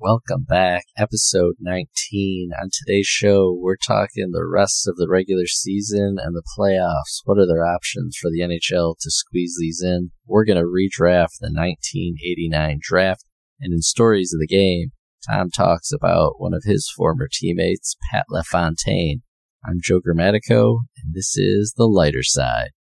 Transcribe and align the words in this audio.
Welcome 0.00 0.44
back, 0.48 0.86
episode 0.98 1.54
19. 1.60 2.50
On 2.60 2.68
today's 2.72 3.06
show, 3.06 3.56
we're 3.56 3.76
talking 3.76 4.32
the 4.32 4.44
rest 4.44 4.88
of 4.88 4.96
the 4.96 5.06
regular 5.08 5.46
season 5.46 6.16
and 6.20 6.34
the 6.34 6.42
playoffs. 6.58 7.20
What 7.24 7.38
are 7.38 7.46
their 7.46 7.64
options 7.64 8.16
for 8.20 8.28
the 8.28 8.40
NHL 8.40 8.96
to 9.00 9.10
squeeze 9.10 9.56
these 9.58 9.80
in? 9.84 10.10
We're 10.26 10.46
going 10.46 10.58
to 10.58 10.64
redraft 10.64 11.38
the 11.38 11.52
1989 11.52 12.80
draft. 12.82 13.24
And 13.60 13.72
in 13.72 13.82
Stories 13.82 14.34
of 14.34 14.40
the 14.40 14.48
Game, 14.48 14.90
Tom 15.30 15.50
talks 15.50 15.92
about 15.92 16.34
one 16.38 16.54
of 16.54 16.64
his 16.64 16.90
former 16.94 17.28
teammates, 17.32 17.96
Pat 18.10 18.26
LaFontaine. 18.28 19.22
I'm 19.64 19.78
Joe 19.80 20.00
Grammatico, 20.00 20.80
and 21.04 21.14
this 21.14 21.36
is 21.36 21.74
The 21.76 21.86
Lighter 21.86 22.24
Side. 22.24 22.72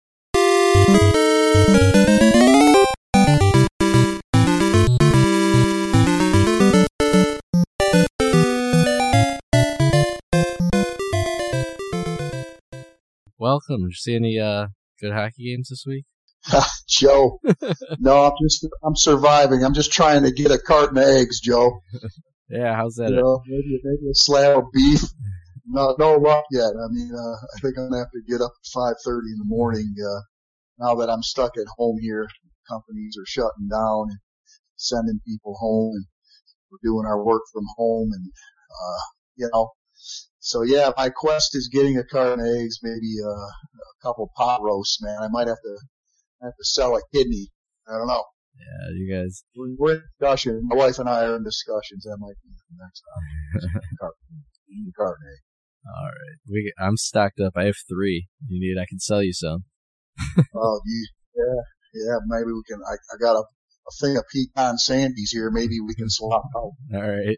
Welcome. 13.44 13.82
Did 13.82 13.88
you 13.90 13.96
see 13.96 14.16
any 14.16 14.40
uh, 14.40 14.68
good 15.02 15.12
hockey 15.12 15.52
games 15.52 15.68
this 15.68 15.84
week? 15.86 16.06
Joe, 16.88 17.42
no, 18.00 18.24
I'm 18.24 18.32
just 18.42 18.66
I'm 18.86 18.96
surviving. 18.96 19.66
I'm 19.66 19.74
just 19.74 19.92
trying 19.92 20.24
to 20.24 20.32
get 20.32 20.50
a 20.50 20.58
carton 20.58 20.98
of 20.98 21.04
eggs, 21.04 21.42
Joe. 21.42 21.82
Yeah, 22.48 22.74
how's 22.74 22.96
that? 22.96 23.10
You 23.10 23.18
know, 23.18 23.42
maybe 23.46 23.82
maybe 23.84 24.10
a 24.10 24.16
slab 24.16 24.60
of 24.60 24.64
beef. 24.74 25.02
No, 25.66 25.94
no 26.00 26.16
luck 26.16 26.46
yet. 26.52 26.72
I 26.72 26.88
mean, 26.90 27.12
uh, 27.14 27.36
I 27.36 27.60
think 27.62 27.78
I'm 27.78 27.90
gonna 27.90 27.98
have 27.98 28.12
to 28.12 28.22
get 28.30 28.40
up 28.40 28.54
at 28.56 28.96
5:30 29.06 29.34
in 29.34 29.40
the 29.40 29.46
morning. 29.46 29.94
Uh, 30.00 30.22
now 30.80 30.96
that 30.96 31.10
I'm 31.10 31.22
stuck 31.22 31.58
at 31.58 31.68
home 31.76 31.98
here, 32.00 32.26
companies 32.70 33.18
are 33.20 33.26
shutting 33.26 33.68
down 33.70 34.08
and 34.08 34.20
sending 34.78 35.20
people 35.28 35.56
home, 35.60 35.92
and 35.96 36.06
we're 36.72 36.80
doing 36.82 37.06
our 37.06 37.22
work 37.22 37.42
from 37.52 37.66
home, 37.76 38.10
and 38.14 38.26
uh, 38.72 39.04
you 39.36 39.50
know, 39.52 39.72
so 40.40 40.64
yeah, 40.64 40.92
my 40.98 41.10
quest 41.10 41.56
is 41.56 41.70
getting 41.72 41.98
a 41.98 42.04
carton 42.04 42.40
of 42.40 42.46
eggs, 42.46 42.80
maybe 42.84 43.16
uh, 43.24 43.30
a 43.30 44.04
couple 44.04 44.30
pot 44.36 44.62
roasts, 44.62 45.02
man. 45.02 45.18
I 45.22 45.28
might 45.30 45.48
have 45.48 45.62
to 45.64 45.78
have 46.42 46.54
to 46.58 46.66
sell 46.66 46.96
a 46.96 47.02
kidney. 47.14 47.48
I 47.88 47.98
don't 47.98 48.08
know. 48.08 48.24
Yeah, 48.58 48.90
you 48.94 49.14
guys. 49.14 49.44
We're 49.56 49.96
in 49.96 50.02
discussion. 50.20 50.62
My 50.64 50.76
wife 50.76 51.00
and 51.00 51.10
I 51.10 51.26
are 51.26 51.36
in 51.38 51.44
discussions. 51.44 52.04
That 52.04 52.18
might 52.20 52.36
be 52.44 52.52
the 52.70 52.84
next 52.84 53.02
time. 53.72 53.82
carton, 54.00 54.94
carton 54.98 55.26
egg. 55.32 55.42
All 55.86 56.06
right, 56.06 56.38
we. 56.50 56.74
I'm 56.80 56.98
stocked 56.98 57.40
up. 57.40 57.54
I 57.56 57.66
have 57.66 57.76
three. 57.90 58.28
You 58.48 58.60
need? 58.60 58.82
I 58.82 58.86
can 58.88 59.00
sell 59.00 59.24
you 59.24 59.34
some. 59.34 59.66
oh, 60.56 60.82
you, 60.86 61.08
yeah, 61.36 61.62
yeah. 62.06 62.18
Maybe 62.28 62.52
we 62.52 62.64
can. 62.68 62.80
I, 62.88 62.96
I 63.14 63.18
got 63.20 63.36
a, 63.36 63.44
a 63.44 63.92
thing 64.02 64.18
of 64.18 64.24
pecan 64.32 64.76
sandies 64.76 65.32
here. 65.32 65.50
Maybe 65.52 65.80
we 65.80 65.96
can 65.96 66.10
swap 66.10 66.44
out. 66.56 66.72
All 66.94 67.10
right. 67.10 67.38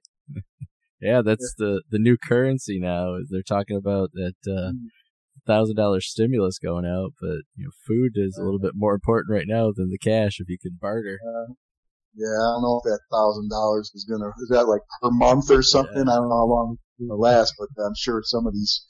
Yeah, 1.01 1.21
that's 1.21 1.53
the 1.57 1.83
the 1.89 1.99
new 1.99 2.17
currency 2.17 2.79
now. 2.79 3.17
They're 3.29 3.41
talking 3.43 3.77
about 3.77 4.11
that 4.13 4.35
uh, 4.47 4.71
Mm. 4.71 4.87
thousand 5.45 5.75
dollar 5.75 6.01
stimulus 6.01 6.57
going 6.57 6.85
out, 6.85 7.11
but 7.19 7.43
you 7.55 7.65
know, 7.65 7.71
food 7.85 8.13
is 8.15 8.37
a 8.37 8.43
little 8.43 8.59
bit 8.59 8.71
more 8.75 8.93
important 8.95 9.31
right 9.31 9.47
now 9.47 9.71
than 9.75 9.89
the 9.89 9.97
cash 9.97 10.39
if 10.39 10.49
you 10.49 10.57
can 10.57 10.77
barter. 10.81 11.19
Yeah, 12.17 12.27
I 12.27 12.47
don't 12.55 12.63
know 12.63 12.79
if 12.83 12.89
that 12.89 13.01
thousand 13.11 13.49
dollars 13.49 13.91
is 13.93 14.05
gonna 14.09 14.29
is 14.41 14.49
that 14.49 14.67
like 14.67 14.81
per 15.01 15.11
month 15.11 15.51
or 15.51 15.61
something. 15.61 16.07
I 16.07 16.15
don't 16.15 16.29
know 16.29 16.37
how 16.37 16.45
long 16.47 16.77
it's 16.97 17.07
gonna 17.09 17.19
last, 17.19 17.53
but 17.59 17.67
I'm 17.83 17.93
sure 17.97 18.21
some 18.23 18.47
of 18.47 18.53
these 18.53 18.85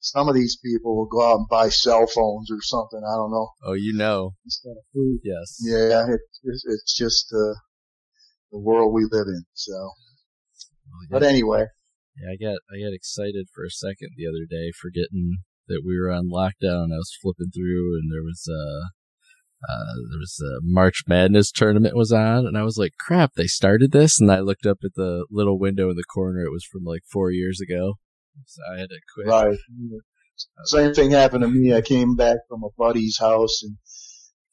some 0.00 0.28
of 0.28 0.34
these 0.36 0.56
people 0.64 0.96
will 0.96 1.06
go 1.10 1.28
out 1.28 1.38
and 1.38 1.48
buy 1.48 1.68
cell 1.70 2.06
phones 2.06 2.52
or 2.52 2.62
something. 2.62 3.02
I 3.04 3.16
don't 3.16 3.32
know 3.32 3.48
Oh, 3.64 3.72
you 3.72 3.92
know, 3.92 4.34
instead 4.44 4.70
of 4.78 4.84
food. 4.94 5.18
yes. 5.24 5.58
Yeah, 5.60 6.06
it, 6.06 6.20
it's 6.44 6.96
just 6.96 7.26
uh, 7.34 7.54
the 8.52 8.58
world 8.60 8.94
we 8.94 9.02
live 9.10 9.26
in. 9.26 9.42
So, 9.54 9.90
but 11.10 11.22
anyway, 11.22 11.66
yeah, 12.16 12.32
I 12.32 12.36
got 12.36 12.58
I 12.70 12.82
got 12.82 12.94
excited 12.94 13.48
for 13.54 13.64
a 13.64 13.70
second 13.70 14.10
the 14.16 14.26
other 14.26 14.46
day, 14.48 14.72
forgetting 14.74 15.38
that 15.68 15.82
we 15.84 15.98
were 15.98 16.10
on 16.10 16.30
lockdown. 16.30 16.92
I 16.92 16.98
was 16.98 17.16
flipping 17.20 17.50
through, 17.54 17.94
and 17.94 18.10
there 18.10 18.22
was 18.22 18.48
uh, 18.48 18.88
uh, 19.68 19.94
there 20.10 20.18
was 20.18 20.40
a 20.40 20.60
March 20.62 21.04
Madness 21.06 21.52
tournament 21.52 21.96
was 21.96 22.12
on, 22.12 22.46
and 22.46 22.58
I 22.58 22.62
was 22.62 22.76
like, 22.76 22.92
"Crap, 22.98 23.34
they 23.34 23.46
started 23.46 23.92
this!" 23.92 24.20
And 24.20 24.32
I 24.32 24.40
looked 24.40 24.66
up 24.66 24.78
at 24.84 24.94
the 24.94 25.26
little 25.30 25.58
window 25.58 25.90
in 25.90 25.96
the 25.96 26.04
corner. 26.04 26.40
It 26.40 26.52
was 26.52 26.64
from 26.64 26.84
like 26.84 27.02
four 27.10 27.30
years 27.30 27.60
ago, 27.60 27.94
so 28.46 28.62
I 28.72 28.80
had 28.80 28.88
to 28.90 28.98
quit. 29.14 29.28
right. 29.28 29.58
Same 30.66 30.94
thing 30.94 31.10
happened 31.10 31.42
to 31.42 31.48
me. 31.48 31.74
I 31.74 31.80
came 31.80 32.14
back 32.14 32.36
from 32.48 32.62
a 32.62 32.74
buddy's 32.76 33.18
house 33.18 33.62
and. 33.62 33.76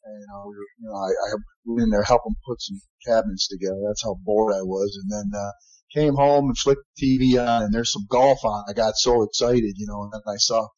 And, 0.08 0.22
know, 0.30 0.52
you 0.78 0.86
know, 0.86 0.94
I, 0.94 1.10
I 1.10 1.34
went 1.64 1.82
in 1.82 1.90
there 1.90 2.04
helping 2.04 2.36
put 2.46 2.62
some 2.62 2.78
cabinets 3.04 3.48
together. 3.48 3.74
That's 3.88 4.04
how 4.04 4.14
bored 4.22 4.54
I 4.54 4.62
was. 4.62 4.96
And 5.02 5.10
then, 5.10 5.32
uh, 5.34 5.50
came 5.96 6.14
home 6.14 6.48
and 6.48 6.58
flicked 6.58 6.82
the 6.96 7.18
TV 7.18 7.40
on 7.42 7.62
and 7.62 7.72
there's 7.72 7.92
some 7.92 8.06
golf 8.08 8.44
on. 8.44 8.64
I 8.68 8.72
got 8.74 8.96
so 8.96 9.22
excited, 9.22 9.74
you 9.76 9.86
know, 9.86 10.02
and 10.02 10.12
then 10.12 10.22
I 10.26 10.36
saw, 10.36 10.68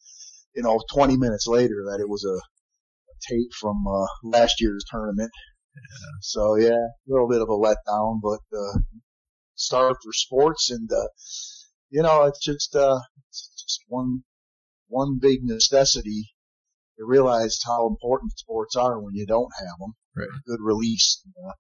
you 0.54 0.62
know, 0.62 0.80
20 0.92 1.16
minutes 1.16 1.46
later 1.46 1.84
that 1.90 2.00
it 2.00 2.08
was 2.08 2.24
a, 2.24 2.36
a 2.36 3.14
tape 3.28 3.52
from, 3.60 3.84
uh, 3.86 4.06
last 4.22 4.60
year's 4.60 4.84
tournament. 4.90 5.30
So 6.20 6.56
yeah, 6.56 6.70
a 6.70 7.06
little 7.08 7.28
bit 7.28 7.42
of 7.42 7.48
a 7.48 7.52
letdown, 7.52 8.20
but, 8.22 8.40
uh, 8.56 8.78
started 9.54 9.96
for 10.02 10.12
sports 10.12 10.70
and, 10.70 10.88
uh, 10.90 11.08
you 11.90 12.02
know, 12.02 12.24
it's 12.24 12.44
just, 12.44 12.76
uh, 12.76 13.00
it's 13.28 13.64
just 13.66 13.80
one, 13.88 14.22
one 14.88 15.18
big 15.20 15.40
necessity 15.42 16.30
to 16.98 17.04
realize 17.04 17.58
how 17.64 17.86
important 17.86 18.32
sports 18.36 18.76
are 18.76 19.00
when 19.00 19.14
you 19.14 19.26
don't 19.26 19.52
have 19.58 19.78
them. 19.80 19.94
Right. 20.16 20.28
Good 20.46 20.60
release. 20.60 21.22
Uh, 21.44 21.52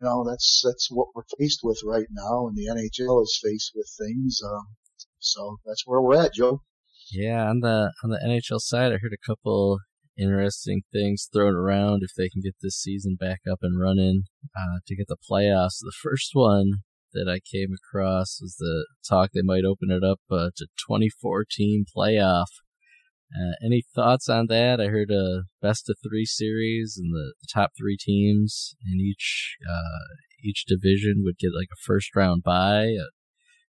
you 0.00 0.06
know, 0.06 0.24
that's, 0.28 0.62
that's 0.64 0.88
what 0.90 1.08
we're 1.14 1.22
faced 1.38 1.60
with 1.62 1.80
right 1.84 2.06
now 2.10 2.46
and 2.46 2.56
the 2.56 2.66
NHL 2.66 3.22
is 3.22 3.40
faced 3.42 3.72
with 3.74 3.90
things. 3.98 4.40
Um, 4.44 4.76
so 5.18 5.58
that's 5.66 5.82
where 5.86 6.00
we're 6.00 6.22
at, 6.22 6.34
Joe. 6.34 6.62
Yeah, 7.10 7.48
on 7.48 7.60
the 7.60 7.92
on 8.04 8.10
the 8.10 8.18
NHL 8.18 8.60
side, 8.60 8.92
I 8.92 8.98
heard 9.00 9.14
a 9.14 9.26
couple 9.26 9.78
interesting 10.18 10.82
things 10.92 11.28
thrown 11.32 11.54
around 11.54 12.02
if 12.02 12.10
they 12.16 12.28
can 12.28 12.42
get 12.42 12.56
this 12.60 12.76
season 12.76 13.16
back 13.18 13.40
up 13.50 13.60
and 13.62 13.80
running 13.80 14.24
uh, 14.56 14.78
to 14.86 14.96
get 14.96 15.06
the 15.08 15.16
playoffs. 15.30 15.78
The 15.80 15.94
first 16.02 16.30
one 16.34 16.82
that 17.14 17.28
I 17.28 17.40
came 17.40 17.70
across 17.72 18.38
was 18.40 18.56
the 18.58 18.86
talk 19.08 19.30
they 19.32 19.42
might 19.42 19.64
open 19.64 19.90
it 19.90 20.04
up 20.04 20.20
uh, 20.30 20.50
to 20.56 20.66
24 20.86 21.46
team 21.50 21.84
playoff. 21.96 22.46
Uh, 23.34 23.52
any 23.64 23.82
thoughts 23.94 24.28
on 24.28 24.46
that? 24.48 24.80
I 24.80 24.86
heard 24.86 25.10
a 25.10 25.42
best 25.60 25.90
of 25.90 25.96
three 26.02 26.24
series, 26.24 26.98
and 26.98 27.12
the, 27.12 27.34
the 27.40 27.48
top 27.52 27.72
three 27.78 27.96
teams 27.98 28.74
in 28.90 29.00
each 29.00 29.56
uh, 29.68 30.14
each 30.42 30.64
division 30.66 31.22
would 31.24 31.38
get 31.38 31.50
like 31.54 31.68
a 31.72 31.82
first 31.84 32.14
round 32.16 32.42
bye. 32.42 32.94
Uh, 33.00 33.10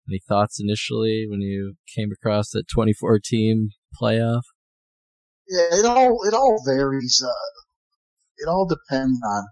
any 0.08 0.20
thoughts 0.28 0.60
initially 0.60 1.26
when 1.28 1.40
you 1.40 1.74
came 1.94 2.10
across 2.12 2.50
that 2.50 2.68
24 2.68 3.20
team 3.24 3.70
playoff? 4.00 4.42
Yeah, 5.48 5.78
it 5.78 5.84
all, 5.84 6.24
it 6.26 6.34
all 6.34 6.60
varies. 6.66 7.22
Uh, 7.24 7.60
it 8.38 8.48
all 8.48 8.66
depends 8.66 9.20
on, 9.24 9.44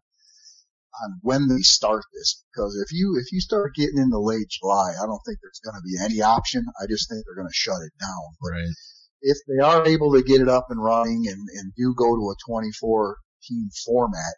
on 1.05 1.19
when 1.22 1.49
they 1.49 1.60
start 1.60 2.03
this. 2.15 2.43
Because 2.53 2.75
if 2.84 2.93
you, 2.93 3.16
if 3.21 3.33
you 3.33 3.41
start 3.41 3.75
getting 3.77 3.99
into 3.99 4.19
late 4.19 4.49
July, 4.49 4.93
I 5.00 5.06
don't 5.06 5.21
think 5.25 5.39
there's 5.41 5.60
going 5.62 5.77
to 5.77 5.84
be 5.84 6.03
any 6.03 6.21
option. 6.21 6.65
I 6.83 6.87
just 6.89 7.09
think 7.09 7.22
they're 7.25 7.41
going 7.41 7.49
to 7.50 7.55
shut 7.55 7.83
it 7.83 7.93
down. 8.00 8.34
But 8.41 8.50
Right. 8.50 8.75
If 9.23 9.39
they 9.47 9.63
are 9.63 9.87
able 9.87 10.13
to 10.13 10.23
get 10.23 10.41
it 10.41 10.49
up 10.49 10.67
and 10.71 10.83
running 10.83 11.27
and, 11.29 11.49
and 11.55 11.73
do 11.77 11.95
go 11.97 12.17
to 12.17 12.31
a 12.31 12.35
24 12.47 13.19
team 13.43 13.69
format, 13.85 14.35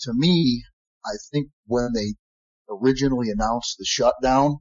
to 0.00 0.12
me, 0.14 0.62
I 1.04 1.12
think 1.32 1.48
when 1.66 1.92
they 1.94 2.14
originally 2.68 3.30
announced 3.30 3.76
the 3.78 3.84
shutdown, 3.84 4.58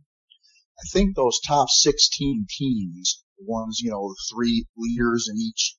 I 0.79 0.83
think 0.91 1.15
those 1.15 1.39
top 1.45 1.67
16 1.69 2.47
teams, 2.57 3.23
the 3.37 3.45
ones, 3.45 3.79
you 3.81 3.91
know, 3.91 4.09
the 4.09 4.35
three 4.35 4.65
leaders 4.77 5.29
in 5.29 5.37
each, 5.37 5.75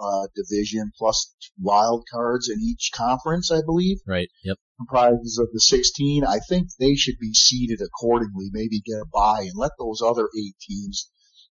uh, 0.00 0.26
division 0.34 0.90
plus 0.98 1.34
wild 1.60 2.04
cards 2.10 2.48
in 2.48 2.60
each 2.60 2.90
conference, 2.94 3.50
I 3.52 3.60
believe 3.64 3.98
Right. 4.06 4.28
Yep. 4.44 4.58
comprises 4.76 5.38
of 5.38 5.48
the 5.52 5.60
16, 5.60 6.24
I 6.24 6.40
think 6.48 6.68
they 6.78 6.96
should 6.96 7.18
be 7.20 7.32
seeded 7.32 7.80
accordingly, 7.80 8.50
maybe 8.50 8.80
get 8.80 9.00
a 9.00 9.06
bye 9.12 9.42
and 9.42 9.56
let 9.56 9.72
those 9.78 10.02
other 10.02 10.28
eight 10.36 10.56
teams 10.60 11.10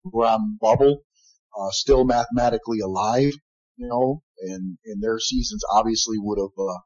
who 0.03 0.21
are 0.21 0.33
on 0.33 0.57
bubble, 0.59 1.03
uh, 1.59 1.71
still 1.71 2.05
mathematically 2.05 2.79
alive, 2.79 3.33
you 3.77 3.87
know, 3.87 4.21
and, 4.39 4.77
and 4.85 5.01
their 5.01 5.19
seasons 5.19 5.63
obviously 5.71 6.17
would 6.19 6.39
have, 6.39 6.57
uh, 6.57 6.79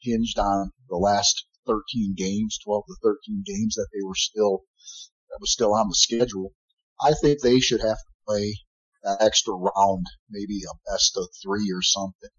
hinged 0.00 0.38
on 0.38 0.70
the 0.88 0.96
last 0.96 1.46
13 1.66 2.14
games, 2.16 2.58
12 2.64 2.84
to 2.88 2.94
13 3.02 3.44
games 3.46 3.74
that 3.76 3.88
they 3.92 4.04
were 4.04 4.14
still, 4.14 4.62
that 5.30 5.38
was 5.40 5.52
still 5.52 5.74
on 5.74 5.88
the 5.88 5.94
schedule. 5.94 6.52
I 7.00 7.12
think 7.22 7.40
they 7.40 7.60
should 7.60 7.80
have 7.80 7.98
to 7.98 8.24
play 8.26 8.58
that 9.02 9.22
extra 9.22 9.54
round, 9.54 10.06
maybe 10.30 10.60
a 10.64 10.90
best 10.90 11.16
of 11.16 11.28
three 11.42 11.70
or 11.74 11.82
something. 11.82 12.30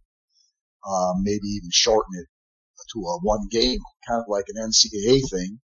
Uh, 0.86 1.14
maybe 1.22 1.48
even 1.48 1.70
shorten 1.72 2.14
it 2.20 2.28
to 2.92 3.00
a 3.00 3.20
one 3.22 3.48
game, 3.50 3.80
kind 4.08 4.20
of 4.20 4.26
like 4.28 4.46
an 4.50 4.70
NCAA 4.70 5.22
thing, 5.30 5.60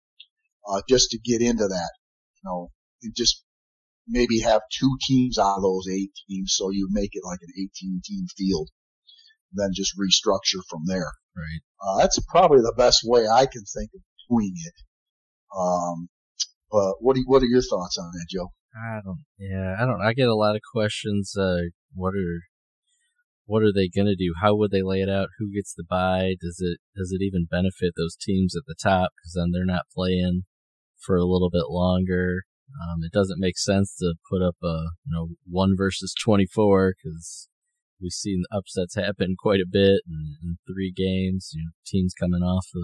uh, 0.68 0.82
just 0.88 1.10
to 1.10 1.18
get 1.18 1.40
into 1.40 1.66
that, 1.66 1.90
you 2.36 2.42
know, 2.44 2.70
and 3.02 3.14
just 3.16 3.42
maybe 4.06 4.40
have 4.40 4.62
two 4.72 4.96
teams 5.06 5.38
out 5.38 5.56
of 5.56 5.62
those 5.62 5.86
eight 5.92 6.12
teams, 6.28 6.54
so 6.56 6.70
you 6.70 6.88
make 6.90 7.10
it 7.12 7.24
like 7.24 7.40
an 7.42 7.52
18 7.56 8.00
team 8.04 8.26
field, 8.36 8.70
then 9.52 9.70
just 9.74 9.98
restructure 9.98 10.62
from 10.68 10.82
there. 10.86 11.12
Right. 11.36 11.60
Uh, 11.82 11.98
that's 11.98 12.18
probably 12.28 12.58
the 12.58 12.74
best 12.76 13.00
way 13.04 13.26
I 13.28 13.46
can 13.46 13.64
think 13.64 13.90
of 13.94 14.00
doing 14.30 14.54
it. 14.54 14.74
Um, 15.56 16.08
but 16.70 16.94
what 17.00 17.14
do 17.14 17.20
you, 17.20 17.26
what 17.26 17.42
are 17.42 17.46
your 17.46 17.62
thoughts 17.62 17.98
on 17.98 18.10
that, 18.12 18.26
Joe? 18.30 18.52
I 18.76 19.00
don't. 19.04 19.24
Yeah, 19.38 19.76
I 19.80 19.86
don't. 19.86 20.02
I 20.02 20.12
get 20.12 20.28
a 20.28 20.34
lot 20.34 20.56
of 20.56 20.62
questions. 20.72 21.34
Uh, 21.36 21.70
what 21.94 22.14
are 22.14 22.40
what 23.46 23.62
are 23.62 23.72
they 23.72 23.88
going 23.88 24.06
to 24.06 24.16
do? 24.16 24.34
How 24.42 24.54
would 24.56 24.70
they 24.70 24.82
lay 24.82 25.00
it 25.00 25.08
out? 25.08 25.28
Who 25.38 25.52
gets 25.52 25.72
the 25.72 25.84
buy? 25.88 26.34
Does 26.40 26.58
it 26.60 26.78
does 26.96 27.12
it 27.12 27.24
even 27.24 27.46
benefit 27.50 27.94
those 27.96 28.16
teams 28.16 28.54
at 28.56 28.64
the 28.66 28.74
top? 28.74 29.12
Because 29.16 29.34
then 29.34 29.52
they're 29.52 29.64
not 29.64 29.86
playing 29.94 30.42
for 31.00 31.16
a 31.16 31.24
little 31.24 31.50
bit 31.50 31.68
longer. 31.68 32.42
Um, 32.82 33.02
it 33.02 33.12
doesn't 33.12 33.40
make 33.40 33.58
sense 33.58 33.96
to 33.96 34.14
put 34.30 34.42
up 34.42 34.56
a 34.62 34.90
you 35.04 35.12
know 35.12 35.28
one 35.46 35.74
versus 35.76 36.14
twenty 36.14 36.46
four 36.46 36.94
because 36.94 37.48
we've 38.00 38.12
seen 38.12 38.44
upsets 38.52 38.94
happen 38.94 39.36
quite 39.38 39.60
a 39.60 39.70
bit 39.70 40.02
in, 40.06 40.36
in 40.42 40.58
three 40.66 40.92
games. 40.94 41.50
You 41.54 41.64
know, 41.64 41.70
teams 41.86 42.12
coming 42.18 42.42
off 42.42 42.66
of 42.74 42.82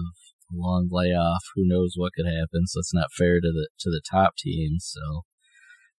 a 0.51 0.55
long 0.55 0.89
layoff. 0.91 1.43
Who 1.55 1.63
knows 1.65 1.93
what 1.95 2.13
could 2.15 2.25
happen? 2.25 2.65
So 2.67 2.79
it's 2.79 2.93
not 2.93 3.11
fair 3.17 3.39
to 3.39 3.51
the 3.51 3.69
to 3.79 3.89
the 3.89 4.01
top 4.09 4.35
teams. 4.37 4.91
So 4.93 5.21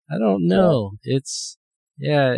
I 0.09 0.17
don't 0.17 0.47
know. 0.47 0.93
It's 1.03 1.57
yeah, 1.97 2.33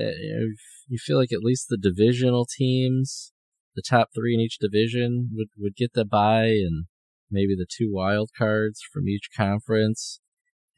you 0.88 0.98
feel 0.98 1.18
like 1.18 1.32
at 1.32 1.44
least 1.44 1.68
the 1.70 1.78
divisional 1.78 2.46
teams, 2.46 3.32
the 3.76 3.84
top 3.88 4.10
three 4.14 4.34
in 4.34 4.42
each 4.42 4.58
division, 4.60 5.30
would 5.34 5.48
would 5.58 5.76
get 5.76 5.94
the 5.94 6.06
bye, 6.06 6.46
and 6.46 6.86
maybe 7.32 7.56
the 7.56 7.68
two 7.70 7.92
wild 7.92 8.32
cards 8.38 8.82
from 8.92 9.08
each 9.08 9.30
conference 9.36 10.20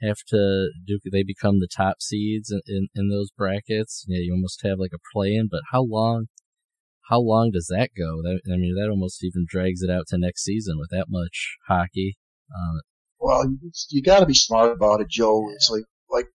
have 0.02 0.18
to 0.30 0.70
do. 0.86 1.00
They 1.12 1.24
become 1.24 1.60
the 1.60 1.68
top 1.68 2.02
seeds 2.02 2.52
in 2.52 2.62
in, 2.68 2.88
in 2.96 3.10
those 3.10 3.32
brackets. 3.32 4.06
Yeah, 4.08 4.20
you 4.22 4.34
almost 4.34 4.62
have 4.64 4.80
like 4.80 4.94
a 4.94 5.10
play 5.14 5.34
in, 5.36 5.48
but 5.50 5.62
how 5.72 5.84
long? 5.84 6.28
How 7.10 7.22
long 7.22 7.52
does 7.52 7.68
that 7.68 7.92
go? 7.98 8.22
That, 8.22 8.42
I 8.52 8.58
mean, 8.58 8.76
that 8.76 8.90
almost 8.90 9.24
even 9.24 9.46
drags 9.48 9.82
it 9.82 9.90
out 9.90 10.08
to 10.10 10.18
next 10.18 10.44
season 10.44 10.78
with 10.78 10.90
that 10.90 11.06
much 11.08 11.56
hockey. 11.66 12.18
Uh, 12.52 12.82
well, 13.20 13.46
you 13.90 14.04
got 14.04 14.20
to 14.20 14.26
be 14.26 14.34
smart 14.34 14.74
about 14.74 15.02
it, 15.02 15.10
Joe. 15.10 15.50
It's 15.54 15.70
like 15.70 15.86
like 16.10 16.28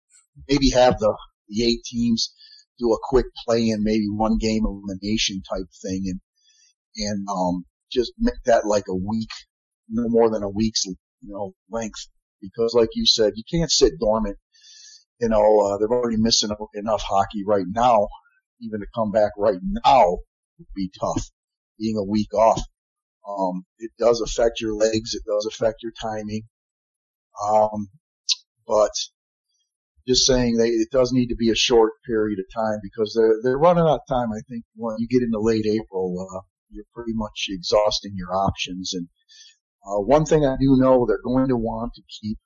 maybe 0.48 0.70
have 0.70 0.98
the 1.00 1.16
the 1.50 1.64
eight 1.64 1.84
teams 1.84 2.34
do 2.80 2.92
a 2.94 2.98
quick 3.04 3.28
play 3.46 3.70
in, 3.70 3.84
maybe 3.84 4.08
one 4.10 4.38
game 4.38 4.66
elimination 4.66 5.42
type 5.50 5.68
thing, 5.82 6.04
and 6.08 6.20
and 6.96 7.28
um, 7.30 7.66
just 7.92 8.14
make 8.18 8.42
that 8.46 8.66
like 8.66 8.86
a 8.90 8.96
week, 8.96 9.30
no 9.90 10.08
more 10.08 10.30
than 10.30 10.44
a 10.44 10.50
week's 10.50 10.86
you 10.86 10.96
know 11.22 11.54
length, 11.70 12.08
because 12.42 12.74
like 12.74 12.90
you 12.94 13.06
said, 13.06 13.34
you 13.36 13.44
can't 13.50 13.72
sit 13.72 14.00
dormant. 14.00 14.38
You 15.20 15.30
know, 15.30 15.60
uh, 15.60 15.78
they're 15.78 15.92
already 15.92 16.18
missing 16.18 16.50
enough 16.74 17.04
hockey 17.04 17.44
right 17.46 17.66
now. 17.68 18.08
Even 18.62 18.80
to 18.82 18.88
come 18.96 19.12
back 19.12 19.32
right 19.38 19.60
now 19.86 20.18
would 20.58 20.68
be 20.76 20.92
tough. 21.00 21.30
Being 21.80 21.98
a 21.98 22.04
week 22.04 22.34
off, 22.34 22.62
um, 23.28 23.66
it 23.80 23.92
does 23.98 24.22
affect 24.22 24.62
your 24.62 24.76
legs. 24.76 25.14
It 25.16 25.24
does 25.28 25.48
affect 25.48 25.82
your 25.82 25.94
timing. 26.00 26.44
Um, 27.50 27.88
but 28.68 28.92
just 30.08 30.26
saying 30.26 30.58
they, 30.58 30.70
it 30.70 30.90
does 30.92 31.12
need 31.12 31.28
to 31.28 31.36
be 31.36 31.50
a 31.50 31.56
short 31.56 31.94
period 32.06 32.40
of 32.40 32.46
time 32.54 32.80
because 32.84 33.14
they're 33.16 33.38
they're 33.44 33.58
running 33.58 33.84
out 33.84 34.02
of 34.02 34.08
time. 34.10 34.30
I 34.32 34.42
think 34.50 34.64
when 34.76 34.96
you 35.00 35.08
get 35.08 35.24
into 35.24 35.40
late 35.40 35.66
April, 35.66 36.28
uh, 36.34 36.42
you're 36.70 36.86
pretty 36.94 37.14
much 37.14 37.48
exhausting 37.50 38.14
your 38.16 38.34
options. 38.36 38.94
And 38.94 39.08
uh, 39.86 40.00
one 40.00 40.26
thing 40.26 40.46
I 40.46 40.56
do 40.60 40.78
know, 40.78 41.06
they're 41.06 41.24
going 41.24 41.50
to 41.50 41.58
want 41.58 41.94
to 41.96 42.02
keep 42.22 42.38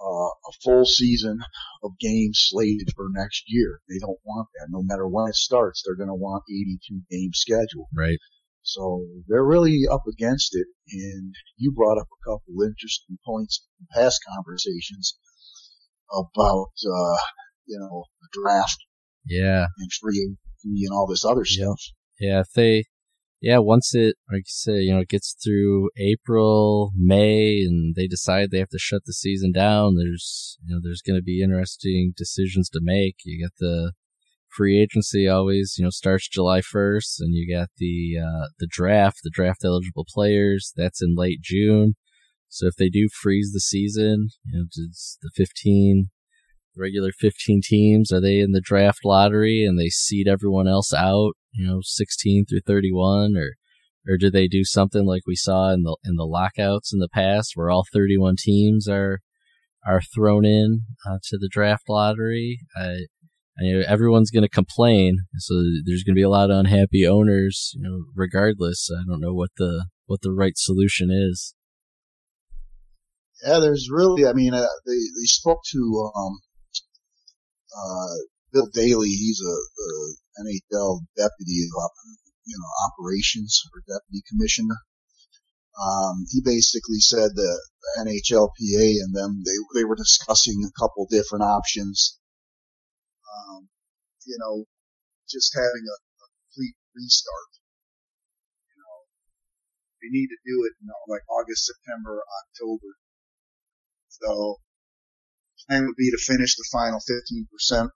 uh, 0.00 0.28
a 0.28 0.52
full 0.62 0.84
season 0.84 1.38
of 1.82 1.92
games 1.98 2.46
slated 2.50 2.90
for 2.94 3.06
next 3.10 3.44
year. 3.46 3.80
They 3.88 3.98
don't 3.98 4.18
want 4.24 4.48
that. 4.54 4.68
No 4.70 4.82
matter 4.82 5.08
when 5.08 5.28
it 5.28 5.34
starts, 5.34 5.82
they're 5.82 5.96
going 5.96 6.08
to 6.08 6.14
want 6.14 6.44
82 6.50 7.00
game 7.10 7.30
schedule. 7.32 7.88
Right. 7.94 8.18
So 8.62 9.06
they're 9.28 9.44
really 9.44 9.82
up 9.90 10.02
against 10.10 10.54
it. 10.54 10.66
And 10.90 11.34
you 11.56 11.72
brought 11.72 11.98
up 11.98 12.08
a 12.08 12.24
couple 12.28 12.62
interesting 12.62 13.18
points 13.24 13.66
in 13.80 13.86
past 13.92 14.20
conversations 14.34 15.16
about 16.12 16.72
uh, 16.84 17.18
you 17.66 17.78
know 17.78 18.04
the 18.20 18.28
draft. 18.32 18.78
Yeah. 19.24 19.66
And 19.78 19.90
free 20.00 20.36
and 20.64 20.92
all 20.92 21.06
this 21.06 21.24
other 21.24 21.44
stuff. 21.44 21.80
Yeah, 22.18 22.40
if 22.40 22.52
they 22.54 22.84
yeah, 23.40 23.58
once 23.58 23.94
it 23.94 24.16
like 24.30 24.40
you 24.40 24.44
say, 24.46 24.80
you 24.80 24.94
know, 24.94 25.00
it 25.00 25.08
gets 25.08 25.36
through 25.42 25.90
April, 25.98 26.92
May 26.96 27.62
and 27.62 27.94
they 27.94 28.06
decide 28.06 28.50
they 28.50 28.58
have 28.58 28.70
to 28.70 28.78
shut 28.78 29.02
the 29.04 29.12
season 29.12 29.52
down, 29.52 29.96
there's 29.96 30.58
you 30.64 30.74
know, 30.74 30.80
there's 30.82 31.02
gonna 31.02 31.22
be 31.22 31.42
interesting 31.42 32.12
decisions 32.16 32.68
to 32.70 32.80
make. 32.82 33.16
You 33.24 33.44
get 33.44 33.56
the 33.58 33.92
free 34.48 34.80
agency 34.80 35.28
always, 35.28 35.74
you 35.78 35.84
know, 35.84 35.90
starts 35.90 36.28
July 36.28 36.62
first 36.62 37.20
and 37.20 37.34
you 37.34 37.54
got 37.54 37.68
the 37.76 38.16
uh 38.18 38.48
the 38.58 38.68
draft, 38.68 39.18
the 39.22 39.30
draft 39.30 39.64
eligible 39.64 40.06
players, 40.08 40.72
that's 40.76 41.02
in 41.02 41.14
late 41.16 41.40
June. 41.42 41.94
So 42.48 42.66
if 42.66 42.76
they 42.76 42.88
do 42.88 43.08
freeze 43.12 43.50
the 43.52 43.60
season, 43.60 44.28
you 44.44 44.58
know, 44.58 44.64
does 44.64 45.18
the 45.20 45.30
15 45.34 46.08
regular 46.76 47.10
15 47.12 47.60
teams 47.64 48.12
are 48.12 48.20
they 48.20 48.38
in 48.38 48.52
the 48.52 48.60
draft 48.60 49.00
lottery 49.04 49.64
and 49.64 49.78
they 49.78 49.88
seed 49.88 50.28
everyone 50.28 50.68
else 50.68 50.92
out, 50.92 51.32
you 51.56 51.66
know, 51.66 51.80
16 51.82 52.46
through 52.46 52.60
31 52.66 53.36
or 53.36 53.54
or 54.08 54.16
do 54.16 54.30
they 54.30 54.46
do 54.46 54.64
something 54.64 55.04
like 55.04 55.22
we 55.26 55.34
saw 55.34 55.72
in 55.72 55.82
the 55.82 55.96
in 56.04 56.14
the 56.16 56.24
lockouts 56.24 56.92
in 56.92 57.00
the 57.00 57.08
past 57.08 57.52
where 57.54 57.70
all 57.70 57.84
31 57.92 58.36
teams 58.38 58.88
are 58.88 59.20
are 59.86 60.00
thrown 60.00 60.44
in 60.44 60.82
uh, 61.08 61.18
to 61.24 61.38
the 61.38 61.48
draft 61.50 61.84
lottery? 61.88 62.60
I, 62.76 63.06
I 63.58 63.62
know 63.62 63.82
everyone's 63.86 64.30
going 64.30 64.42
to 64.42 64.48
complain, 64.48 65.16
so 65.38 65.54
there's 65.84 66.04
going 66.04 66.14
to 66.14 66.18
be 66.18 66.22
a 66.22 66.28
lot 66.28 66.50
of 66.50 66.58
unhappy 66.58 67.06
owners, 67.06 67.72
you 67.74 67.82
know, 67.82 68.04
regardless. 68.14 68.90
I 68.92 69.02
don't 69.08 69.20
know 69.20 69.32
what 69.32 69.50
the 69.56 69.86
what 70.06 70.20
the 70.22 70.32
right 70.32 70.56
solution 70.56 71.10
is 71.10 71.54
yeah, 73.44 73.58
there's 73.58 73.88
really, 73.90 74.26
I 74.26 74.32
mean, 74.32 74.54
uh, 74.54 74.66
they, 74.86 74.92
they 74.92 75.26
spoke 75.26 75.60
to, 75.72 76.12
um, 76.16 76.38
uh, 77.76 78.16
Bill 78.52 78.68
Daly. 78.72 79.08
He's 79.08 79.40
a, 79.40 79.50
a 79.50 79.88
NHL 80.40 81.00
deputy 81.16 81.66
you 82.46 82.58
know, 82.58 82.72
operations 82.86 83.62
or 83.72 83.82
deputy 83.86 84.22
commissioner. 84.28 84.76
Um, 85.76 86.24
he 86.30 86.40
basically 86.40 87.00
said 87.00 87.34
that 87.34 87.60
the 87.82 87.92
NHLPA 88.06 89.02
and 89.04 89.12
them, 89.14 89.42
they, 89.44 89.58
they 89.74 89.84
were 89.84 89.96
discussing 89.96 90.62
a 90.64 90.72
couple 90.80 91.06
different 91.10 91.44
options. 91.44 92.18
Um, 93.28 93.68
you 94.24 94.38
know, 94.40 94.64
just 95.28 95.52
having 95.54 95.84
a, 95.84 95.96
a 95.96 96.26
complete 96.48 96.76
restart. 96.94 97.52
You 98.72 98.78
know, 98.80 98.96
they 100.00 100.08
need 100.14 100.32
to 100.32 100.40
do 100.46 100.64
it, 100.64 100.72
you 100.80 100.88
know, 100.88 101.00
like 101.12 101.26
August, 101.28 101.68
September, 101.68 102.22
October 102.24 102.96
so 104.20 104.56
plan 105.68 105.86
would 105.86 105.96
be 105.96 106.10
to 106.10 106.16
finish 106.16 106.56
the 106.56 106.68
final 106.72 107.00
15% 107.00 107.90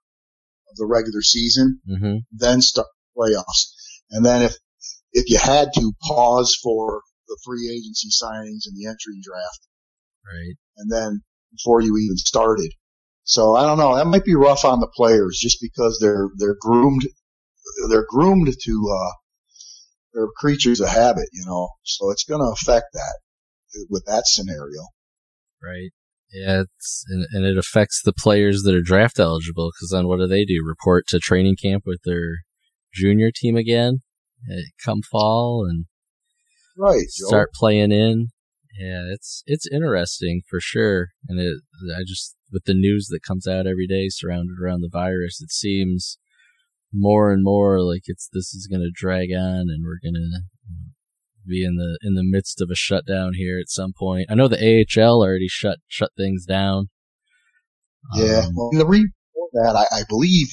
of 0.71 0.77
the 0.77 0.87
regular 0.87 1.23
season, 1.23 1.81
mm-hmm. 1.89 2.19
then 2.33 2.63
start 2.63 2.87
playoffs. 3.17 3.73
And 4.11 4.25
then 4.25 4.43
if, 4.43 4.57
if 5.13 5.29
you 5.29 5.39
had 5.39 5.69
to 5.75 5.93
pause 6.03 6.57
for 6.63 7.03
the 7.29 7.39
free 7.45 7.69
agency 7.71 8.09
signings 8.09 8.67
and 8.67 8.77
the 8.77 8.87
entry 8.87 9.21
draft. 9.23 9.67
Right. 10.27 10.57
And 10.77 10.91
then 10.91 11.23
before 11.53 11.81
you 11.81 11.97
even 11.97 12.17
started. 12.17 12.73
So 13.25 13.55
I 13.55 13.63
don't 13.63 13.79
know. 13.79 13.97
That 13.97 14.07
might 14.07 14.25
be 14.25 14.35
rough 14.35 14.65
on 14.65 14.81
the 14.81 14.91
players 14.95 15.39
just 15.41 15.59
because 15.61 15.99
they're, 16.01 16.31
they're 16.37 16.57
groomed, 16.61 17.03
they're 17.89 18.07
groomed 18.09 18.53
to, 18.61 18.91
uh, 18.93 19.13
they're 20.13 20.29
creatures 20.37 20.81
of 20.81 20.89
habit, 20.89 21.29
you 21.33 21.45
know, 21.47 21.69
so 21.85 22.11
it's 22.11 22.25
going 22.25 22.41
to 22.41 22.53
affect 22.53 22.87
that 22.95 23.15
with 23.89 24.05
that 24.07 24.27
scenario. 24.27 24.83
Right. 25.63 25.91
Yeah, 26.33 26.63
it's 26.63 27.05
and, 27.09 27.27
and 27.33 27.45
it 27.45 27.59
affects 27.59 28.03
the 28.03 28.13
players 28.13 28.63
that 28.63 28.75
are 28.75 28.83
draft 28.83 29.19
eligible 29.19 29.71
because 29.75 29.91
then 29.91 30.07
what 30.07 30.19
do 30.19 30.27
they 30.27 30.45
do? 30.45 30.63
Report 30.65 31.07
to 31.09 31.19
training 31.19 31.57
camp 31.61 31.83
with 31.87 32.01
their 32.05 32.39
junior 32.95 33.31
team 33.35 33.57
again, 33.57 34.01
come 34.85 35.03
fall 35.11 35.67
and 35.69 35.87
right 36.79 37.09
start 37.09 37.51
playing 37.55 37.93
in. 37.93 38.29
Yeah, 38.79 39.03
it's 39.13 39.43
it's 39.47 39.67
interesting 39.71 40.43
for 40.49 40.61
sure, 40.61 41.09
and 41.29 41.41
it 41.41 41.61
I 41.97 42.03
just 42.07 42.37
with 42.53 42.65
the 42.65 42.75
news 42.75 43.09
that 43.11 43.23
comes 43.27 43.47
out 43.47 43.67
every 43.67 43.87
day 43.87 44.09
surrounded 44.09 44.57
around 44.63 44.83
the 44.83 44.91
virus, 44.91 45.41
it 45.41 45.51
seems 45.51 46.19
more 46.93 47.33
and 47.33 47.43
more 47.43 47.83
like 47.83 48.03
it's 48.07 48.29
this 48.33 48.55
is 48.55 48.69
going 48.71 48.83
to 48.83 48.91
drag 48.95 49.31
on, 49.33 49.67
and 49.69 49.85
we're 49.85 49.99
going 50.03 50.15
to 50.15 50.43
be 51.47 51.65
in 51.65 51.77
the 51.77 51.99
in 52.03 52.15
the 52.15 52.25
midst 52.25 52.61
of 52.61 52.71
a 52.71 52.75
shutdown 52.75 53.33
here 53.35 53.59
at 53.59 53.69
some 53.69 53.93
point. 53.99 54.27
I 54.31 54.35
know 54.35 54.49
the 54.49 54.87
AHL 54.87 55.23
already 55.23 55.49
shut 55.49 55.79
shut 55.89 56.11
things 56.17 56.45
down. 56.47 56.91
Yeah, 58.15 58.45
um, 58.47 58.55
well, 58.55 58.71
the 58.73 58.87
reason 58.87 59.13
for 59.35 59.49
that, 59.63 59.77
I, 59.77 60.01
I, 60.01 60.03
believe, 60.09 60.49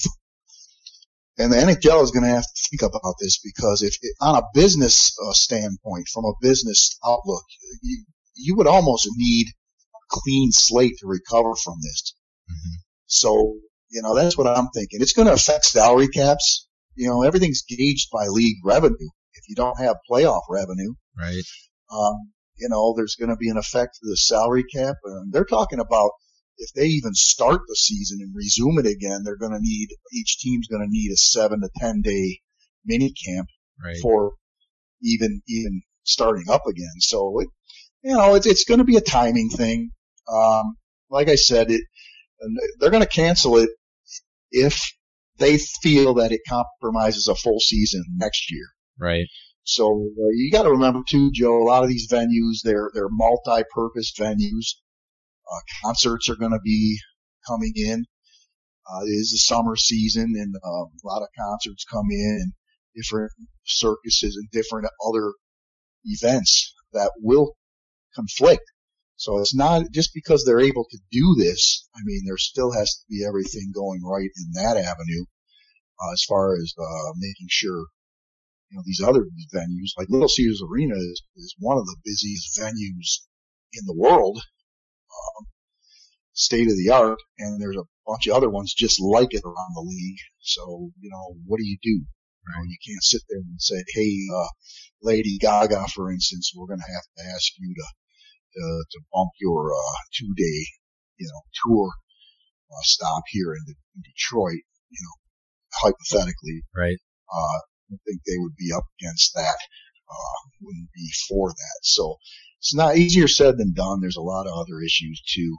and 1.37 1.51
the 1.51 1.57
NHL 1.57 2.03
is 2.03 2.11
going 2.11 2.23
to 2.23 2.35
have 2.35 2.43
to 2.43 2.61
think 2.69 2.81
about 2.81 3.15
this 3.21 3.39
because 3.39 3.81
if 3.81 3.95
it, 4.01 4.13
on 4.19 4.35
a 4.35 4.43
business 4.53 5.15
uh, 5.25 5.31
standpoint, 5.31 6.09
from 6.13 6.25
a 6.25 6.33
business 6.41 6.97
outlook, 7.05 7.43
you, 7.81 8.03
you 8.35 8.55
would 8.57 8.67
almost 8.67 9.07
need 9.15 9.47
a 9.47 9.99
clean 10.09 10.51
slate 10.51 10.97
to 10.99 11.07
recover 11.07 11.55
from 11.55 11.75
this. 11.81 12.13
Mm-hmm. 12.51 12.75
So, 13.05 13.55
you 13.89 14.01
know, 14.01 14.13
that's 14.13 14.37
what 14.37 14.47
I'm 14.47 14.67
thinking. 14.73 14.99
It's 15.01 15.13
going 15.13 15.27
to 15.27 15.33
affect 15.33 15.65
salary 15.65 16.09
caps. 16.09 16.67
You 16.95 17.07
know, 17.07 17.23
everything's 17.23 17.63
gauged 17.63 18.09
by 18.11 18.27
league 18.27 18.57
revenue 18.65 19.09
you 19.47 19.55
don't 19.55 19.79
have 19.79 19.95
playoff 20.09 20.41
revenue. 20.49 20.93
Right. 21.17 21.43
Um, 21.91 22.31
you 22.57 22.69
know, 22.69 22.93
there's 22.95 23.15
going 23.15 23.29
to 23.29 23.35
be 23.35 23.49
an 23.49 23.57
effect 23.57 23.95
to 23.95 24.09
the 24.09 24.17
salary 24.17 24.63
cap. 24.63 24.95
And 25.03 25.31
they're 25.31 25.45
talking 25.45 25.79
about 25.79 26.11
if 26.57 26.71
they 26.73 26.85
even 26.85 27.13
start 27.13 27.61
the 27.67 27.75
season 27.75 28.19
and 28.21 28.33
resume 28.35 28.79
it 28.79 28.87
again, 28.87 29.21
they're 29.23 29.37
going 29.37 29.51
to 29.53 29.59
need 29.61 29.89
each 30.13 30.39
team's 30.39 30.67
going 30.67 30.81
to 30.81 30.89
need 30.91 31.11
a 31.11 31.17
seven 31.17 31.61
to 31.61 31.69
ten 31.77 32.01
day 32.01 32.39
mini 32.85 33.13
camp 33.25 33.47
Right. 33.83 33.97
for 34.01 34.33
even 35.03 35.41
even 35.47 35.81
starting 36.03 36.49
up 36.49 36.63
again. 36.67 36.99
So 36.99 37.39
it, 37.41 37.47
you 38.03 38.15
know, 38.15 38.33
it's 38.33 38.47
it's 38.47 38.65
going 38.65 38.79
to 38.79 38.83
be 38.83 38.97
a 38.97 39.01
timing 39.01 39.49
thing. 39.49 39.91
Um, 40.27 40.77
like 41.09 41.29
I 41.29 41.35
said, 41.35 41.69
it 41.69 41.81
and 42.41 42.57
they're 42.79 42.89
going 42.89 43.03
to 43.03 43.09
cancel 43.09 43.57
it 43.57 43.69
if 44.51 44.81
they 45.37 45.59
feel 45.83 46.15
that 46.15 46.31
it 46.31 46.41
compromises 46.49 47.27
a 47.27 47.35
full 47.35 47.59
season 47.59 48.03
next 48.15 48.51
year. 48.51 48.65
Right. 48.99 49.27
So 49.63 50.09
uh, 50.17 50.29
you 50.33 50.49
got 50.51 50.63
to 50.63 50.71
remember 50.71 51.01
too, 51.07 51.31
Joe. 51.33 51.61
A 51.61 51.65
lot 51.65 51.83
of 51.83 51.89
these 51.89 52.09
venues, 52.09 52.61
they're 52.63 52.89
they're 52.93 53.09
multi-purpose 53.09 54.13
venues. 54.17 54.75
Uh, 55.51 55.59
concerts 55.83 56.29
are 56.29 56.35
going 56.35 56.51
to 56.51 56.61
be 56.63 56.97
coming 57.47 57.73
in. 57.75 58.05
Uh, 58.89 59.03
it 59.03 59.09
is 59.09 59.31
the 59.31 59.37
summer 59.37 59.75
season, 59.75 60.33
and 60.35 60.55
uh, 60.55 60.85
a 60.85 61.03
lot 61.03 61.21
of 61.21 61.27
concerts 61.37 61.83
come 61.83 62.05
in, 62.09 62.39
and 62.41 62.53
different 62.95 63.31
circuses 63.65 64.37
and 64.37 64.49
different 64.51 64.87
other 65.05 65.33
events 66.05 66.73
that 66.93 67.11
will 67.21 67.55
conflict. 68.15 68.63
So 69.17 69.39
it's 69.39 69.55
not 69.55 69.91
just 69.91 70.11
because 70.13 70.45
they're 70.45 70.61
able 70.61 70.85
to 70.89 70.97
do 71.11 71.35
this. 71.37 71.89
I 71.95 71.99
mean, 72.05 72.21
there 72.25 72.37
still 72.37 72.71
has 72.71 72.95
to 72.95 73.03
be 73.09 73.25
everything 73.27 73.71
going 73.73 74.01
right 74.03 74.29
in 74.37 74.51
that 74.53 74.77
avenue, 74.77 75.25
uh, 76.01 76.13
as 76.13 76.23
far 76.23 76.55
as 76.55 76.73
uh, 76.79 77.11
making 77.17 77.47
sure 77.49 77.85
you 78.69 78.77
know, 78.77 78.83
these 78.85 79.01
other 79.01 79.25
venues, 79.53 79.91
like 79.97 80.09
Little 80.09 80.27
Caesars 80.27 80.61
Arena 80.69 80.95
is, 80.95 81.21
is 81.37 81.55
one 81.59 81.77
of 81.77 81.85
the 81.85 81.95
busiest 82.03 82.57
venues 82.59 83.21
in 83.73 83.85
the 83.85 83.95
world, 83.95 84.37
um, 84.37 85.47
state 86.33 86.67
of 86.67 86.77
the 86.77 86.91
art, 86.91 87.19
and 87.39 87.61
there's 87.61 87.77
a 87.77 87.87
bunch 88.05 88.27
of 88.27 88.35
other 88.35 88.49
ones 88.49 88.73
just 88.73 89.01
like 89.01 89.33
it 89.33 89.43
around 89.43 89.73
the 89.73 89.81
league. 89.81 90.19
So, 90.39 90.91
you 90.99 91.09
know, 91.09 91.35
what 91.45 91.59
do 91.59 91.65
you 91.65 91.77
do? 91.81 91.89
You 91.89 92.53
know, 92.55 92.63
you 92.63 92.77
can't 92.85 93.03
sit 93.03 93.21
there 93.29 93.39
and 93.39 93.61
say, 93.61 93.83
hey, 93.93 94.13
uh, 94.33 94.47
Lady 95.01 95.37
Gaga, 95.37 95.87
for 95.93 96.11
instance, 96.11 96.51
we're 96.55 96.67
going 96.67 96.79
to 96.79 96.93
have 96.93 97.03
to 97.17 97.33
ask 97.35 97.51
you 97.59 97.73
to, 97.73 97.87
to, 98.53 98.83
to 98.91 98.99
bump 99.13 99.31
your, 99.39 99.73
uh, 99.73 99.97
two 100.13 100.33
day, 100.35 100.65
you 101.17 101.27
know, 101.27 101.41
tour, 101.63 101.89
uh, 102.71 102.83
stop 102.83 103.23
here 103.29 103.53
in, 103.53 103.75
in 103.95 104.01
Detroit, 104.01 104.63
you 104.89 104.99
know, 105.01 105.15
hypothetically. 105.73 106.63
Right. 106.75 106.97
I 107.91 107.95
think 108.05 108.21
they 108.25 108.37
would 108.37 108.55
be 108.55 108.71
up 108.75 108.85
against 108.99 109.33
that. 109.35 109.57
Uh, 110.09 110.39
wouldn't 110.61 110.89
be 110.95 111.09
for 111.27 111.49
that. 111.49 111.79
So 111.83 112.15
it's 112.59 112.75
not 112.75 112.97
easier 112.97 113.27
said 113.27 113.57
than 113.57 113.73
done. 113.73 113.99
There's 114.01 114.17
a 114.17 114.21
lot 114.21 114.47
of 114.47 114.53
other 114.53 114.81
issues 114.81 115.21
too. 115.27 115.57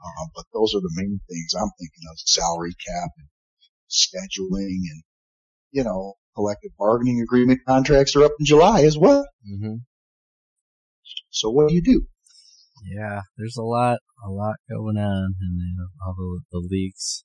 Uh, 0.00 0.26
but 0.34 0.44
those 0.52 0.74
are 0.74 0.80
the 0.80 0.92
main 0.94 1.20
things 1.28 1.54
I'm 1.54 1.70
thinking 1.78 2.04
of. 2.10 2.18
Salary 2.18 2.74
cap 2.86 3.10
and 3.18 3.28
scheduling 3.90 4.80
and, 4.92 5.02
you 5.72 5.84
know, 5.84 6.14
collective 6.36 6.70
bargaining 6.78 7.20
agreement 7.20 7.60
contracts 7.66 8.14
are 8.14 8.24
up 8.24 8.32
in 8.38 8.46
July 8.46 8.82
as 8.82 8.96
well. 8.96 9.26
Mm-hmm. 9.50 9.76
So 11.30 11.50
what 11.50 11.68
do 11.68 11.74
you 11.74 11.82
do? 11.82 12.06
Yeah, 12.84 13.22
there's 13.36 13.56
a 13.56 13.62
lot, 13.62 13.98
a 14.24 14.30
lot 14.30 14.56
going 14.70 14.96
on, 14.96 15.34
and 15.40 15.88
all 16.06 16.14
the, 16.16 16.40
the 16.52 16.66
leagues 16.70 17.24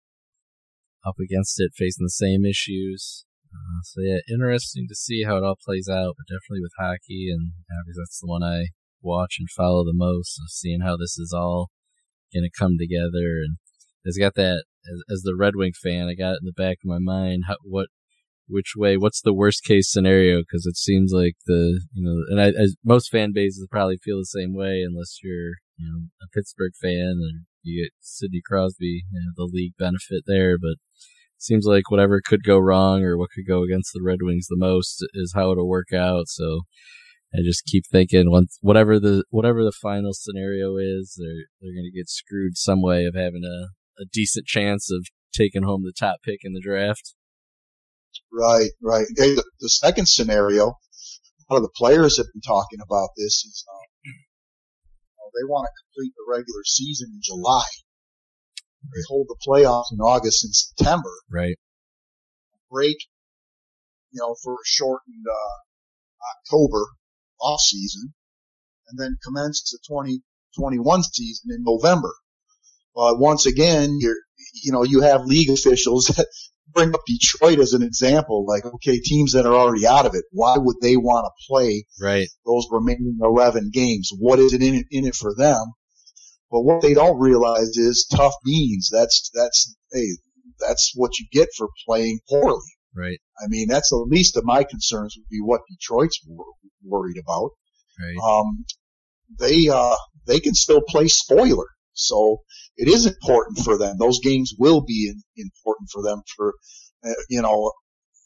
up 1.05 1.15
against 1.19 1.59
it, 1.59 1.71
facing 1.75 2.05
the 2.05 2.09
same 2.09 2.43
issues. 2.43 3.25
Uh, 3.53 3.81
so 3.83 4.01
yeah, 4.01 4.19
interesting 4.33 4.87
to 4.89 4.95
see 4.95 5.23
how 5.23 5.37
it 5.37 5.43
all 5.43 5.57
plays 5.63 5.87
out, 5.87 6.15
but 6.17 6.25
definitely 6.27 6.61
with 6.61 6.73
hockey, 6.79 7.29
and 7.31 7.51
because 7.85 7.97
that's 7.97 8.19
the 8.19 8.27
one 8.27 8.43
I 8.43 8.67
watch 9.01 9.35
and 9.39 9.49
follow 9.49 9.83
the 9.83 9.93
most, 9.93 10.39
of 10.39 10.49
seeing 10.49 10.81
how 10.81 10.97
this 10.97 11.17
is 11.17 11.33
all 11.35 11.69
to 12.33 12.49
come 12.57 12.77
together, 12.79 13.45
and 13.45 13.57
it's 14.03 14.17
got 14.17 14.33
that 14.35 14.63
as, 14.91 15.03
as 15.09 15.21
the 15.21 15.35
Red 15.35 15.55
Wing 15.55 15.73
fan, 15.81 16.07
I 16.07 16.15
got 16.15 16.33
it 16.33 16.39
in 16.41 16.45
the 16.45 16.53
back 16.53 16.77
of 16.83 16.89
my 16.89 16.99
mind 16.99 17.43
how, 17.47 17.57
what 17.63 17.87
which 18.47 18.73
way 18.75 18.97
what's 18.97 19.21
the 19.21 19.33
worst 19.33 19.63
case 19.63 19.91
scenario? 19.91 20.39
Because 20.39 20.65
it 20.65 20.77
seems 20.77 21.11
like 21.13 21.35
the 21.45 21.81
you 21.93 22.03
know 22.03 22.23
and 22.29 22.41
I, 22.41 22.59
as 22.59 22.75
most 22.83 23.09
fan 23.09 23.31
bases 23.33 23.67
probably 23.71 23.97
feel 23.97 24.17
the 24.17 24.25
same 24.25 24.53
way 24.53 24.83
unless 24.85 25.19
you're 25.23 25.55
you 25.77 25.85
know 25.85 26.07
a 26.21 26.27
Pittsburgh 26.33 26.73
fan 26.81 27.19
and 27.21 27.45
you 27.61 27.83
get 27.83 27.93
Sidney 28.01 28.41
Crosby 28.45 29.03
you 29.11 29.19
know, 29.19 29.31
the 29.35 29.49
league 29.51 29.73
benefit 29.77 30.23
there 30.27 30.57
but 30.57 30.75
seems 31.43 31.65
like 31.65 31.89
whatever 31.89 32.21
could 32.23 32.43
go 32.43 32.57
wrong 32.57 33.03
or 33.03 33.17
what 33.17 33.29
could 33.35 33.47
go 33.47 33.63
against 33.63 33.91
the 33.93 34.01
Red 34.03 34.19
Wings 34.21 34.47
the 34.49 34.57
most 34.57 35.05
is 35.13 35.33
how 35.35 35.51
it'll 35.51 35.67
work 35.67 35.93
out 35.93 36.27
so 36.27 36.61
I 37.33 37.39
just 37.43 37.65
keep 37.65 37.83
thinking 37.91 38.29
once 38.29 38.57
whatever 38.61 38.99
the 38.99 39.23
whatever 39.29 39.63
the 39.63 39.71
final 39.71 40.13
scenario 40.13 40.77
is 40.77 41.15
they're 41.17 41.45
they're 41.61 41.83
to 41.83 41.91
get 41.91 42.09
screwed 42.09 42.57
some 42.57 42.81
way 42.81 43.05
of 43.05 43.15
having 43.15 43.43
a 43.43 43.67
a 44.01 44.05
decent 44.11 44.47
chance 44.47 44.89
of 44.91 45.05
taking 45.33 45.63
home 45.63 45.83
the 45.83 45.93
top 45.97 46.17
pick 46.23 46.39
in 46.43 46.53
the 46.53 46.61
draft 46.61 47.13
Right, 48.31 48.71
right. 48.81 49.05
The, 49.15 49.43
the 49.59 49.69
second 49.69 50.07
scenario, 50.07 50.65
a 50.65 51.53
lot 51.53 51.57
of 51.57 51.63
the 51.63 51.73
players 51.75 52.17
have 52.17 52.27
been 52.33 52.41
talking 52.41 52.79
about 52.81 53.09
this 53.17 53.45
is, 53.45 53.65
um, 53.69 54.13
they 55.33 55.49
want 55.49 55.65
to 55.65 55.81
complete 55.81 56.13
the 56.15 56.25
regular 56.29 56.63
season 56.65 57.09
in 57.13 57.21
July. 57.23 57.65
They 58.91 59.01
hold 59.07 59.27
the 59.27 59.37
playoffs 59.47 59.91
in 59.91 59.99
August 59.99 60.43
and 60.43 60.53
September. 60.55 61.11
right 61.31 61.55
Break, 62.71 62.97
you 64.11 64.19
know, 64.19 64.35
for 64.43 64.53
a 64.53 64.65
shortened 64.65 65.25
uh, 65.29 65.63
October 66.35 66.87
off 67.39 67.59
season, 67.61 68.13
and 68.87 68.99
then 68.99 69.17
commence 69.23 69.71
the 69.71 69.79
2021 69.87 71.03
season 71.03 71.51
in 71.51 71.63
November. 71.63 72.13
But 72.95 73.19
once 73.19 73.45
again, 73.45 73.97
you're, 73.99 74.17
you 74.63 74.71
know, 74.71 74.83
you 74.83 75.01
have 75.01 75.25
league 75.25 75.49
officials 75.49 76.05
that 76.05 76.27
bring 76.73 76.93
up 76.93 77.01
Detroit 77.07 77.59
as 77.59 77.73
an 77.73 77.81
example. 77.83 78.45
Like, 78.45 78.65
okay, 78.65 78.99
teams 78.99 79.33
that 79.33 79.45
are 79.45 79.55
already 79.55 79.85
out 79.85 80.05
of 80.05 80.15
it, 80.15 80.25
why 80.31 80.57
would 80.57 80.77
they 80.81 80.97
want 80.97 81.25
to 81.25 81.47
play 81.47 81.85
right 82.01 82.27
those 82.45 82.67
remaining 82.71 83.17
11 83.21 83.71
games? 83.73 84.11
What 84.17 84.39
is 84.39 84.53
it 84.53 84.61
in 84.61 84.75
it, 84.75 84.87
in 84.91 85.05
it 85.05 85.15
for 85.15 85.33
them? 85.35 85.73
But 86.53 86.61
what 86.61 86.83
they 86.83 86.93
don't 86.93 87.19
realize 87.19 87.75
is 87.77 88.05
tough 88.15 88.35
beans. 88.45 88.87
That's, 88.91 89.31
that's, 89.33 89.75
hey, 89.91 90.05
that's 90.59 90.91
what 90.93 91.17
you 91.17 91.25
get 91.31 91.49
for 91.57 91.67
playing 91.87 92.19
poorly. 92.29 92.61
right 92.95 93.17
I 93.43 93.47
mean, 93.47 93.67
that's 93.67 93.89
the 93.89 94.05
least 94.07 94.37
of 94.37 94.45
my 94.45 94.63
concerns 94.63 95.15
would 95.17 95.27
be 95.31 95.41
what 95.41 95.61
Detroit's 95.67 96.19
wor- 96.27 96.45
worried 96.85 97.17
about. 97.17 97.49
right 97.99 98.17
Um, 98.23 98.65
they, 99.39 99.67
uh, 99.67 99.95
they 100.27 100.39
can 100.39 100.53
still 100.53 100.81
play 100.87 101.07
spoiler. 101.07 101.65
So 101.93 102.41
it 102.77 102.87
is 102.87 103.07
important 103.07 103.65
for 103.65 103.75
them. 103.79 103.97
Those 103.97 104.19
games 104.19 104.53
will 104.55 104.81
be 104.81 105.09
in, 105.09 105.23
important 105.35 105.89
for 105.91 106.03
them 106.03 106.21
for, 106.35 106.53
uh, 107.03 107.13
you 107.29 107.41
know, 107.41 107.71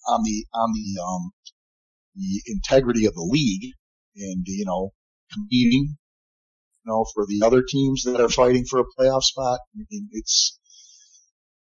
on 0.09 0.23
the, 0.23 0.45
on 0.53 0.73
the, 0.73 1.01
um, 1.01 1.31
the 2.15 2.41
integrity 2.47 3.05
of 3.05 3.13
the 3.13 3.21
league 3.21 3.71
and, 4.17 4.43
you 4.47 4.65
know, 4.65 4.91
competing, 5.31 5.95
know, 6.87 7.05
for 7.13 7.25
the 7.27 7.45
other 7.45 7.63
teams 7.67 8.03
that 8.03 8.19
are 8.19 8.29
fighting 8.29 8.65
for 8.65 8.79
a 8.79 8.85
playoff 8.97 9.23
spot. 9.23 9.59
I 9.75 9.83
mean, 9.91 10.09
it's, 10.11 10.59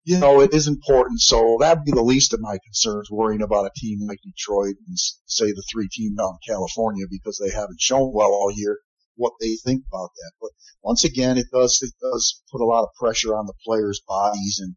you 0.05 0.19
know, 0.19 0.41
it 0.43 0.53
is 0.53 0.69
important. 0.69 1.21
So 1.21 1.57
that'd 1.59 1.85
be 1.85 1.93
the 1.93 2.03
least 2.03 2.35
of 2.35 2.41
my 2.41 2.59
concerns 2.65 3.11
worrying 3.11 3.43
about 3.43 3.67
a 3.67 3.71
team 3.75 4.07
like 4.07 4.19
Detroit 4.23 4.77
and 4.87 4.97
say 5.25 5.47
the 5.47 5.65
three 5.73 5.89
teams 5.91 6.19
out 6.21 6.37
in 6.37 6.55
California 6.55 7.07
because 7.11 7.41
they 7.43 7.51
haven't 7.51 7.81
shown 7.81 8.13
well 8.13 8.31
all 8.31 8.53
year 8.55 8.79
what 9.17 9.33
they 9.41 9.57
think 9.65 9.83
about 9.91 10.11
that. 10.15 10.33
But 10.41 10.51
once 10.83 11.05
again, 11.05 11.39
it 11.39 11.47
does, 11.53 11.81
it 11.83 11.93
does 12.03 12.43
put 12.53 12.61
a 12.61 12.67
lot 12.67 12.83
of 12.83 12.95
pressure 13.01 13.37
on 13.37 13.47
the 13.47 13.55
players' 13.65 14.03
bodies 14.07 14.61
and, 14.61 14.75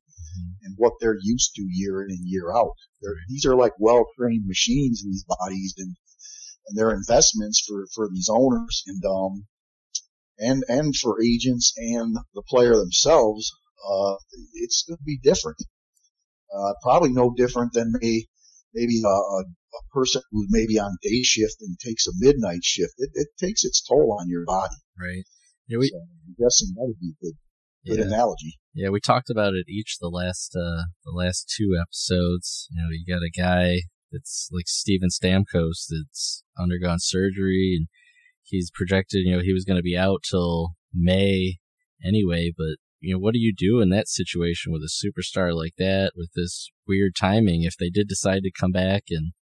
and 0.64 0.76
what 0.78 0.94
they're 1.02 1.18
used 1.22 1.56
to 1.56 1.68
year 1.70 2.04
in 2.04 2.12
and 2.12 2.20
year 2.24 2.56
out. 2.56 2.76
They're, 3.02 3.18
these 3.28 3.46
are 3.46 3.56
like 3.56 3.74
well-trained 3.80 4.46
machines 4.48 5.04
in 5.04 5.10
these 5.10 5.26
bodies 5.26 5.74
and, 5.78 5.96
and 6.68 6.78
they're 6.78 6.94
investments 6.94 7.64
for, 7.68 7.86
for 7.94 8.10
these 8.10 8.30
owners 8.32 8.84
and, 8.88 9.04
um, 9.06 9.46
and, 10.40 10.64
and 10.68 10.96
for 10.96 11.22
agents 11.22 11.74
and 11.78 12.16
the 12.34 12.44
player 12.48 12.76
themselves. 12.76 13.52
Uh, 13.88 14.16
it's 14.54 14.84
going 14.88 14.98
to 14.98 15.04
be 15.04 15.20
different. 15.22 15.58
Uh, 16.54 16.74
probably 16.82 17.12
no 17.12 17.34
different 17.36 17.74
than 17.74 17.94
a, 18.04 18.26
maybe 18.74 19.02
a, 19.06 19.08
a, 19.08 19.42
a 19.42 19.82
person 19.94 20.22
who's 20.32 20.48
maybe 20.50 20.80
on 20.80 20.96
day 21.02 21.22
shift 21.24 21.56
and 21.62 21.78
takes 21.80 22.08
a 22.08 22.12
midnight 22.16 22.64
shift. 22.64 22.94
It, 22.98 23.12
it 23.14 23.28
takes 23.40 23.64
its 23.64 23.84
toll 23.88 24.18
on 24.20 24.30
your 24.30 24.46
body. 24.46 24.76
right 25.00 25.24
yeah 25.68 25.78
we 25.78 25.90
So 25.90 25.98
I'm 25.98 26.36
guessing 26.40 26.74
that 26.76 26.86
would 26.88 27.00
be 27.00 27.12
a 27.12 27.26
good, 27.26 27.38
good 27.86 28.00
yeah. 28.00 28.16
analogy. 28.16 28.58
Yeah, 28.74 28.90
we 28.90 29.00
talked 29.00 29.30
about 29.30 29.54
it 29.54 29.66
each 29.68 29.98
the 30.00 30.10
last 30.10 30.56
uh 30.56 30.84
the 31.06 31.12
last 31.12 31.54
two 31.56 31.78
episodes. 31.80 32.68
You 32.72 32.82
know, 32.82 32.90
you 32.92 33.06
got 33.08 33.24
a 33.24 33.32
guy 33.32 33.82
that's 34.12 34.50
like 34.52 34.68
Steven 34.68 35.10
Stamkos 35.10 35.88
that's 35.90 36.44
undergone 36.58 37.00
surgery 37.00 37.76
and 37.78 37.88
he's 38.48 38.72
projected, 38.74 39.22
you 39.26 39.36
know, 39.36 39.42
he 39.42 39.54
was 39.54 39.66
going 39.66 39.78
to 39.78 39.84
be 39.84 39.98
out 39.98 40.22
till 40.30 40.72
May 40.94 41.58
anyway, 42.04 42.52
but 42.56 42.78
you 43.00 43.14
know, 43.14 43.20
what 43.20 43.34
do 43.34 43.40
you 43.40 43.54
do 43.56 43.80
in 43.80 43.90
that 43.90 44.08
situation 44.08 44.72
with 44.72 44.82
a 44.82 44.90
superstar 44.90 45.56
like 45.56 45.74
that 45.78 46.14
with 46.16 46.32
this 46.36 46.70
weird 46.88 47.14
timing 47.16 47.64
if 47.64 47.78
they 47.78 47.90
did 47.90 48.08
decide 48.08 48.42
to 48.42 48.52
come 48.60 48.72
back 48.72 49.04
and 49.10 49.34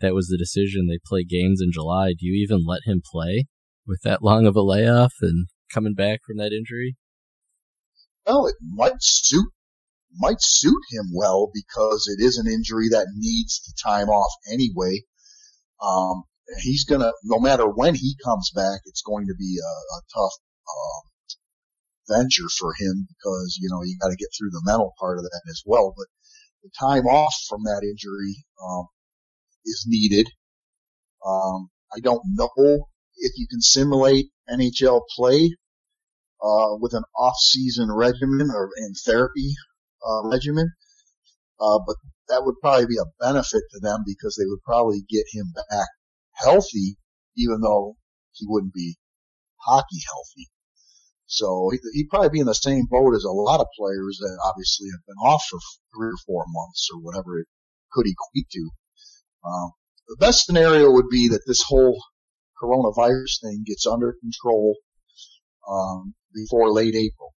that 0.00 0.14
was 0.14 0.28
the 0.28 0.38
decision 0.38 0.86
they 0.86 0.98
play 1.04 1.24
games 1.24 1.60
in 1.62 1.70
July, 1.70 2.08
do 2.18 2.26
you 2.26 2.42
even 2.42 2.64
let 2.66 2.80
him 2.86 3.02
play? 3.04 3.46
with 3.86 4.02
that 4.02 4.22
long 4.22 4.46
of 4.46 4.56
a 4.56 4.62
layoff 4.62 5.14
and 5.20 5.46
coming 5.72 5.94
back 5.94 6.20
from 6.24 6.36
that 6.38 6.52
injury? 6.52 6.96
Well, 8.26 8.46
it 8.46 8.56
might 8.60 9.00
suit 9.00 9.48
might 10.18 10.40
suit 10.40 10.82
him 10.90 11.06
well 11.14 11.50
because 11.54 12.06
it 12.06 12.22
is 12.22 12.36
an 12.36 12.46
injury 12.46 12.88
that 12.90 13.06
needs 13.16 13.62
the 13.62 13.72
time 13.82 14.08
off 14.08 14.30
anyway. 14.50 15.00
Um, 15.82 16.24
he's 16.60 16.84
gonna, 16.84 17.12
no 17.24 17.38
matter 17.38 17.66
when 17.66 17.94
he 17.94 18.16
comes 18.24 18.50
back, 18.54 18.80
it's 18.86 19.02
going 19.02 19.26
to 19.26 19.34
be 19.38 19.58
a, 19.58 19.72
a 19.96 20.00
tough 20.14 20.32
uh, 20.68 21.00
venture 22.08 22.48
for 22.58 22.72
him 22.78 23.06
because 23.08 23.58
you 23.60 23.68
know 23.70 23.82
you 23.84 23.96
got 24.00 24.08
to 24.08 24.16
get 24.16 24.28
through 24.36 24.50
the 24.50 24.62
mental 24.64 24.92
part 24.98 25.18
of 25.18 25.24
that 25.24 25.42
as 25.48 25.62
well. 25.64 25.94
But 25.96 26.06
the 26.62 26.70
time 26.78 27.06
off 27.06 27.34
from 27.48 27.64
that 27.64 27.82
injury 27.82 28.44
um, 28.62 28.86
is 29.64 29.84
needed. 29.88 30.28
Um, 31.24 31.70
I 31.94 32.00
don't 32.00 32.22
know 32.26 32.88
if 33.16 33.32
you 33.36 33.46
can 33.48 33.60
simulate 33.60 34.26
NHL 34.50 35.02
play 35.16 35.54
uh, 36.42 36.74
with 36.80 36.94
an 36.94 37.04
off-season 37.16 37.92
regimen 37.92 38.50
or 38.50 38.70
in 38.78 38.94
therapy 39.04 39.54
uh, 40.04 40.28
regimen, 40.28 40.72
uh, 41.60 41.78
but 41.86 41.96
that 42.28 42.42
would 42.44 42.56
probably 42.60 42.86
be 42.86 42.98
a 42.98 43.24
benefit 43.24 43.62
to 43.72 43.80
them 43.80 44.02
because 44.04 44.36
they 44.36 44.46
would 44.46 44.62
probably 44.64 45.02
get 45.08 45.24
him 45.32 45.52
back 45.70 45.88
healthy, 46.34 46.96
even 47.36 47.60
though 47.60 47.96
he 48.32 48.46
wouldn't 48.48 48.74
be 48.74 48.96
hockey 49.64 50.02
healthy. 50.06 50.48
So 51.26 51.70
he'd 51.94 52.10
probably 52.10 52.28
be 52.28 52.40
in 52.40 52.46
the 52.46 52.54
same 52.54 52.86
boat 52.90 53.14
as 53.14 53.24
a 53.24 53.30
lot 53.30 53.60
of 53.60 53.66
players 53.78 54.18
that 54.20 54.38
obviously 54.44 54.88
have 54.92 55.06
been 55.06 55.16
off 55.24 55.42
for 55.48 55.58
three 55.94 56.08
or 56.08 56.20
four 56.26 56.44
months 56.46 56.88
or 56.92 57.00
whatever 57.00 57.38
it 57.38 57.46
could 57.90 58.06
equate 58.06 58.50
to. 58.50 58.70
Um, 59.44 59.72
the 60.08 60.16
best 60.16 60.44
scenario 60.44 60.90
would 60.90 61.08
be 61.10 61.28
that 61.28 61.44
this 61.46 61.62
whole 61.62 62.02
coronavirus 62.62 63.40
thing 63.42 63.64
gets 63.66 63.86
under 63.86 64.14
control 64.20 64.76
um, 65.68 66.14
before 66.34 66.70
late 66.70 66.94
April, 66.94 67.32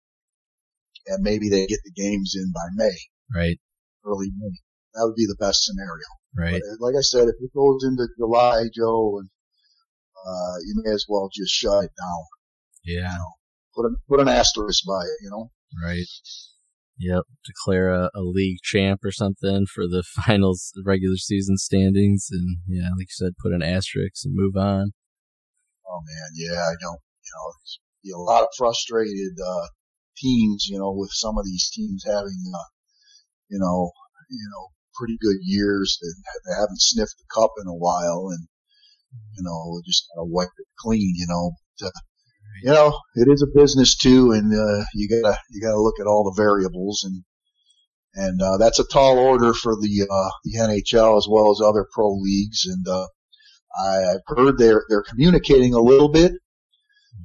and 1.06 1.22
maybe 1.22 1.48
they 1.48 1.66
get 1.66 1.80
the 1.84 1.92
games 1.92 2.34
in 2.34 2.52
by 2.52 2.68
May, 2.74 2.96
right? 3.34 3.60
Early 4.04 4.30
May. 4.36 4.56
That 4.94 5.06
would 5.06 5.16
be 5.16 5.26
the 5.26 5.36
best 5.38 5.64
scenario. 5.64 6.04
Right. 6.36 6.52
But 6.52 6.86
like 6.86 6.94
I 6.96 7.02
said, 7.02 7.28
if 7.28 7.34
it 7.40 7.52
goes 7.54 7.84
into 7.84 8.08
July, 8.18 8.64
Joe, 8.74 9.18
and 9.18 9.28
uh, 10.26 10.56
you 10.64 10.82
may 10.82 10.92
as 10.92 11.04
well 11.08 11.28
just 11.32 11.52
shut 11.52 11.84
it 11.84 11.90
down. 11.98 12.24
Yeah. 12.84 13.12
You 13.12 13.18
know, 13.18 13.32
put 13.74 13.86
an 13.86 13.96
put 14.08 14.20
an 14.20 14.28
asterisk 14.28 14.84
by 14.86 15.02
it. 15.02 15.22
You 15.22 15.30
know. 15.30 15.50
Right. 15.82 16.06
Yep. 16.98 17.24
Declare 17.44 17.90
a, 17.90 18.10
a 18.14 18.20
league 18.20 18.58
champ 18.62 19.00
or 19.04 19.12
something 19.12 19.66
for 19.66 19.86
the 19.88 20.04
finals, 20.26 20.72
regular 20.84 21.16
season 21.16 21.56
standings, 21.56 22.28
and 22.30 22.58
yeah, 22.66 22.90
like 22.90 23.08
you 23.08 23.16
said, 23.26 23.32
put 23.42 23.52
an 23.52 23.62
asterisk 23.62 24.24
and 24.24 24.34
move 24.34 24.56
on. 24.56 24.92
Oh 25.86 26.00
man, 26.06 26.30
yeah, 26.34 26.60
I 26.60 26.74
don't. 26.80 27.00
You 28.04 28.12
know, 28.14 28.18
a 28.18 28.24
lot 28.24 28.42
of 28.42 28.48
frustrated 28.56 29.38
uh, 29.44 29.66
teams. 30.16 30.66
You 30.68 30.78
know, 30.78 30.92
with 30.92 31.10
some 31.12 31.36
of 31.38 31.44
these 31.44 31.70
teams 31.70 32.04
having, 32.06 32.42
uh, 32.54 32.68
you 33.48 33.58
know, 33.58 33.90
you 34.30 34.48
know, 34.50 34.68
pretty 34.94 35.16
good 35.20 35.38
years. 35.42 35.98
They 36.02 36.54
haven't 36.54 36.80
sniffed 36.80 37.16
the 37.18 37.24
cup 37.34 37.52
in 37.60 37.68
a 37.68 37.74
while, 37.74 38.28
and 38.30 38.46
you 39.36 39.42
know, 39.42 39.80
just 39.84 40.08
kind 40.14 40.24
of 40.24 40.30
wipe 40.30 40.48
it 40.58 40.66
clean. 40.78 41.14
You 41.16 41.26
know, 41.28 41.52
to, 41.78 41.92
you 42.62 42.72
know, 42.72 42.98
it 43.16 43.28
is 43.30 43.42
a 43.42 43.58
business 43.58 43.96
too, 43.96 44.32
and 44.32 44.52
uh, 44.52 44.84
you 44.94 45.08
gotta 45.08 45.38
you 45.50 45.60
gotta 45.60 45.80
look 45.80 46.00
at 46.00 46.06
all 46.06 46.24
the 46.24 46.42
variables, 46.42 47.04
and 47.04 47.24
and 48.14 48.42
uh, 48.42 48.58
that's 48.58 48.78
a 48.78 48.84
tall 48.84 49.18
order 49.18 49.54
for 49.54 49.74
the 49.76 50.06
uh, 50.10 50.30
the 50.44 50.58
NHL 50.58 51.16
as 51.16 51.26
well 51.28 51.50
as 51.50 51.60
other 51.60 51.86
pro 51.92 52.12
leagues. 52.12 52.66
And 52.66 52.86
uh, 52.86 53.06
I've 53.80 54.20
heard 54.26 54.58
they're 54.58 54.84
they're 54.88 55.04
communicating 55.08 55.74
a 55.74 55.80
little 55.80 56.10
bit, 56.10 56.32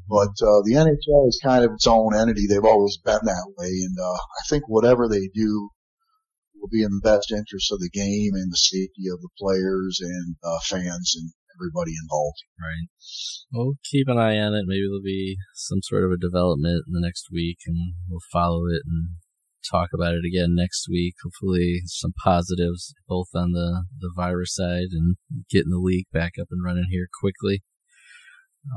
but 0.09 0.29
uh, 0.41 0.61
the 0.63 0.73
NHL 0.75 1.27
is 1.27 1.39
kind 1.43 1.65
of 1.65 1.73
its 1.73 1.87
own 1.87 2.15
entity. 2.15 2.47
They've 2.47 2.63
always 2.63 2.97
been 2.97 3.19
that 3.23 3.53
way, 3.57 3.67
and 3.67 3.97
uh, 3.99 4.13
I 4.13 4.41
think 4.49 4.63
whatever 4.67 5.07
they 5.07 5.29
do 5.33 5.69
will 6.67 6.77
be 6.77 6.83
in 6.83 6.91
the 6.91 7.09
best 7.09 7.31
interest 7.31 7.71
of 7.71 7.79
the 7.79 7.89
game 7.89 8.31
and 8.33 8.51
the 8.51 8.57
safety 8.57 9.07
of 9.11 9.21
the 9.21 9.29
players 9.39 9.99
and 10.01 10.35
uh, 10.43 10.59
fans 10.67 11.13
and 11.15 11.31
everybody 11.55 11.93
involved. 12.03 12.43
Right. 12.59 12.87
We'll 13.51 13.75
keep 13.89 14.07
an 14.07 14.17
eye 14.17 14.37
on 14.37 14.53
it. 14.53 14.65
Maybe 14.67 14.83
there'll 14.83 15.01
be 15.01 15.37
some 15.55 15.81
sort 15.81 16.03
of 16.03 16.11
a 16.11 16.17
development 16.17 16.83
in 16.87 16.93
the 16.93 17.01
next 17.01 17.27
week, 17.31 17.57
and 17.65 17.93
we'll 18.09 18.19
follow 18.31 18.67
it 18.67 18.81
and 18.85 19.15
talk 19.69 19.89
about 19.93 20.13
it 20.13 20.25
again 20.27 20.55
next 20.55 20.87
week. 20.89 21.15
Hopefully, 21.23 21.81
some 21.85 22.13
positives 22.23 22.93
both 23.07 23.29
on 23.33 23.51
the 23.51 23.85
the 23.99 24.11
virus 24.15 24.55
side 24.55 24.91
and 24.91 25.15
getting 25.49 25.71
the 25.71 25.79
league 25.79 26.07
back 26.11 26.33
up 26.39 26.47
and 26.51 26.63
running 26.63 26.87
here 26.89 27.07
quickly. 27.19 27.63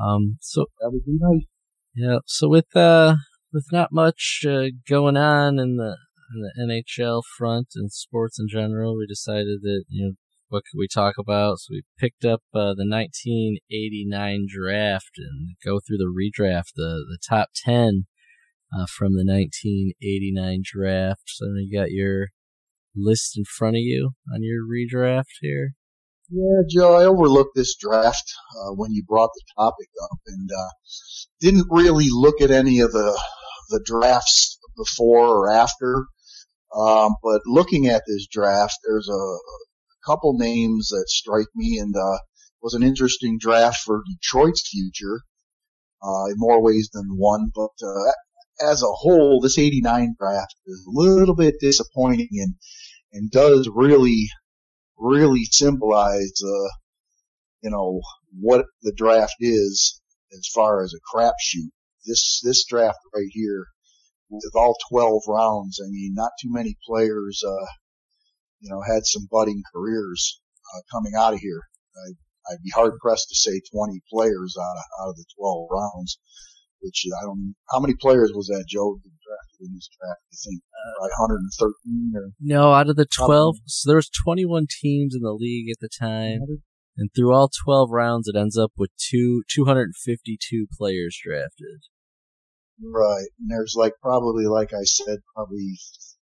Um, 0.00 0.38
so 0.40 0.66
that 0.80 0.90
would 0.92 1.04
be 1.04 1.18
nice. 1.18 1.46
Yeah. 1.94 2.18
So 2.26 2.48
with 2.48 2.74
uh 2.76 3.16
with 3.52 3.66
not 3.72 3.92
much 3.92 4.44
uh, 4.48 4.66
going 4.88 5.16
on 5.16 5.58
in 5.58 5.76
the 5.76 5.96
in 6.34 6.42
the 6.42 6.82
NHL 6.82 7.22
front 7.36 7.68
and 7.74 7.92
sports 7.92 8.38
in 8.38 8.48
general, 8.48 8.96
we 8.96 9.06
decided 9.06 9.62
that 9.62 9.84
you 9.88 10.06
know 10.06 10.12
what 10.48 10.64
could 10.64 10.78
we 10.78 10.88
talk 10.88 11.14
about? 11.18 11.58
So 11.58 11.68
we 11.70 11.82
picked 11.98 12.24
up 12.24 12.42
uh, 12.52 12.74
the 12.74 12.86
1989 12.86 14.46
draft 14.48 15.12
and 15.16 15.56
go 15.64 15.78
through 15.80 15.98
the 15.98 16.12
redraft, 16.12 16.72
the 16.74 17.04
the 17.08 17.18
top 17.28 17.48
ten 17.54 18.06
uh, 18.72 18.86
from 18.86 19.14
the 19.14 19.24
1989 19.24 20.62
draft. 20.64 21.22
So 21.26 21.46
you 21.56 21.78
got 21.78 21.90
your 21.90 22.28
list 22.96 23.36
in 23.36 23.44
front 23.44 23.76
of 23.76 23.82
you 23.82 24.12
on 24.32 24.42
your 24.42 24.62
redraft 24.64 25.38
here. 25.40 25.74
Yeah, 26.32 26.62
Joe, 26.68 26.94
I 26.94 27.06
overlooked 27.06 27.56
this 27.56 27.74
draft 27.76 28.32
uh, 28.56 28.72
when 28.74 28.92
you 28.92 29.02
brought 29.04 29.30
the 29.34 29.42
topic 29.58 29.88
up, 30.04 30.18
and 30.26 30.48
uh, 30.50 30.70
didn't 31.40 31.66
really 31.70 32.06
look 32.10 32.40
at 32.40 32.50
any 32.50 32.80
of 32.80 32.92
the 32.92 33.20
the 33.70 33.82
drafts 33.84 34.58
before 34.76 35.26
or 35.26 35.50
after. 35.50 36.06
Um, 36.74 37.16
but 37.22 37.40
looking 37.46 37.86
at 37.86 38.02
this 38.06 38.26
draft, 38.30 38.76
there's 38.84 39.08
a, 39.08 39.12
a 39.12 39.38
couple 40.06 40.38
names 40.38 40.88
that 40.88 41.06
strike 41.08 41.48
me, 41.54 41.78
and 41.78 41.94
uh, 41.96 42.18
was 42.62 42.74
an 42.74 42.82
interesting 42.82 43.38
draft 43.38 43.78
for 43.84 44.02
Detroit's 44.08 44.68
future 44.68 45.20
uh, 46.02 46.26
in 46.26 46.34
more 46.36 46.62
ways 46.62 46.90
than 46.92 47.16
one. 47.16 47.50
But 47.54 47.70
uh, 47.82 48.70
as 48.70 48.82
a 48.82 48.86
whole, 48.86 49.40
this 49.40 49.58
'89 49.58 50.14
draft 50.18 50.54
is 50.66 50.86
a 50.86 50.90
little 50.90 51.34
bit 51.34 51.54
disappointing, 51.60 52.28
and 52.32 52.54
and 53.12 53.30
does 53.30 53.68
really 53.72 54.28
really 55.00 55.44
symbolize, 55.44 56.32
uh, 56.44 56.68
you 57.62 57.70
know, 57.70 58.00
what 58.38 58.66
the 58.82 58.92
draft 58.92 59.36
is 59.40 60.00
as 60.32 60.46
far 60.54 60.84
as 60.84 60.94
a 60.94 61.16
crapshoot. 61.16 61.70
This, 62.06 62.40
this 62.44 62.64
draft 62.64 62.98
right 63.14 63.28
here, 63.30 63.66
with 64.30 64.52
all 64.54 64.76
12 64.90 65.22
rounds, 65.28 65.80
I 65.84 65.88
mean, 65.90 66.12
not 66.14 66.32
too 66.40 66.50
many 66.50 66.76
players, 66.86 67.42
uh, 67.44 67.66
you 68.60 68.70
know, 68.70 68.80
had 68.80 69.04
some 69.04 69.28
budding 69.30 69.62
careers, 69.74 70.40
uh, 70.74 70.80
coming 70.92 71.12
out 71.16 71.34
of 71.34 71.40
here. 71.40 71.62
I, 71.96 72.52
I'd 72.52 72.62
be 72.62 72.70
hard 72.70 72.92
pressed 73.00 73.28
to 73.28 73.34
say 73.34 73.60
20 73.74 74.00
players 74.10 74.56
out 74.58 74.76
of, 74.76 74.84
out 75.02 75.10
of 75.10 75.16
the 75.16 75.24
12 75.36 75.68
rounds, 75.70 76.18
which 76.80 77.04
I 77.20 77.24
don't, 77.24 77.54
how 77.70 77.80
many 77.80 77.94
players 77.94 78.32
was 78.34 78.46
that, 78.46 78.64
Joe, 78.68 79.00
drafted 79.02 79.66
in 79.66 79.74
this 79.74 79.88
draft? 79.98 80.20
You 80.30 80.38
think 80.44 80.62
uh, 80.72 81.08
113 81.18 82.12
or? 82.14 82.30
No, 82.40 82.72
out 82.72 82.88
of 82.88 82.96
the 82.96 83.06
12, 83.06 83.56
so 83.66 83.90
there 83.90 83.96
was 83.96 84.08
21 84.08 84.66
teams 84.80 85.14
in 85.14 85.22
the 85.22 85.32
league 85.32 85.70
at 85.70 85.80
the 85.80 85.90
time. 85.90 86.40
And 86.96 87.08
through 87.14 87.32
all 87.32 87.50
12 87.64 87.90
rounds, 87.90 88.28
it 88.28 88.36
ends 88.36 88.58
up 88.58 88.72
with 88.76 88.90
two, 88.98 89.42
252 89.48 90.66
players 90.76 91.18
drafted. 91.22 91.80
Right. 92.82 93.26
And 93.38 93.50
there's 93.50 93.74
like 93.76 93.92
probably, 94.02 94.46
like 94.46 94.72
I 94.72 94.84
said, 94.84 95.18
probably 95.34 95.76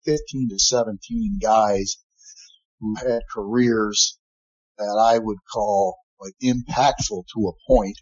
15 0.06 0.50
to 0.50 0.60
17 0.60 1.40
guys 1.42 1.98
who 2.80 2.96
had 2.96 3.22
careers 3.32 4.18
that 4.78 4.98
I 5.00 5.20
would 5.20 5.38
call 5.54 5.98
like 6.20 6.34
impactful 6.44 7.24
to 7.36 7.48
a 7.48 7.54
point. 7.68 7.98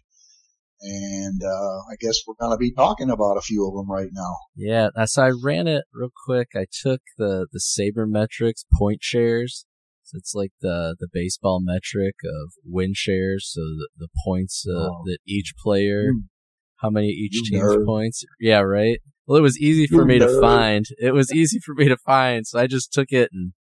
And, 0.82 1.42
uh, 1.44 1.78
I 1.90 1.96
guess 2.00 2.16
we're 2.26 2.40
going 2.40 2.54
to 2.54 2.58
be 2.58 2.72
talking 2.72 3.10
about 3.10 3.36
a 3.36 3.42
few 3.42 3.68
of 3.68 3.74
them 3.74 3.90
right 3.90 4.08
now. 4.10 4.36
Yeah. 4.56 4.88
So 5.04 5.22
I 5.22 5.32
ran 5.42 5.66
it 5.66 5.84
real 5.92 6.10
quick. 6.24 6.48
I 6.54 6.64
took 6.82 7.02
the, 7.18 7.46
the 7.52 7.60
sabermetrics 7.60 8.64
point 8.78 9.00
shares. 9.02 9.66
So 10.04 10.16
it's 10.16 10.34
like 10.34 10.52
the, 10.62 10.96
the 10.98 11.08
baseball 11.12 11.60
metric 11.62 12.14
of 12.24 12.52
win 12.64 12.92
shares. 12.94 13.50
So 13.52 13.60
the, 13.60 13.88
the 13.98 14.08
points 14.24 14.64
uh, 14.66 14.88
oh. 14.88 15.02
that 15.04 15.18
each 15.26 15.52
player, 15.62 16.12
mm. 16.14 16.22
How 16.80 16.90
many 16.90 17.08
each 17.08 17.34
you 17.34 17.58
team's 17.58 17.76
nerd. 17.76 17.86
points. 17.86 18.24
Yeah. 18.38 18.60
Right. 18.60 18.98
Well, 19.26 19.38
it 19.38 19.42
was 19.42 19.58
easy 19.58 19.86
for 19.86 20.02
you 20.02 20.06
me 20.06 20.18
nerd. 20.18 20.34
to 20.34 20.40
find. 20.40 20.86
It 20.98 21.12
was 21.12 21.32
easy 21.32 21.58
for 21.64 21.74
me 21.74 21.88
to 21.88 21.96
find. 21.96 22.46
So 22.46 22.58
I 22.58 22.66
just 22.66 22.92
took 22.92 23.12
it 23.12 23.30
and 23.32 23.52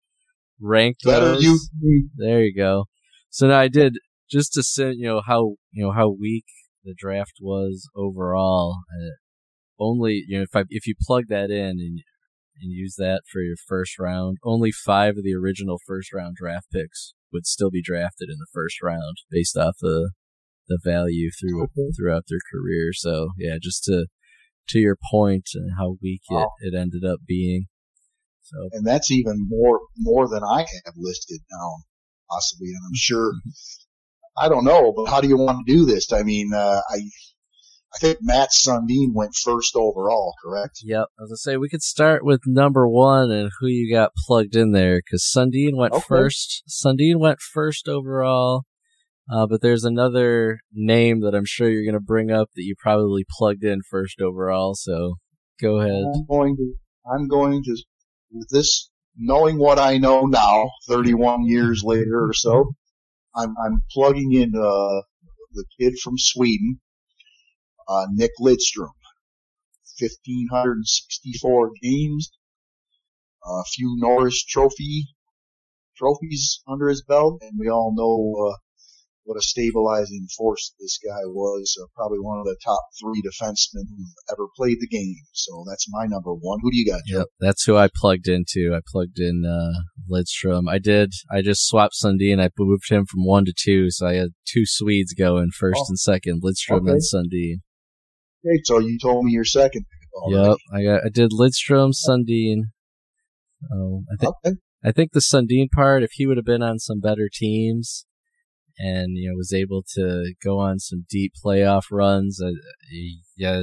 ranked 0.60 1.04
Better 1.04 1.32
those. 1.32 1.42
You. 1.42 2.08
There 2.16 2.42
you 2.42 2.54
go. 2.56 2.86
So 3.30 3.48
now 3.48 3.58
I 3.58 3.68
did 3.68 3.98
just 4.30 4.52
to 4.54 4.62
say, 4.62 4.92
you 4.92 5.06
know, 5.06 5.22
how, 5.26 5.56
you 5.72 5.84
know, 5.84 5.92
how 5.92 6.08
weak 6.08 6.44
the 6.84 6.94
draft 6.96 7.34
was 7.40 7.88
overall. 7.94 8.78
Uh, 8.90 9.10
only 9.78 10.24
you 10.26 10.38
know 10.38 10.42
if 10.42 10.54
I 10.54 10.64
if 10.68 10.86
you 10.86 10.94
plug 11.00 11.24
that 11.28 11.50
in 11.50 11.78
and 11.78 12.00
and 12.60 12.72
use 12.72 12.96
that 12.98 13.22
for 13.30 13.40
your 13.40 13.56
first 13.66 13.98
round, 13.98 14.38
only 14.44 14.72
five 14.72 15.16
of 15.16 15.22
the 15.22 15.34
original 15.34 15.78
first 15.86 16.12
round 16.12 16.36
draft 16.36 16.66
picks 16.72 17.14
would 17.32 17.46
still 17.46 17.70
be 17.70 17.82
drafted 17.82 18.28
in 18.28 18.38
the 18.38 18.48
first 18.52 18.82
round 18.82 19.18
based 19.30 19.56
off 19.56 19.76
the 19.80 20.10
the 20.68 20.78
value 20.84 21.30
through 21.30 21.68
throughout 21.96 22.24
their 22.28 22.40
career. 22.52 22.90
So 22.92 23.30
yeah, 23.38 23.56
just 23.60 23.84
to 23.84 24.06
to 24.68 24.78
your 24.78 24.96
point 25.10 25.48
and 25.54 25.72
how 25.78 25.96
weak 26.02 26.22
Wow. 26.30 26.50
it, 26.60 26.74
it 26.74 26.78
ended 26.78 27.04
up 27.04 27.20
being. 27.26 27.66
So 28.42 28.68
and 28.72 28.86
that's 28.86 29.10
even 29.10 29.46
more 29.48 29.80
more 29.96 30.28
than 30.28 30.42
I 30.44 30.60
have 30.84 30.94
listed 30.96 31.40
down, 31.50 31.82
possibly. 32.30 32.68
And 32.68 32.82
I'm 32.86 32.94
sure, 32.94 33.32
I 34.36 34.48
don't 34.48 34.64
know, 34.64 34.92
but 34.96 35.10
how 35.10 35.20
do 35.20 35.28
you 35.28 35.36
want 35.36 35.66
to 35.66 35.72
do 35.72 35.84
this? 35.84 36.12
I 36.12 36.22
mean, 36.22 36.52
uh, 36.54 36.80
I 36.88 36.96
I 37.94 37.98
think 38.00 38.18
Mats 38.20 38.62
Sundin 38.66 39.14
went 39.14 39.34
first 39.34 39.74
overall, 39.74 40.34
correct? 40.42 40.80
Yep. 40.82 41.06
I 41.18 41.22
was 41.22 41.30
gonna 41.30 41.36
say 41.38 41.56
we 41.56 41.70
could 41.70 41.82
start 41.82 42.24
with 42.24 42.42
number 42.46 42.86
one 42.88 43.30
and 43.30 43.50
who 43.60 43.66
you 43.66 43.94
got 43.94 44.12
plugged 44.26 44.56
in 44.56 44.72
there 44.72 44.98
because 44.98 45.24
Sundin 45.30 45.76
went 45.76 45.94
Okay. 45.94 46.04
first. 46.06 46.62
Sundin 46.68 47.18
went 47.18 47.40
first 47.40 47.88
overall. 47.88 48.64
Uh, 49.30 49.46
but 49.46 49.60
there's 49.60 49.84
another 49.84 50.60
name 50.72 51.20
that 51.20 51.34
I'm 51.34 51.44
sure 51.44 51.68
you're 51.68 51.84
gonna 51.84 52.00
bring 52.00 52.30
up 52.30 52.48
that 52.54 52.62
you 52.62 52.74
probably 52.76 53.24
plugged 53.28 53.64
in 53.64 53.82
first 53.82 54.20
overall. 54.20 54.74
So 54.74 55.16
go 55.60 55.80
ahead. 55.80 56.04
I'm 56.14 56.26
going 56.26 56.56
to 56.56 56.74
I'm 57.10 57.28
going 57.28 57.62
to 57.64 57.76
with 58.32 58.48
this 58.50 58.90
knowing 59.16 59.58
what 59.58 59.78
I 59.78 59.98
know 59.98 60.22
now, 60.22 60.70
31 60.88 61.44
years 61.44 61.82
later 61.84 62.28
or 62.28 62.32
so, 62.32 62.72
I'm 63.34 63.54
I'm 63.64 63.82
plugging 63.90 64.32
in 64.32 64.54
uh, 64.54 65.02
the 65.52 65.64
kid 65.78 65.98
from 66.02 66.14
Sweden, 66.16 66.80
uh, 67.88 68.06
Nick 68.12 68.32
Lidstrom. 68.40 68.92
1564 70.00 71.72
games, 71.82 72.30
a 73.44 73.64
few 73.64 73.96
Norris 73.98 74.44
Trophy 74.44 75.08
trophies 75.96 76.62
under 76.68 76.88
his 76.88 77.02
belt, 77.02 77.42
and 77.42 77.58
we 77.58 77.68
all 77.68 77.92
know 77.96 78.48
uh, 78.48 78.56
what 79.28 79.36
a 79.36 79.42
stabilizing 79.42 80.26
force 80.38 80.72
this 80.80 80.98
guy 81.06 81.20
was. 81.26 81.76
Uh, 81.78 81.84
probably 81.94 82.18
one 82.18 82.38
of 82.38 82.46
the 82.46 82.56
top 82.64 82.80
three 82.98 83.20
defensemen 83.20 83.84
who 83.94 84.04
ever 84.32 84.46
played 84.56 84.78
the 84.80 84.86
game. 84.88 85.16
So 85.34 85.64
that's 85.68 85.84
my 85.90 86.06
number 86.06 86.32
one. 86.32 86.60
Who 86.62 86.70
do 86.70 86.76
you 86.78 86.86
got, 86.90 87.02
Joe? 87.06 87.18
Yep, 87.18 87.26
that's 87.38 87.64
who 87.64 87.76
I 87.76 87.90
plugged 87.94 88.26
into. 88.26 88.72
I 88.74 88.80
plugged 88.90 89.18
in 89.18 89.44
uh, 89.44 89.80
Lidstrom. 90.10 90.62
I 90.70 90.78
did. 90.78 91.12
I 91.30 91.42
just 91.42 91.68
swapped 91.68 91.92
Sundin. 92.02 92.40
I 92.40 92.48
moved 92.58 92.90
him 92.90 93.04
from 93.04 93.26
one 93.26 93.44
to 93.44 93.52
two, 93.54 93.90
so 93.90 94.06
I 94.06 94.14
had 94.14 94.28
two 94.50 94.62
Swedes 94.64 95.12
going 95.12 95.50
first 95.54 95.78
Oh. 95.80 95.86
and 95.90 95.98
second. 95.98 96.42
Lidstrom 96.42 96.80
Okay. 96.82 96.92
and 96.92 97.02
Sundin. 97.02 97.56
Okay, 98.46 98.62
so 98.64 98.78
you 98.78 98.98
told 98.98 99.26
me 99.26 99.32
your 99.32 99.44
second 99.44 99.84
already. 100.14 100.48
Yep, 100.48 100.56
I 100.72 100.82
got. 100.84 101.04
I 101.04 101.08
did 101.10 101.32
Lidstrom, 101.32 101.92
Sundin. 101.92 102.62
Um, 103.70 104.06
I 104.10 104.16
think. 104.18 104.34
Okay. 104.46 104.56
I 104.84 104.92
think 104.92 105.12
the 105.12 105.20
Sundin 105.20 105.68
part, 105.74 106.02
if 106.02 106.10
he 106.12 106.26
would 106.26 106.36
have 106.38 106.46
been 106.46 106.62
on 106.62 106.78
some 106.78 107.00
better 107.00 107.28
teams, 107.30 108.06
and 108.78 109.16
you 109.16 109.30
know 109.30 109.36
was 109.36 109.52
able 109.52 109.82
to 109.94 110.34
go 110.44 110.58
on 110.58 110.78
some 110.78 111.04
deep 111.08 111.32
playoff 111.44 111.84
runs, 111.90 112.40
uh, 112.42 112.50
yeah, 113.36 113.62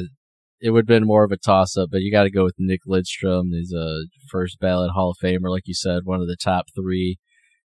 it 0.61 0.71
would 0.71 0.81
have 0.81 0.87
been 0.87 1.07
more 1.07 1.23
of 1.23 1.31
a 1.31 1.37
toss 1.37 1.77
up. 1.77 1.89
But 1.91 2.01
you 2.01 2.11
got 2.11 2.23
to 2.23 2.31
go 2.31 2.43
with 2.43 2.55
Nick 2.57 2.81
Lidstrom. 2.87 3.51
He's 3.51 3.73
a 3.73 4.03
first 4.29 4.59
ballot 4.59 4.91
Hall 4.91 5.11
of 5.11 5.17
Famer, 5.23 5.49
like 5.49 5.67
you 5.67 5.73
said, 5.73 6.01
one 6.03 6.21
of 6.21 6.27
the 6.27 6.37
top 6.41 6.65
three 6.75 7.17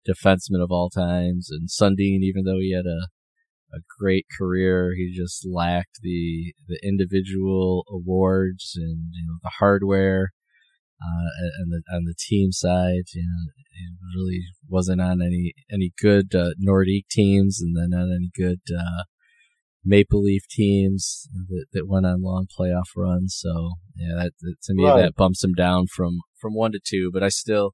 defensemen 0.09 0.63
of 0.63 0.71
all 0.71 0.91
times. 0.91 1.49
And 1.51 1.69
Sundin, 1.69 2.23
even 2.23 2.45
though 2.45 2.59
he 2.59 2.75
had 2.75 2.87
a 2.87 3.09
a 3.73 3.79
great 4.01 4.27
career, 4.37 4.95
he 4.97 5.15
just 5.17 5.47
lacked 5.47 6.01
the 6.03 6.55
the 6.67 6.81
individual 6.83 7.85
awards 7.89 8.73
and 8.77 9.11
you 9.13 9.27
know 9.27 9.39
the 9.43 9.53
hardware 9.59 10.31
and 11.01 11.73
the 11.73 11.83
on 11.93 12.05
the 12.05 12.15
team 12.19 12.53
side, 12.53 13.05
you 13.15 13.23
know, 13.23 13.53
he 13.73 14.19
really 14.19 14.41
wasn't 14.69 15.01
on 15.01 15.23
any 15.23 15.55
any 15.73 15.93
good 16.01 16.35
uh, 16.35 16.51
Nordiques 16.63 17.09
teams, 17.11 17.61
and 17.61 17.77
then 17.77 17.91
not 17.91 18.15
any 18.15 18.31
good 18.37 18.61
uh, 18.77 19.05
Maple 19.85 20.23
Leaf 20.23 20.43
teams 20.51 21.27
that, 21.49 21.67
that 21.73 21.89
went 21.89 22.07
on 22.07 22.23
long 22.23 22.47
playoff 22.47 22.97
runs. 22.97 23.37
So 23.39 23.73
yeah, 23.97 24.15
that, 24.17 24.33
that 24.41 24.55
to 24.65 24.75
me 24.75 24.85
Right. 24.85 25.03
that 25.03 25.17
bumps 25.17 25.43
him 25.43 25.55
down 25.55 25.87
from 25.87 26.21
from 26.41 26.55
one 26.55 26.73
to 26.73 26.81
two. 26.85 27.11
But 27.13 27.23
I 27.23 27.29
still, 27.29 27.73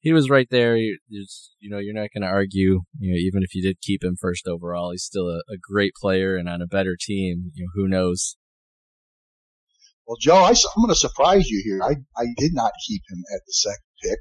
he 0.00 0.12
was 0.12 0.30
right 0.30 0.48
there. 0.50 0.76
He, 0.76 0.96
you 1.08 1.70
know, 1.70 1.78
you're 1.78 1.94
not 1.94 2.10
going 2.14 2.22
to 2.22 2.28
argue. 2.28 2.82
You 2.98 3.12
know, 3.12 3.18
even 3.18 3.42
if 3.42 3.54
you 3.54 3.62
did 3.62 3.80
keep 3.80 4.04
him 4.04 4.16
first 4.20 4.46
overall, 4.46 4.90
he's 4.90 5.04
still 5.04 5.28
a, 5.28 5.38
a 5.50 5.56
great 5.60 5.92
player, 6.00 6.36
and 6.36 6.48
on 6.48 6.60
a 6.60 6.66
better 6.66 6.96
team, 6.98 7.52
you 7.54 7.64
know, 7.64 7.70
who 7.74 7.88
knows? 7.88 8.36
Well, 10.06 10.16
Joe, 10.20 10.36
I, 10.36 10.50
am 10.50 10.56
going 10.76 10.88
to 10.88 10.94
surprise 10.94 11.48
you 11.48 11.60
here. 11.64 11.82
I, 11.82 11.96
I 12.16 12.26
did 12.36 12.52
not 12.54 12.72
keep 12.86 13.02
him 13.10 13.24
at 13.34 13.40
the 13.46 13.52
second 13.52 13.84
pick. 14.02 14.18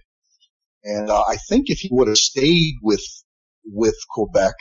And 0.84 1.10
uh, 1.10 1.24
I 1.28 1.38
think 1.50 1.69
if 1.69 1.80
he 1.80 1.89
would 1.91 2.08
have 2.08 2.17
stayed 2.17 2.76
with 2.82 3.04
with 3.65 3.95
Quebec, 4.12 4.54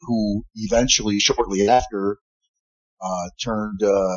who 0.00 0.44
eventually, 0.54 1.18
shortly 1.18 1.68
after, 1.68 2.18
uh, 3.00 3.28
turned 3.42 3.82
uh, 3.82 4.16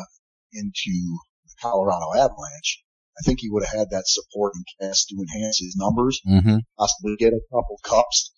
into 0.52 1.18
the 1.44 1.54
Colorado 1.60 2.12
Avalanche, 2.14 2.82
I 3.18 3.22
think 3.24 3.40
he 3.40 3.50
would 3.50 3.64
have 3.64 3.78
had 3.78 3.90
that 3.90 4.04
supporting 4.06 4.62
cast 4.80 5.08
to 5.08 5.16
enhance 5.16 5.58
his 5.58 5.76
numbers, 5.76 6.20
Mm-hmm. 6.26 6.58
possibly 6.78 7.16
get 7.16 7.32
a 7.32 7.40
couple 7.52 7.78
cups. 7.82 8.32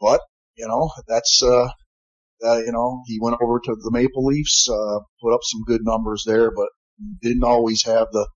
But 0.00 0.20
you 0.56 0.66
know, 0.68 0.90
that's 1.08 1.42
uh, 1.42 1.68
uh, 2.44 2.58
you 2.58 2.72
know, 2.72 3.02
he 3.06 3.18
went 3.20 3.36
over 3.42 3.60
to 3.60 3.74
the 3.74 3.90
Maple 3.90 4.24
Leafs, 4.24 4.68
uh, 4.70 5.00
put 5.22 5.34
up 5.34 5.40
some 5.42 5.62
good 5.66 5.82
numbers 5.84 6.24
there, 6.26 6.50
but 6.50 6.68
didn't 7.22 7.44
always 7.44 7.84
have 7.84 8.08
the, 8.12 8.26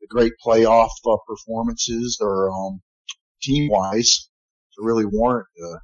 the 0.00 0.06
great 0.08 0.32
playoff 0.44 0.90
uh, 1.06 1.16
performances 1.26 2.18
or 2.20 2.50
um, 2.50 2.80
team 3.42 3.70
wise 3.70 4.28
to 4.74 4.84
really 4.84 5.04
warrant 5.04 5.48
uh, 5.64 5.78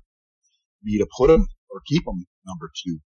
me 0.83 0.99
to 0.99 1.07
put 1.17 1.31
him 1.31 1.47
or 1.71 1.81
keep 1.87 2.07
him 2.07 2.27
number 2.47 2.71
two. 2.85 2.99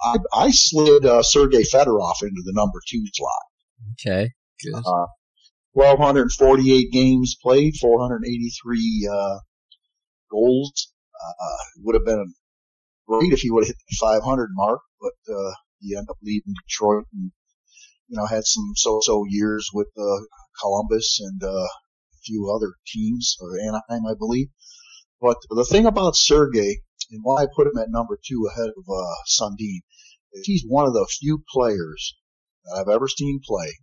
I, 0.00 0.16
I 0.32 0.50
slid 0.50 1.04
uh, 1.04 1.22
Sergei 1.22 1.62
Fedorov 1.62 2.22
into 2.22 2.42
the 2.44 2.52
number 2.54 2.80
two 2.88 3.04
slot. 3.12 3.32
Okay, 3.94 4.30
good. 4.62 4.82
Uh, 4.86 5.06
1,248 5.72 6.90
games 6.90 7.36
played, 7.40 7.74
483 7.80 9.10
uh, 9.12 9.38
goals. 10.30 10.92
Uh, 11.20 11.64
would 11.82 11.94
have 11.94 12.04
been 12.04 12.32
great 13.08 13.32
if 13.32 13.40
he 13.40 13.50
would 13.50 13.64
have 13.64 13.68
hit 13.68 13.76
the 13.88 13.96
500 14.00 14.50
mark, 14.52 14.80
but 15.00 15.12
uh, 15.32 15.52
he 15.80 15.96
ended 15.96 16.10
up 16.10 16.16
leaving 16.22 16.54
Detroit 16.66 17.04
and 17.12 17.32
you 18.08 18.16
know 18.16 18.26
had 18.26 18.44
some 18.44 18.72
so-so 18.76 19.24
years 19.28 19.68
with 19.72 19.88
uh, 19.96 20.20
Columbus 20.60 21.20
and 21.20 21.42
uh, 21.42 21.46
a 21.48 22.18
few 22.24 22.50
other 22.54 22.72
teams 22.86 23.36
or 23.40 23.58
Anaheim, 23.60 24.06
I 24.06 24.14
believe. 24.18 24.48
But 25.20 25.36
the 25.50 25.64
thing 25.64 25.86
about 25.86 26.16
Sergey 26.16 26.78
and 27.10 27.20
why 27.22 27.42
I 27.42 27.46
put 27.54 27.66
him 27.66 27.78
at 27.78 27.90
number 27.90 28.18
two 28.26 28.48
ahead 28.52 28.68
of 28.68 28.84
uh, 28.88 29.14
Sundin 29.26 29.80
is 30.32 30.46
he's 30.46 30.64
one 30.66 30.86
of 30.86 30.92
the 30.92 31.06
few 31.20 31.42
players 31.52 32.14
that 32.64 32.80
I've 32.80 32.94
ever 32.94 33.08
seen 33.08 33.40
play 33.44 33.78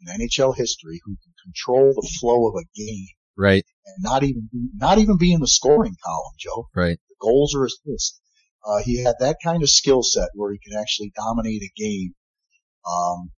in 0.00 0.20
NHL 0.20 0.56
history 0.56 1.00
who 1.04 1.16
can 1.22 1.32
control 1.44 1.92
the 1.94 2.08
flow 2.20 2.48
of 2.48 2.54
a 2.54 2.66
game 2.78 3.08
Right, 3.36 3.64
and 3.86 3.96
not 3.98 4.22
even 4.22 4.48
not 4.76 4.98
even 4.98 5.16
be 5.18 5.32
in 5.32 5.40
the 5.40 5.48
scoring 5.48 5.96
column, 6.04 6.34
Joe. 6.38 6.68
right. 6.74 6.98
The 7.08 7.16
goals 7.20 7.54
or 7.54 7.64
assists. 7.64 8.20
Uh, 8.64 8.78
he 8.82 9.02
had 9.02 9.16
that 9.18 9.38
kind 9.42 9.62
of 9.62 9.68
skill 9.68 10.02
set 10.02 10.28
where 10.34 10.52
he 10.52 10.58
can 10.58 10.78
actually 10.78 11.12
dominate 11.16 11.62
a 11.62 11.72
game 11.76 12.14
um, 12.86 13.32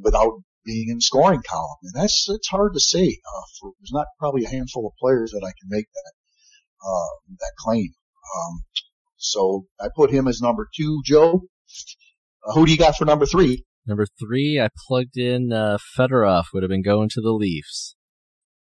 without 0.00 0.32
being 0.64 0.88
in 0.90 1.00
scoring 1.00 1.42
column, 1.48 1.78
and 1.82 1.94
that's 1.94 2.26
it's 2.28 2.48
hard 2.48 2.74
to 2.74 2.80
say. 2.80 3.04
Uh, 3.04 3.46
for, 3.60 3.72
there's 3.80 3.92
not 3.92 4.06
probably 4.18 4.44
a 4.44 4.48
handful 4.48 4.86
of 4.86 4.92
players 5.00 5.30
that 5.32 5.44
I 5.44 5.52
can 5.58 5.68
make 5.68 5.86
that 5.94 6.12
uh, 6.86 7.34
that 7.38 7.52
claim. 7.58 7.88
Um, 8.36 8.64
so 9.16 9.66
I 9.80 9.88
put 9.94 10.10
him 10.10 10.28
as 10.28 10.40
number 10.40 10.68
two. 10.76 11.00
Joe, 11.04 11.42
uh, 12.46 12.52
who 12.52 12.66
do 12.66 12.72
you 12.72 12.78
got 12.78 12.96
for 12.96 13.04
number 13.04 13.26
three? 13.26 13.64
Number 13.86 14.06
three, 14.20 14.60
I 14.62 14.68
plugged 14.86 15.16
in 15.16 15.52
uh, 15.52 15.78
Fedorov. 15.98 16.44
Would 16.52 16.62
have 16.62 16.70
been 16.70 16.82
going 16.82 17.08
to 17.10 17.20
the 17.20 17.32
Leafs. 17.32 17.96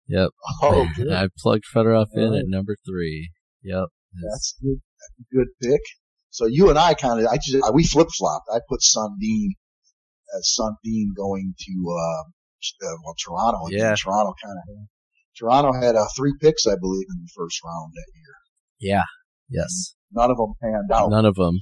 Yep. 0.08 0.30
Oh, 0.62 0.88
good. 0.96 1.12
I 1.12 1.28
plugged 1.38 1.64
Fedorov 1.74 2.06
in 2.14 2.34
at 2.34 2.44
number 2.46 2.76
three. 2.86 3.30
Yep. 3.62 3.84
That's 4.30 4.56
good. 4.60 4.80
That's 5.00 5.20
a 5.20 5.36
good 5.36 5.48
pick. 5.62 5.80
So 6.30 6.46
you 6.46 6.70
and 6.70 6.78
I 6.78 6.94
kind 6.94 7.20
of, 7.20 7.26
I 7.26 7.36
just, 7.36 7.62
we 7.72 7.84
flip 7.84 8.08
flopped. 8.18 8.46
I 8.52 8.58
put 8.68 8.80
Sundin 8.80 9.50
as 10.38 10.54
Sundin 10.58 11.08
going 11.16 11.54
to, 11.58 11.72
uh, 11.88 12.22
uh, 12.86 12.96
well, 13.04 13.14
Toronto. 13.24 13.66
Again. 13.66 13.78
Yeah. 13.80 13.94
Toronto 13.96 14.34
kind 14.44 14.56
of, 14.58 14.86
Toronto 15.38 15.72
had 15.72 15.96
uh, 15.96 16.06
three 16.16 16.32
picks, 16.40 16.66
I 16.66 16.74
believe, 16.80 17.06
in 17.08 17.22
the 17.22 17.30
first 17.36 17.58
round 17.64 17.92
that 17.94 18.06
year. 18.14 18.34
Yeah. 18.94 19.04
Yes. 19.48 19.94
None 20.12 20.30
of 20.30 20.36
them 20.36 20.52
panned 20.62 20.90
out. 20.92 21.10
None 21.10 21.24
of 21.26 21.34
them. 21.36 21.58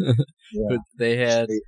Yeah. 0.00 0.12
But 0.68 0.78
they 0.98 1.16
had 1.16 1.48
They- 1.48 1.60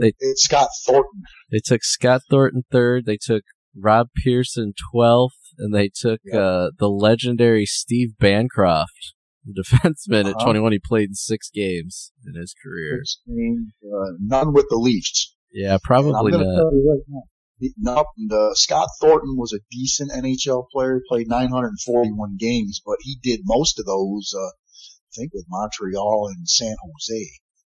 they- 0.00 0.12
it's 0.18 0.44
Scott 0.44 0.68
Thornton. 0.86 1.22
they 1.50 1.58
took 1.64 1.82
Scott 1.84 2.22
Thornton 2.30 2.62
third. 2.70 3.04
They 3.06 3.16
took 3.20 3.42
Rob 3.76 4.08
Pearson 4.24 4.74
twelfth, 4.92 5.34
and 5.58 5.74
they 5.74 5.88
took 5.94 6.20
Yeah. 6.24 6.38
uh, 6.40 6.70
the 6.78 6.88
legendary 6.88 7.66
Steve 7.66 8.16
Bancroft, 8.18 9.14
the 9.44 9.62
defenseman 9.64 10.26
at 10.28 10.34
Uh-huh. 10.36 10.44
21. 10.44 10.72
He 10.72 10.80
played 10.84 11.08
in 11.10 11.14
six 11.14 11.50
games 11.50 12.12
in 12.26 12.34
his 12.40 12.54
career. 12.62 12.98
Six 13.04 13.20
names, 13.26 13.72
uh, 13.84 14.12
none 14.20 14.52
with 14.52 14.66
the 14.70 14.76
Leafs. 14.76 15.34
Yeah, 15.52 15.78
probably 15.82 16.12
not. 16.32 16.54
right 16.64 17.02
now. 17.08 17.22
he- 17.58 17.74
No, 17.76 18.04
uh, 18.30 18.54
Scott 18.54 18.88
Thornton 19.00 19.36
was 19.36 19.52
a 19.52 19.60
decent 19.70 20.10
NHL 20.12 20.66
player, 20.72 21.00
played 21.08 21.28
941 21.28 22.36
games, 22.38 22.80
but 22.84 22.96
he 23.00 23.18
did 23.22 23.40
most 23.44 23.78
of 23.78 23.86
those, 23.86 24.32
uh, 24.34 24.46
I 24.48 25.10
think 25.16 25.32
with 25.34 25.46
Montreal 25.48 26.28
and 26.34 26.48
San 26.48 26.74
Jose. 26.82 27.30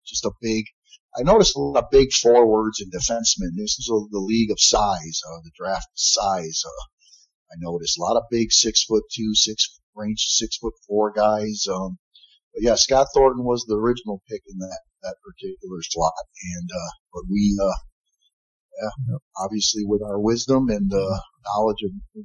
Just 0.06 0.24
a 0.24 0.32
big, 0.40 0.64
I 1.16 1.22
noticed 1.22 1.56
a 1.56 1.60
lot 1.60 1.84
of 1.84 1.90
big 1.90 2.12
forwards 2.12 2.80
and 2.80 2.92
defensemen. 2.92 3.56
This 3.56 3.78
is 3.78 3.86
the 3.86 4.18
league 4.18 4.50
of 4.50 4.58
size, 4.60 5.20
uh, 5.28 5.40
the 5.44 5.50
draft 5.56 5.88
size. 5.94 6.62
Uh, 6.64 6.84
I 7.52 7.54
noticed 7.58 7.98
a 7.98 8.02
lot 8.02 8.16
of 8.16 8.24
big 8.30 8.52
six 8.52 8.84
foot 8.84 9.04
two, 9.14 9.34
six 9.34 9.78
range 9.94 10.24
six 10.28 10.56
foot 10.56 10.74
four 10.88 11.12
guys. 11.12 11.66
Um, 11.72 11.98
but 12.54 12.62
yeah, 12.62 12.74
Scott 12.74 13.08
Thornton 13.14 13.44
was 13.44 13.64
the 13.66 13.76
original 13.76 14.22
pick 14.28 14.42
in 14.48 14.58
that 14.58 14.80
that 15.06 15.22
particular 15.22 15.78
slot, 15.82 16.26
and 16.58 16.68
uh, 16.68 16.90
but 17.14 17.22
we, 17.30 17.54
uh, 17.62 17.78
yeah, 18.82 19.18
obviously 19.38 19.82
with 19.86 20.02
our 20.02 20.18
wisdom 20.18 20.66
and 20.68 20.90
uh, 20.92 21.18
knowledge 21.46 21.82
of 21.86 21.92
yep. 22.14 22.24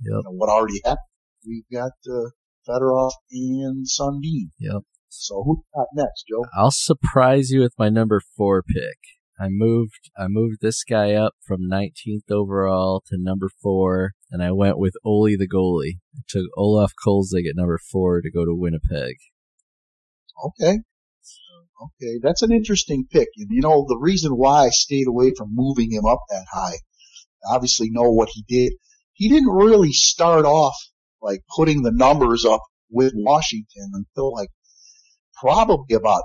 you 0.00 0.22
know, 0.24 0.32
what 0.32 0.48
already 0.48 0.80
happened, 0.84 1.12
we've 1.46 1.68
got 1.72 1.92
uh, 2.08 2.32
Fedorov 2.68 3.12
and 3.30 3.86
Sundin. 3.86 4.50
Yep. 4.58 4.82
So 5.08 5.42
who 5.44 5.64
got 5.74 5.88
next, 5.94 6.24
Joe? 6.28 6.44
I'll 6.56 6.72
surprise 6.72 7.50
you 7.50 7.60
with 7.60 7.74
my 7.78 7.88
number 7.88 8.20
four 8.36 8.62
pick. 8.62 8.98
I 9.40 9.46
moved 9.50 10.10
I 10.18 10.26
moved 10.28 10.58
this 10.60 10.82
guy 10.82 11.14
up 11.14 11.34
from 11.46 11.70
19th 11.70 12.30
overall 12.30 13.02
to 13.06 13.16
number 13.16 13.48
four, 13.62 14.12
and 14.30 14.42
I 14.42 14.50
went 14.50 14.78
with 14.78 14.94
Ole 15.04 15.36
the 15.38 15.48
goalie. 15.48 16.00
I 16.16 16.20
took 16.28 16.46
Olaf 16.56 16.92
Kolzig 17.06 17.48
at 17.48 17.54
number 17.54 17.78
four 17.78 18.20
to 18.20 18.30
go 18.30 18.44
to 18.44 18.54
Winnipeg. 18.54 19.14
Okay. 20.44 20.78
Okay, 21.80 22.18
that's 22.22 22.42
an 22.42 22.52
interesting 22.52 23.06
pick. 23.10 23.28
And 23.36 23.48
you 23.50 23.60
know, 23.60 23.84
the 23.88 23.98
reason 23.98 24.32
why 24.32 24.66
I 24.66 24.70
stayed 24.70 25.06
away 25.06 25.32
from 25.36 25.54
moving 25.54 25.92
him 25.92 26.04
up 26.04 26.20
that 26.28 26.46
high, 26.52 26.78
obviously 27.48 27.88
know 27.90 28.10
what 28.10 28.30
he 28.32 28.44
did. 28.48 28.72
He 29.12 29.28
didn't 29.28 29.50
really 29.50 29.92
start 29.92 30.44
off 30.44 30.74
like 31.22 31.40
putting 31.56 31.82
the 31.82 31.92
numbers 31.92 32.44
up 32.44 32.62
with 32.90 33.12
Washington 33.14 33.90
until 33.94 34.32
like 34.32 34.50
probably 35.40 35.94
about 35.94 36.22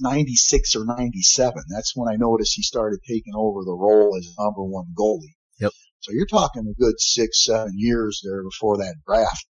96 0.00 0.76
or 0.76 0.84
97. 0.84 1.62
That's 1.68 1.92
when 1.94 2.12
I 2.12 2.16
noticed 2.16 2.54
he 2.54 2.62
started 2.62 3.00
taking 3.06 3.34
over 3.34 3.64
the 3.64 3.76
role 3.76 4.16
as 4.16 4.34
number 4.38 4.62
one 4.62 4.86
goalie. 4.98 5.36
Yep. 5.60 5.72
So 6.00 6.12
you're 6.12 6.26
talking 6.26 6.66
a 6.66 6.80
good 6.80 6.98
six, 6.98 7.44
seven 7.44 7.72
years 7.76 8.20
there 8.24 8.42
before 8.42 8.78
that 8.78 8.96
draft. 9.06 9.46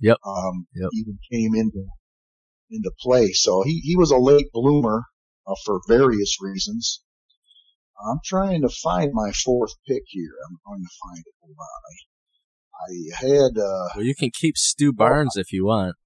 Yep. 0.00 0.18
Um, 0.24 0.66
yep. 0.74 0.90
even 0.92 1.18
came 1.32 1.54
into, 1.54 1.86
into 2.74 2.90
play. 3.00 3.32
So 3.32 3.62
he, 3.62 3.80
he 3.84 3.96
was 3.96 4.10
a 4.10 4.18
late 4.18 4.50
bloomer 4.52 5.04
uh, 5.46 5.54
for 5.64 5.80
various 5.88 6.36
reasons. 6.40 7.02
I'm 8.06 8.20
trying 8.24 8.62
to 8.62 8.68
find 8.68 9.10
my 9.12 9.32
fourth 9.32 9.72
pick 9.88 10.02
here. 10.08 10.32
I'm 10.48 10.58
going 10.66 10.82
to 10.82 10.90
find 11.02 11.22
it. 11.24 11.34
Hold 11.40 11.56
on. 11.58 11.80
I, 11.86 12.84
I 12.84 13.26
had, 13.26 13.58
uh, 13.58 13.88
well, 13.96 14.04
you 14.04 14.14
can 14.14 14.30
keep 14.32 14.56
Stu 14.56 14.92
Barnes 14.92 15.36
if 15.36 15.52
you 15.52 15.66
want. 15.66 15.96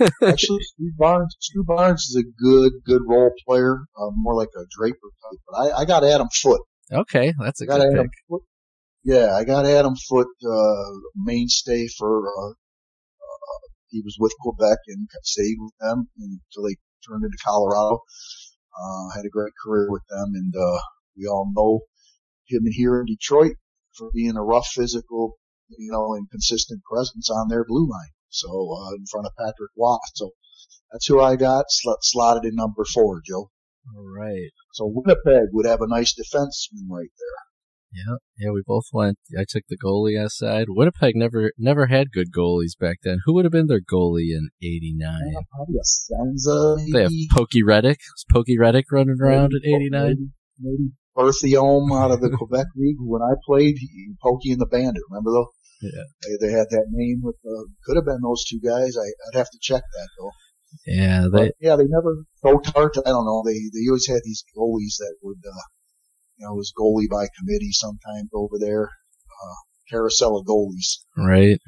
Actually, 0.22 0.62
Stu 0.62 0.92
Barnes, 0.96 1.36
Stu 1.40 1.64
Barnes 1.64 2.02
is 2.02 2.16
a 2.16 2.42
good, 2.42 2.72
good 2.84 3.02
role 3.06 3.32
player, 3.46 3.84
uh, 3.98 4.10
more 4.14 4.34
like 4.34 4.48
a 4.56 4.64
Draper 4.76 4.96
type. 4.98 5.40
But 5.48 5.56
I, 5.56 5.80
I 5.80 5.84
got 5.84 6.04
Adam 6.04 6.28
Foote. 6.32 6.66
Okay, 6.92 7.34
that's 7.38 7.60
a 7.60 7.66
good 7.66 7.80
Adam 7.80 8.06
pick. 8.06 8.10
Foote. 8.28 8.42
Yeah, 9.04 9.34
I 9.34 9.44
got 9.44 9.66
Adam 9.66 9.94
Foote, 10.08 10.26
uh, 10.46 10.90
mainstay 11.16 11.86
for, 11.98 12.28
uh, 12.28 12.54
he 13.94 14.02
was 14.02 14.18
with 14.18 14.34
Quebec 14.42 14.78
and 14.88 15.06
stayed 15.22 15.56
with 15.62 15.72
them 15.78 16.10
until 16.18 16.66
they 16.66 16.74
turned 17.06 17.22
into 17.24 17.38
Colorado. 17.46 18.02
Uh, 18.74 19.14
had 19.14 19.24
a 19.24 19.30
great 19.30 19.54
career 19.64 19.86
with 19.88 20.02
them 20.10 20.34
and, 20.34 20.52
uh, 20.54 20.80
we 21.16 21.26
all 21.26 21.46
know 21.54 21.86
him 22.48 22.62
here 22.66 22.98
in 23.00 23.06
Detroit 23.06 23.54
for 23.96 24.10
being 24.12 24.36
a 24.36 24.42
rough 24.42 24.66
physical, 24.66 25.38
you 25.68 25.92
know, 25.92 26.14
and 26.14 26.28
consistent 26.30 26.82
presence 26.82 27.30
on 27.30 27.48
their 27.48 27.64
blue 27.64 27.88
line. 27.88 28.10
So 28.28 28.48
uh, 28.50 28.94
in 28.94 29.06
front 29.06 29.26
of 29.26 29.32
Patrick 29.38 29.70
Roy. 29.78 29.96
So 30.14 30.30
that's 30.90 31.06
who 31.06 31.20
I 31.20 31.36
got 31.36 31.66
sl- 31.68 32.02
slotted 32.02 32.44
in 32.44 32.56
number 32.56 32.84
four, 32.92 33.22
Joe. 33.24 33.50
All 33.96 34.08
right. 34.18 34.50
So 34.72 34.90
Winnipeg 34.92 35.50
would 35.52 35.66
have 35.66 35.82
a 35.82 35.88
nice 35.88 36.14
defenseman 36.14 36.88
right 36.90 37.10
there. 37.18 37.53
Yeah, 37.94 38.16
yeah, 38.38 38.50
we 38.50 38.62
both 38.66 38.86
went. 38.92 39.18
I 39.38 39.44
took 39.48 39.62
the 39.68 39.78
goalie 39.78 40.20
aside. 40.20 40.66
Winnipeg 40.68 41.14
never 41.14 41.52
never 41.56 41.86
had 41.86 42.10
good 42.10 42.32
goalies 42.36 42.76
back 42.78 42.98
then. 43.04 43.18
Who 43.24 43.34
would 43.34 43.44
have 43.44 43.52
been 43.52 43.68
their 43.68 43.80
goalie 43.80 44.34
in 44.34 44.50
'89? 44.62 45.20
Yeah, 45.32 45.38
probably 45.54 45.76
Essensa. 45.78 46.76
They 46.92 47.02
have 47.02 47.12
Pokey 47.30 47.62
Reddick. 47.62 48.00
Was 48.00 48.24
Pokey 48.32 48.58
Reddick 48.58 48.86
running 48.90 49.16
around 49.20 49.52
maybe, 49.52 49.74
in 49.74 49.80
'89? 49.82 50.02
Maybe, 50.02 50.28
maybe 50.58 50.90
Berthiaume 51.16 51.96
out 51.96 52.10
of 52.10 52.20
the 52.20 52.30
Quebec 52.36 52.66
League. 52.76 52.96
When 52.98 53.22
I 53.22 53.34
played, 53.46 53.76
he, 53.78 54.14
Pokey 54.20 54.52
and 54.52 54.60
the 54.60 54.66
Bandit. 54.66 55.02
Remember 55.10 55.30
though? 55.30 55.50
Yeah. 55.80 56.04
They, 56.22 56.46
they 56.46 56.52
had 56.52 56.66
that 56.70 56.86
name 56.90 57.20
with, 57.22 57.36
uh, 57.46 57.64
could 57.84 57.96
have 57.96 58.06
been 58.06 58.20
those 58.22 58.44
two 58.44 58.58
guys. 58.58 58.96
I, 58.96 59.06
would 59.06 59.38
have 59.38 59.50
to 59.50 59.58
check 59.60 59.82
that 59.82 60.08
though. 60.18 60.30
Yeah, 60.86 61.28
they, 61.30 61.48
but, 61.48 61.54
yeah, 61.60 61.76
they 61.76 61.86
never, 61.86 62.24
Tart, 62.42 62.96
I 62.98 63.10
don't 63.10 63.26
know, 63.26 63.42
they, 63.46 63.70
they 63.72 63.86
always 63.88 64.08
had 64.08 64.22
these 64.24 64.42
goalies 64.56 64.96
that 64.98 65.14
would, 65.22 65.38
uh, 65.46 65.62
you 66.36 66.46
know, 66.46 66.54
was 66.54 66.72
goalie 66.76 67.08
by 67.10 67.26
committee 67.38 67.72
sometimes 67.72 68.30
over 68.32 68.56
there, 68.58 68.84
uh, 68.84 69.56
carousel 69.90 70.38
of 70.38 70.46
goalies. 70.46 70.98
Right. 71.16 71.58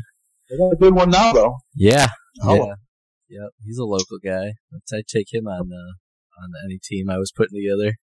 They 0.49 0.57
got 0.57 0.73
a 0.73 0.77
good 0.77 0.95
one 0.95 1.11
now 1.11 1.33
though. 1.33 1.57
Yeah. 1.75 2.09
Oh. 2.43 2.55
Yeah. 2.55 2.75
Yep. 3.29 3.51
He's 3.65 3.79
a 3.79 3.85
local 3.85 4.19
guy. 4.25 4.53
I'd 4.93 5.07
take 5.09 5.33
him 5.33 5.47
on, 5.47 5.71
uh, 5.73 6.43
on 6.43 6.53
any 6.65 6.79
team 6.83 7.11
I 7.11 7.19
was 7.19 7.33
putting 7.35 7.59
together. 7.61 7.97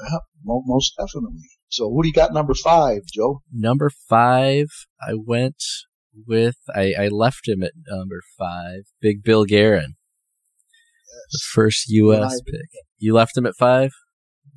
Yeah, 0.00 0.18
most 0.44 0.94
definitely. 0.98 1.48
So 1.68 1.90
who 1.90 2.02
do 2.02 2.08
you 2.08 2.14
got 2.14 2.32
number 2.32 2.54
five, 2.54 3.02
Joe? 3.12 3.42
Number 3.52 3.90
five, 4.08 4.66
I 5.00 5.14
went 5.14 5.62
with 6.26 6.56
I, 6.74 6.94
I 6.98 7.08
left 7.08 7.48
him 7.48 7.62
at 7.62 7.72
number 7.88 8.20
five. 8.38 8.82
Big 9.00 9.22
Bill 9.22 9.44
Guerin. 9.44 9.94
Yes. 9.94 11.32
The 11.32 11.40
first 11.52 11.88
U.S. 11.88 12.40
pick. 12.46 12.68
You 12.98 13.14
left 13.14 13.36
him 13.36 13.46
at 13.46 13.56
five. 13.56 13.90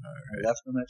All 0.08 0.14
right. 0.14 0.46
I 0.46 0.48
left 0.48 0.62
him 0.66 0.76
at 0.78 0.88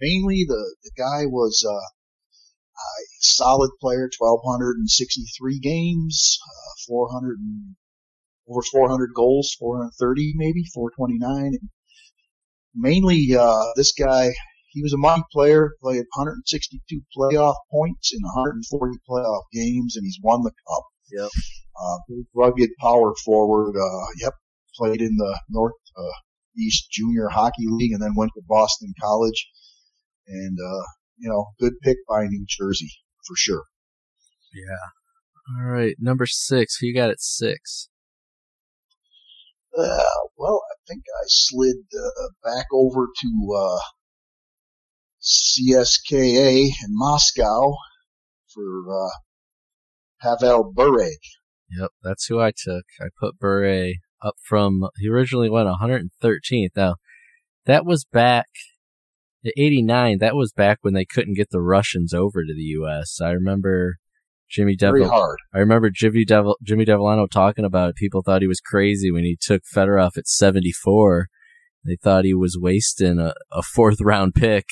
mainly 0.00 0.44
the 0.48 0.76
the 0.82 0.90
guy 0.96 1.26
was 1.26 1.64
uh, 1.66 1.70
a 1.70 3.04
solid 3.20 3.70
player, 3.80 4.10
twelve 4.16 4.40
hundred 4.44 4.76
and 4.78 4.90
sixty 4.90 5.24
three 5.38 5.58
games, 5.60 6.38
uh, 6.44 6.72
four 6.86 7.12
hundred 7.12 7.38
and 7.38 7.76
over 8.48 8.62
four 8.72 8.88
hundred 8.88 9.10
goals, 9.14 9.54
four 9.58 9.78
hundred 9.78 9.92
thirty 9.98 10.32
maybe, 10.36 10.64
four 10.74 10.90
twenty 10.90 11.18
nine, 11.18 11.52
mainly 12.74 13.34
uh, 13.38 13.64
this 13.76 13.92
guy. 13.92 14.30
He 14.70 14.82
was 14.82 14.92
a 14.92 14.98
money 14.98 15.22
player, 15.32 15.70
played 15.82 16.04
162 16.14 17.00
playoff 17.16 17.56
points 17.72 18.12
in 18.12 18.20
140 18.22 18.98
playoff 19.08 19.42
games, 19.50 19.96
and 19.96 20.04
he's 20.04 20.18
won 20.22 20.42
the 20.42 20.50
cup. 20.50 20.82
Yep. 21.10 21.30
Uh, 21.82 21.96
rugged 22.34 22.70
power 22.78 23.14
forward. 23.24 23.74
Uh, 23.76 24.06
yep. 24.20 24.34
Played 24.74 25.00
in 25.00 25.16
the 25.16 25.40
North 25.48 25.72
uh, 25.96 26.12
East 26.58 26.90
Junior 26.90 27.28
Hockey 27.28 27.66
League, 27.66 27.92
and 27.92 28.02
then 28.02 28.14
went 28.16 28.32
to 28.34 28.42
Boston 28.48 28.92
College. 29.00 29.48
And 30.26 30.58
uh, 30.58 30.84
you 31.18 31.28
know, 31.28 31.46
good 31.58 31.74
pick 31.82 31.98
by 32.08 32.26
New 32.26 32.44
Jersey 32.48 32.90
for 33.26 33.36
sure. 33.36 33.64
Yeah. 34.54 35.56
All 35.56 35.70
right, 35.70 35.96
number 35.98 36.26
six. 36.26 36.76
Who 36.76 36.86
you 36.86 36.94
got 36.94 37.10
at 37.10 37.20
six? 37.20 37.88
Uh, 39.76 40.02
well, 40.36 40.60
I 40.70 40.74
think 40.86 41.02
I 41.22 41.24
slid 41.26 41.76
uh, 41.94 42.28
back 42.42 42.66
over 42.72 43.06
to 43.20 43.56
uh, 43.56 43.80
CSKA 45.22 46.64
in 46.64 46.88
Moscow 46.90 47.74
for 48.52 49.06
uh, 49.06 49.10
Pavel 50.20 50.72
Bure. 50.74 51.10
Yep, 51.78 51.90
that's 52.02 52.26
who 52.26 52.40
I 52.40 52.50
took. 52.50 52.84
I 53.00 53.08
put 53.20 53.38
Bure 53.38 53.92
up 54.22 54.36
from 54.42 54.88
he 54.98 55.08
originally 55.08 55.50
went 55.50 55.68
113th. 55.68 56.68
Now 56.76 56.96
that 57.66 57.84
was 57.84 58.04
back 58.04 58.46
at 59.44 59.52
89. 59.56 60.18
That 60.18 60.34
was 60.34 60.52
back 60.52 60.78
when 60.82 60.94
they 60.94 61.04
couldn't 61.04 61.36
get 61.36 61.50
the 61.50 61.60
Russians 61.60 62.12
over 62.12 62.42
to 62.42 62.54
the 62.54 62.62
U.S. 62.62 63.20
I 63.20 63.30
remember 63.30 63.96
Jimmy 64.50 64.76
Devil. 64.76 65.08
Hard. 65.08 65.38
I 65.54 65.58
remember 65.58 65.90
Jimmy 65.90 66.24
Devil, 66.24 66.56
Jimmy 66.62 66.84
Devellano 66.84 67.28
talking 67.30 67.64
about 67.64 67.90
it. 67.90 67.96
People 67.96 68.22
thought 68.22 68.42
he 68.42 68.48
was 68.48 68.60
crazy 68.60 69.10
when 69.10 69.24
he 69.24 69.36
took 69.40 69.62
Fedorov 69.72 70.16
at 70.16 70.26
74. 70.26 71.26
They 71.84 71.96
thought 72.02 72.24
he 72.24 72.34
was 72.34 72.58
wasting 72.60 73.18
a, 73.18 73.34
a 73.52 73.62
fourth 73.62 74.00
round 74.00 74.34
pick. 74.34 74.66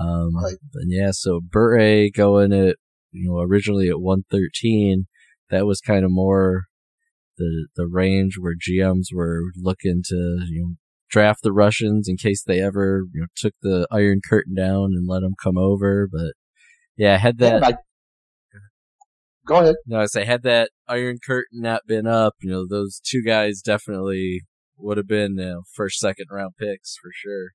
Um, 0.00 0.34
right. 0.34 0.56
And 0.74 0.90
yeah, 0.90 1.10
so 1.12 1.40
Bure 1.40 2.08
going 2.14 2.52
at, 2.52 2.76
you 3.10 3.30
know, 3.30 3.40
originally 3.40 3.88
at 3.88 4.00
113, 4.00 5.06
that 5.50 5.66
was 5.66 5.80
kind 5.80 6.04
of 6.04 6.10
more 6.10 6.64
the, 7.42 7.82
the 7.82 7.86
range 7.86 8.36
where 8.38 8.54
GMs 8.54 9.06
were 9.12 9.42
looking 9.56 10.02
to, 10.04 10.46
you 10.48 10.62
know, 10.62 10.74
draft 11.10 11.40
the 11.42 11.52
Russians 11.52 12.08
in 12.08 12.16
case 12.16 12.42
they 12.42 12.60
ever, 12.60 13.02
you 13.12 13.22
know, 13.22 13.26
took 13.36 13.54
the 13.62 13.86
Iron 13.90 14.20
Curtain 14.28 14.54
down 14.54 14.92
and 14.94 15.08
let 15.08 15.20
them 15.20 15.34
come 15.42 15.58
over. 15.58 16.08
But 16.10 16.32
yeah, 16.96 17.18
had 17.18 17.38
that. 17.38 17.78
Go 19.44 19.60
ahead. 19.60 19.74
No, 19.86 20.00
I 20.00 20.06
say 20.06 20.24
had 20.24 20.44
that 20.44 20.70
Iron 20.88 21.18
Curtain 21.24 21.60
not 21.60 21.82
been 21.86 22.06
up, 22.06 22.34
you 22.40 22.50
know, 22.50 22.64
those 22.68 23.00
two 23.04 23.22
guys 23.22 23.60
definitely 23.60 24.42
would 24.78 24.96
have 24.96 25.08
been 25.08 25.36
you 25.36 25.44
know, 25.44 25.62
first, 25.74 25.98
second 25.98 26.26
round 26.30 26.52
picks 26.58 26.96
for 26.96 27.10
sure. 27.12 27.50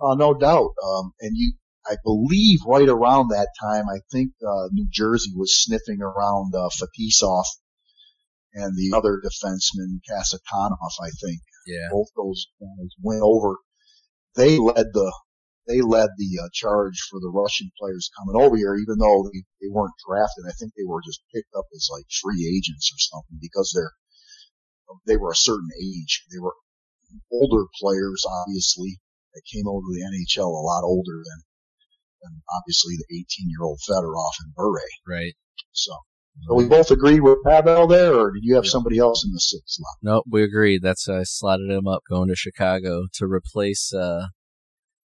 Uh, 0.00 0.14
no 0.16 0.34
doubt. 0.34 0.70
Um, 0.84 1.12
and 1.20 1.32
you, 1.34 1.52
I 1.86 1.94
believe 2.04 2.58
right 2.66 2.88
around 2.88 3.28
that 3.28 3.48
time, 3.62 3.84
I 3.88 4.00
think 4.10 4.32
uh, 4.46 4.68
New 4.72 4.88
Jersey 4.90 5.30
was 5.34 5.56
sniffing 5.56 6.02
around 6.02 6.54
uh, 6.54 6.68
Fetisov 6.68 7.44
and 8.54 8.76
the 8.76 8.96
other 8.96 9.20
defenseman, 9.22 10.00
Kasatonov, 10.08 10.94
I 11.00 11.10
think. 11.22 11.40
Yeah. 11.66 11.88
Both 11.92 12.08
those 12.16 12.46
guys 12.60 12.90
went 13.02 13.22
over. 13.22 13.56
They 14.34 14.58
led 14.58 14.92
the 14.92 15.12
they 15.68 15.82
led 15.82 16.10
the 16.16 16.40
uh, 16.42 16.48
charge 16.52 16.98
for 17.10 17.20
the 17.20 17.30
Russian 17.30 17.70
players 17.78 18.10
coming 18.18 18.34
over 18.34 18.56
here, 18.56 18.74
even 18.74 18.98
though 18.98 19.28
they, 19.30 19.44
they 19.60 19.70
weren't 19.70 19.94
drafted. 20.04 20.44
I 20.48 20.52
think 20.58 20.72
they 20.74 20.88
were 20.88 21.02
just 21.04 21.22
picked 21.32 21.54
up 21.54 21.66
as 21.74 21.88
like 21.92 22.06
free 22.10 22.42
agents 22.42 22.90
or 22.90 22.98
something 22.98 23.38
because 23.40 23.70
they're 23.74 23.92
they 25.06 25.16
were 25.16 25.30
a 25.30 25.36
certain 25.36 25.70
age. 25.78 26.26
They 26.32 26.40
were 26.40 26.54
older 27.30 27.66
players, 27.78 28.24
obviously, 28.26 28.98
that 29.34 29.42
came 29.46 29.68
over 29.68 29.86
to 29.86 29.94
the 29.94 30.02
NHL 30.02 30.50
a 30.50 30.66
lot 30.66 30.82
older 30.82 31.22
than 31.22 31.40
than 32.22 32.42
obviously 32.50 32.96
the 32.96 33.06
18 33.14 33.48
year 33.48 33.62
old 33.62 33.80
Fedorov 33.88 34.34
and 34.44 34.54
Bure. 34.54 34.82
Right. 35.06 35.34
So. 35.72 35.92
So 36.46 36.54
we 36.54 36.66
both 36.68 36.90
agreed 36.90 37.20
with 37.20 37.38
Pavel 37.44 37.86
there, 37.86 38.14
or 38.14 38.30
did 38.32 38.44
you 38.44 38.54
have 38.54 38.64
Yeah. 38.64 38.70
somebody 38.70 38.98
else 38.98 39.24
in 39.24 39.32
the 39.32 39.40
sixth 39.40 39.74
slot? 39.76 39.96
Nope, 40.02 40.24
we 40.30 40.42
agreed. 40.42 40.82
That's 40.82 41.06
why 41.06 41.20
I 41.20 41.22
slotted 41.24 41.70
him 41.70 41.86
up 41.86 42.02
going 42.08 42.28
to 42.28 42.34
Chicago 42.36 43.06
to 43.14 43.26
replace 43.26 43.92
uh, 43.92 44.28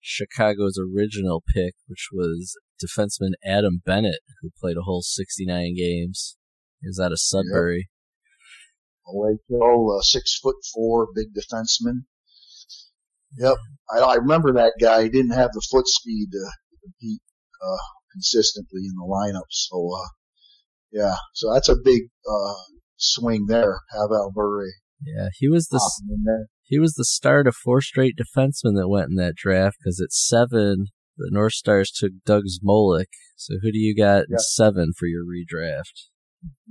Chicago's 0.00 0.78
original 0.78 1.42
pick, 1.54 1.74
which 1.87 2.09
was 2.12 2.56
defenseman 2.83 3.33
Adam 3.44 3.80
Bennett, 3.85 4.20
who 4.40 4.50
played 4.61 4.76
a 4.76 4.83
whole 4.83 5.02
69 5.02 5.74
games. 5.76 6.37
He 6.80 6.88
was 6.88 6.98
out 6.98 7.12
of 7.12 7.20
Sudbury. 7.20 7.90
Ocho, 9.06 9.98
uh, 9.98 10.00
six 10.02 10.38
foot 10.38 10.56
four, 10.72 11.09
big 11.14 11.28
defenseman. 11.35 12.04
Yep, 13.38 13.56
I, 13.92 13.98
I 13.98 14.14
remember 14.16 14.52
that 14.54 14.74
guy. 14.80 15.04
He 15.04 15.09
didn't 15.09 15.33
have 15.33 15.50
the 15.52 15.64
foot 15.70 15.87
speed 15.87 16.28
to 16.33 16.50
compete 16.83 17.20
uh, 17.62 17.76
consistently 18.12 18.80
in 18.83 18.94
the 18.96 19.06
lineup. 19.09 19.46
So, 19.50 19.88
uh, 19.94 20.09
yeah, 20.92 21.14
so 21.35 21.53
that's 21.53 21.68
a 21.68 21.76
big 21.83 22.03
uh, 22.29 22.55
swing 22.96 23.46
there. 23.46 23.81
Pavel 23.92 24.31
Bure 24.35 24.66
Yeah, 25.05 25.29
he 25.38 25.48
was 25.48 25.68
the 25.68 25.76
s- 25.76 26.00
popping 26.00 26.16
in 26.16 26.22
there. 26.24 26.46
he 26.64 26.79
was 26.79 26.94
the 26.94 27.05
start 27.05 27.46
of 27.46 27.55
four 27.57 27.81
straight 27.81 28.14
defensemen 28.16 28.76
that 28.76 28.88
went 28.88 29.11
in 29.11 29.16
that 29.16 29.35
draft. 29.37 29.76
Because 29.81 30.00
at 30.00 30.12
seven, 30.12 30.87
the 31.16 31.29
North 31.31 31.53
Stars 31.55 31.90
took 31.90 32.12
Doug 32.24 32.44
Zmolek. 32.44 33.07
So 33.37 33.55
who 33.62 33.72
do 33.72 33.79
you 33.79 33.96
got 33.96 34.26
Yeah. 34.29 34.35
in 34.35 34.38
seven 34.38 34.92
for 34.98 35.07
your 35.07 35.22
redraft? 35.24 36.09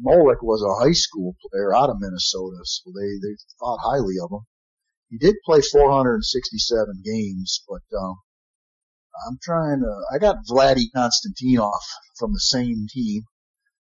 Molik 0.04 0.42
was 0.42 0.64
a 0.64 0.84
high 0.84 0.94
school 0.94 1.36
player 1.52 1.76
out 1.76 1.90
of 1.92 1.98
Minnesota, 2.00 2.58
so 2.64 2.90
they 2.96 3.20
they 3.22 3.36
thought 3.60 3.80
highly 3.84 4.16
of 4.22 4.32
him. 4.32 4.46
He 5.10 5.18
did 5.18 5.36
play 5.46 5.62
467 5.62 7.02
games, 7.04 7.64
but 7.68 7.82
um, 7.98 8.16
I'm 9.28 9.38
trying 9.44 9.80
to. 9.82 9.96
I 10.14 10.18
got 10.20 10.38
Vladdy 10.50 10.86
Konstantinov 10.96 11.80
from 12.18 12.34
the 12.34 12.40
same 12.40 12.88
team, 12.92 13.24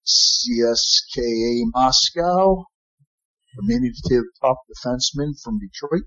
CSKA 0.06 1.64
Moscow, 1.74 2.66
diminutive 3.60 4.26
top 4.42 4.58
defenseman 4.70 5.34
from 5.44 5.60
Detroit. 5.60 6.04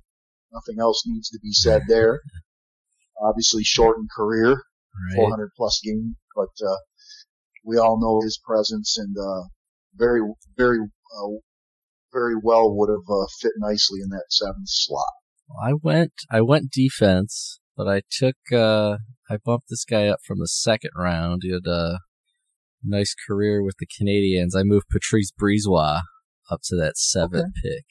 Nothing 0.52 0.80
else 0.80 1.02
needs 1.06 1.28
to 1.30 1.38
be 1.42 1.52
said 1.52 1.82
there. 1.88 2.20
Obviously, 3.20 3.64
shortened 3.64 4.08
career, 4.14 4.62
Right. 5.10 5.16
400 5.16 5.50
plus 5.56 5.80
games, 5.84 6.16
but 6.34 6.48
uh, 6.66 6.76
we 7.64 7.76
all 7.76 8.00
know 8.00 8.20
his 8.24 8.38
presence 8.44 8.96
and 8.98 9.16
uh, 9.16 9.44
very, 9.94 10.20
very, 10.56 10.78
uh, 10.80 11.28
very 12.12 12.34
well 12.42 12.74
would 12.76 12.88
have 12.88 13.08
uh, 13.08 13.26
fit 13.40 13.52
nicely 13.58 14.00
in 14.02 14.08
that 14.10 14.26
seventh 14.30 14.66
slot. 14.68 15.04
I 15.62 15.72
went 15.72 16.12
I 16.30 16.40
went 16.42 16.70
defense, 16.70 17.60
but 17.76 17.88
I 17.88 18.02
took 18.10 18.36
uh 18.52 18.98
I 19.30 19.38
bumped 19.42 19.68
this 19.70 19.84
guy 19.84 20.06
up 20.06 20.20
from 20.26 20.38
the 20.40 20.48
second 20.48 20.90
round. 20.94 21.42
He 21.42 21.52
had 21.52 21.66
a 21.66 22.00
nice 22.82 23.14
career 23.26 23.62
with 23.62 23.76
the 23.78 23.86
Canadiens. 23.86 24.58
I 24.58 24.62
moved 24.62 24.86
Patrice 24.90 25.32
Brisebois 25.32 26.00
up 26.50 26.60
to 26.64 26.76
that 26.76 26.96
seventh 26.96 27.54
pick. 27.62 27.84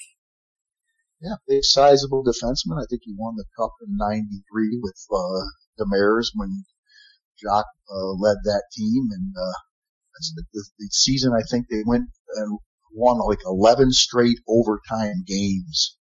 Yeah, 1.21 1.36
big, 1.47 1.63
sizable 1.63 2.23
defenseman. 2.23 2.80
I 2.80 2.86
think 2.89 3.02
he 3.04 3.15
won 3.17 3.36
the 3.36 3.45
cup 3.58 3.71
in 3.86 3.97
'93 3.97 4.80
with 4.82 4.97
uh, 5.12 5.45
the 5.78 5.86
Mares 5.88 6.32
when 6.36 6.63
Jacques 7.41 7.65
uh, 7.89 8.13
led 8.19 8.38
that 8.43 8.63
team, 8.76 9.08
and 9.12 9.34
uh, 9.36 9.58
that's 10.17 10.34
the, 10.36 10.43
the, 10.54 10.63
the 10.80 10.89
season 10.91 11.34
I 11.34 11.41
think 11.50 11.67
they 11.69 11.84
went 11.86 12.06
and 12.36 12.60
won 12.93 13.19
like 13.19 13.39
11 13.45 13.91
straight 13.91 14.39
overtime 14.47 15.23
games 15.26 15.97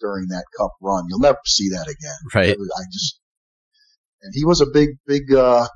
during 0.00 0.28
that 0.28 0.44
cup 0.58 0.72
run. 0.82 1.04
You'll 1.08 1.20
never 1.20 1.38
see 1.46 1.70
that 1.70 1.88
again. 1.88 2.18
Right. 2.34 2.50
I 2.50 2.82
just, 2.92 3.20
and 4.22 4.32
he 4.34 4.44
was 4.44 4.60
a 4.60 4.66
big, 4.66 4.90
big, 5.06 5.32
uh, 5.32 5.66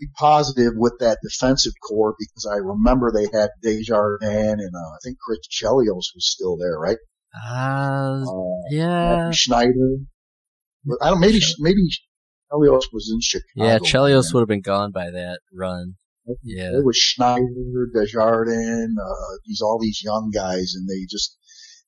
big 0.00 0.08
positive 0.18 0.72
with 0.76 0.94
that 1.00 1.18
defensive 1.22 1.72
corps 1.86 2.14
because 2.18 2.46
I 2.50 2.56
remember 2.56 3.10
they 3.12 3.28
had 3.36 3.50
Desjardins 3.62 4.62
and 4.62 4.74
uh, 4.74 4.78
I 4.78 4.98
think 5.04 5.18
Chris 5.18 5.40
Chelios 5.50 6.14
was 6.14 6.30
still 6.30 6.56
there, 6.56 6.78
right? 6.78 6.98
Uh, 7.34 8.22
Uh, 8.26 8.62
yeah. 8.70 9.16
Mathieu 9.16 9.32
Schneider. 9.32 9.96
I 11.02 11.10
don't. 11.10 11.20
Maybe 11.20 11.40
maybe 11.58 11.82
Chelios 12.50 12.84
was 12.92 13.10
in 13.12 13.20
Chicago. 13.20 13.44
Yeah, 13.56 13.78
Chelios 13.78 14.32
would 14.32 14.40
have 14.40 14.48
been 14.48 14.62
gone 14.62 14.92
by 14.92 15.10
that 15.10 15.40
run. 15.52 15.94
Yeah. 16.42 16.70
It 16.76 16.84
was 16.84 16.96
Schneider, 16.96 17.88
Desjardins, 17.94 18.96
uh, 18.98 19.36
these 19.46 19.60
all 19.62 19.78
these 19.80 20.02
young 20.02 20.30
guys, 20.32 20.74
and 20.76 20.88
they 20.88 21.06
just 21.10 21.36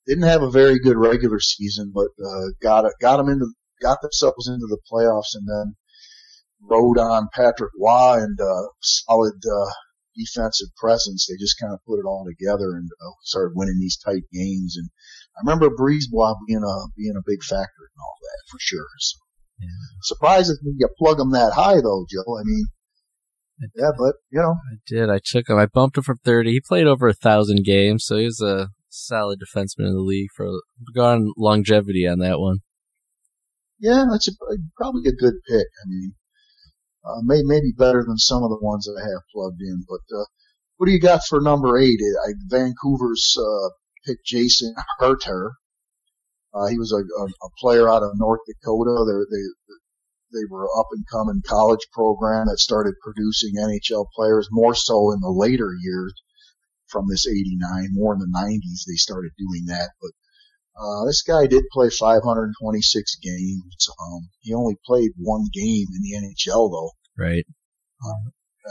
didn't 0.06 0.24
have 0.24 0.42
a 0.42 0.50
very 0.50 0.78
good 0.78 0.96
regular 0.96 1.40
season, 1.40 1.92
but 1.94 2.08
uh, 2.24 2.46
got 2.62 2.90
got 3.00 3.18
them 3.18 3.28
into, 3.28 3.46
got 3.82 4.00
themselves 4.02 4.48
into 4.48 4.66
the 4.66 4.78
playoffs, 4.90 5.34
and 5.34 5.46
then 5.48 5.76
rode 6.62 6.98
on 6.98 7.28
Patrick 7.32 7.70
Roy 7.78 8.22
and 8.22 8.38
uh, 8.40 8.68
solid 8.80 9.34
uh, 9.34 9.70
defensive 10.16 10.68
presence. 10.76 11.26
They 11.26 11.36
just 11.38 11.58
kind 11.60 11.72
of 11.72 11.80
put 11.86 11.98
it 11.98 12.06
all 12.06 12.26
together 12.26 12.76
and 12.76 12.88
uh, 13.00 13.12
started 13.22 13.52
winning 13.54 13.78
these 13.78 13.98
tight 13.98 14.24
games. 14.32 14.76
And 14.76 14.88
I 15.36 15.40
remember 15.44 15.74
Brisebois 15.74 16.34
being 16.46 16.62
a 16.62 16.76
being 16.96 17.16
a 17.16 17.26
big 17.26 17.42
factor 17.42 17.82
in 17.84 18.00
all 18.00 18.16
that 18.20 18.50
for 18.50 18.58
sure. 18.60 18.86
So, 18.98 19.18
Yeah. 19.60 19.68
Surprises 20.02 20.60
me 20.62 20.74
you 20.78 20.88
plug 20.98 21.18
them 21.18 21.32
that 21.32 21.52
high 21.52 21.80
though, 21.80 22.06
Joe. 22.08 22.38
I 22.38 22.42
mean, 22.44 22.66
yeah, 23.76 23.90
but 23.96 24.14
you 24.30 24.40
know. 24.40 24.56
I 24.72 24.76
did. 24.86 25.10
I 25.10 25.20
took 25.24 25.48
him. 25.48 25.58
I 25.58 25.66
bumped 25.66 25.98
him 25.98 26.02
from 26.02 26.18
30. 26.24 26.50
He 26.50 26.60
played 26.66 26.86
over 26.86 27.08
a 27.08 27.14
thousand 27.14 27.64
games, 27.64 28.04
so 28.06 28.16
he 28.16 28.24
was 28.24 28.40
a 28.40 28.68
solid 28.88 29.38
defenseman 29.40 29.86
in 29.86 29.94
the 29.94 30.00
league 30.00 30.30
for 30.34 30.48
gone 30.94 31.32
longevity 31.36 32.06
on 32.06 32.18
that 32.20 32.40
one. 32.40 32.58
Yeah, 33.78 34.04
that's 34.10 34.28
a, 34.28 34.32
probably 34.76 35.02
a 35.08 35.14
good 35.14 35.34
pick. 35.48 35.66
I 35.82 35.86
mean, 35.86 36.14
uh, 37.04 37.20
may, 37.22 37.42
maybe 37.44 37.72
better 37.76 38.04
than 38.06 38.18
some 38.18 38.42
of 38.42 38.50
the 38.50 38.60
ones 38.60 38.84
that 38.84 39.00
I 39.00 39.08
have 39.08 39.22
plugged 39.32 39.60
in. 39.60 39.84
But 39.88 40.04
uh, 40.16 40.24
what 40.76 40.86
do 40.86 40.92
you 40.92 41.00
got 41.00 41.22
for 41.28 41.40
number 41.40 41.78
eight? 41.78 42.00
I, 42.26 42.32
Vancouver's 42.46 43.36
uh, 43.38 43.68
picked 44.06 44.26
Jason 44.26 44.74
Herter. 44.98 45.52
Uh, 46.52 46.66
he 46.66 46.78
was 46.78 46.92
a, 46.92 46.96
a, 46.98 47.24
a 47.26 47.50
player 47.58 47.88
out 47.88 48.02
of 48.02 48.18
North 48.18 48.40
Dakota. 48.46 49.04
They're, 49.06 49.26
they 49.30 49.44
they 50.32 50.46
were 50.48 50.68
up 50.78 50.86
and 50.92 51.04
coming 51.10 51.42
college 51.44 51.86
program 51.92 52.46
that 52.46 52.58
started 52.58 52.94
producing 53.02 53.56
NHL 53.56 54.06
players 54.14 54.48
more 54.50 54.74
so 54.74 55.10
in 55.12 55.20
the 55.20 55.30
later 55.30 55.74
years 55.80 56.14
from 56.86 57.06
this 57.08 57.26
89. 57.26 57.88
More 57.92 58.14
in 58.14 58.20
the 58.20 58.26
90s 58.26 58.84
they 58.86 58.94
started 58.94 59.32
doing 59.38 59.66
that, 59.66 59.90
but 60.00 60.10
uh, 60.80 61.04
this 61.06 61.22
guy 61.22 61.46
did 61.46 61.64
play 61.72 61.90
526 61.90 63.16
games. 63.16 63.88
Um, 64.00 64.28
he 64.40 64.54
only 64.54 64.76
played 64.86 65.10
one 65.18 65.44
game 65.52 65.86
in 65.94 66.00
the 66.02 66.16
NHL 66.46 66.70
though, 66.70 66.90
Right. 67.18 67.44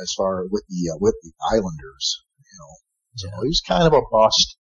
as 0.01 0.13
far 0.17 0.45
with 0.49 0.63
the 0.69 0.91
uh, 0.93 0.97
with 0.99 1.15
the 1.23 1.31
Islanders. 1.51 2.23
You 2.39 2.59
know, 2.59 2.75
so 3.39 3.45
he's 3.45 3.61
kind 3.61 3.85
of 3.85 3.93
a 3.93 4.01
bust 4.11 4.57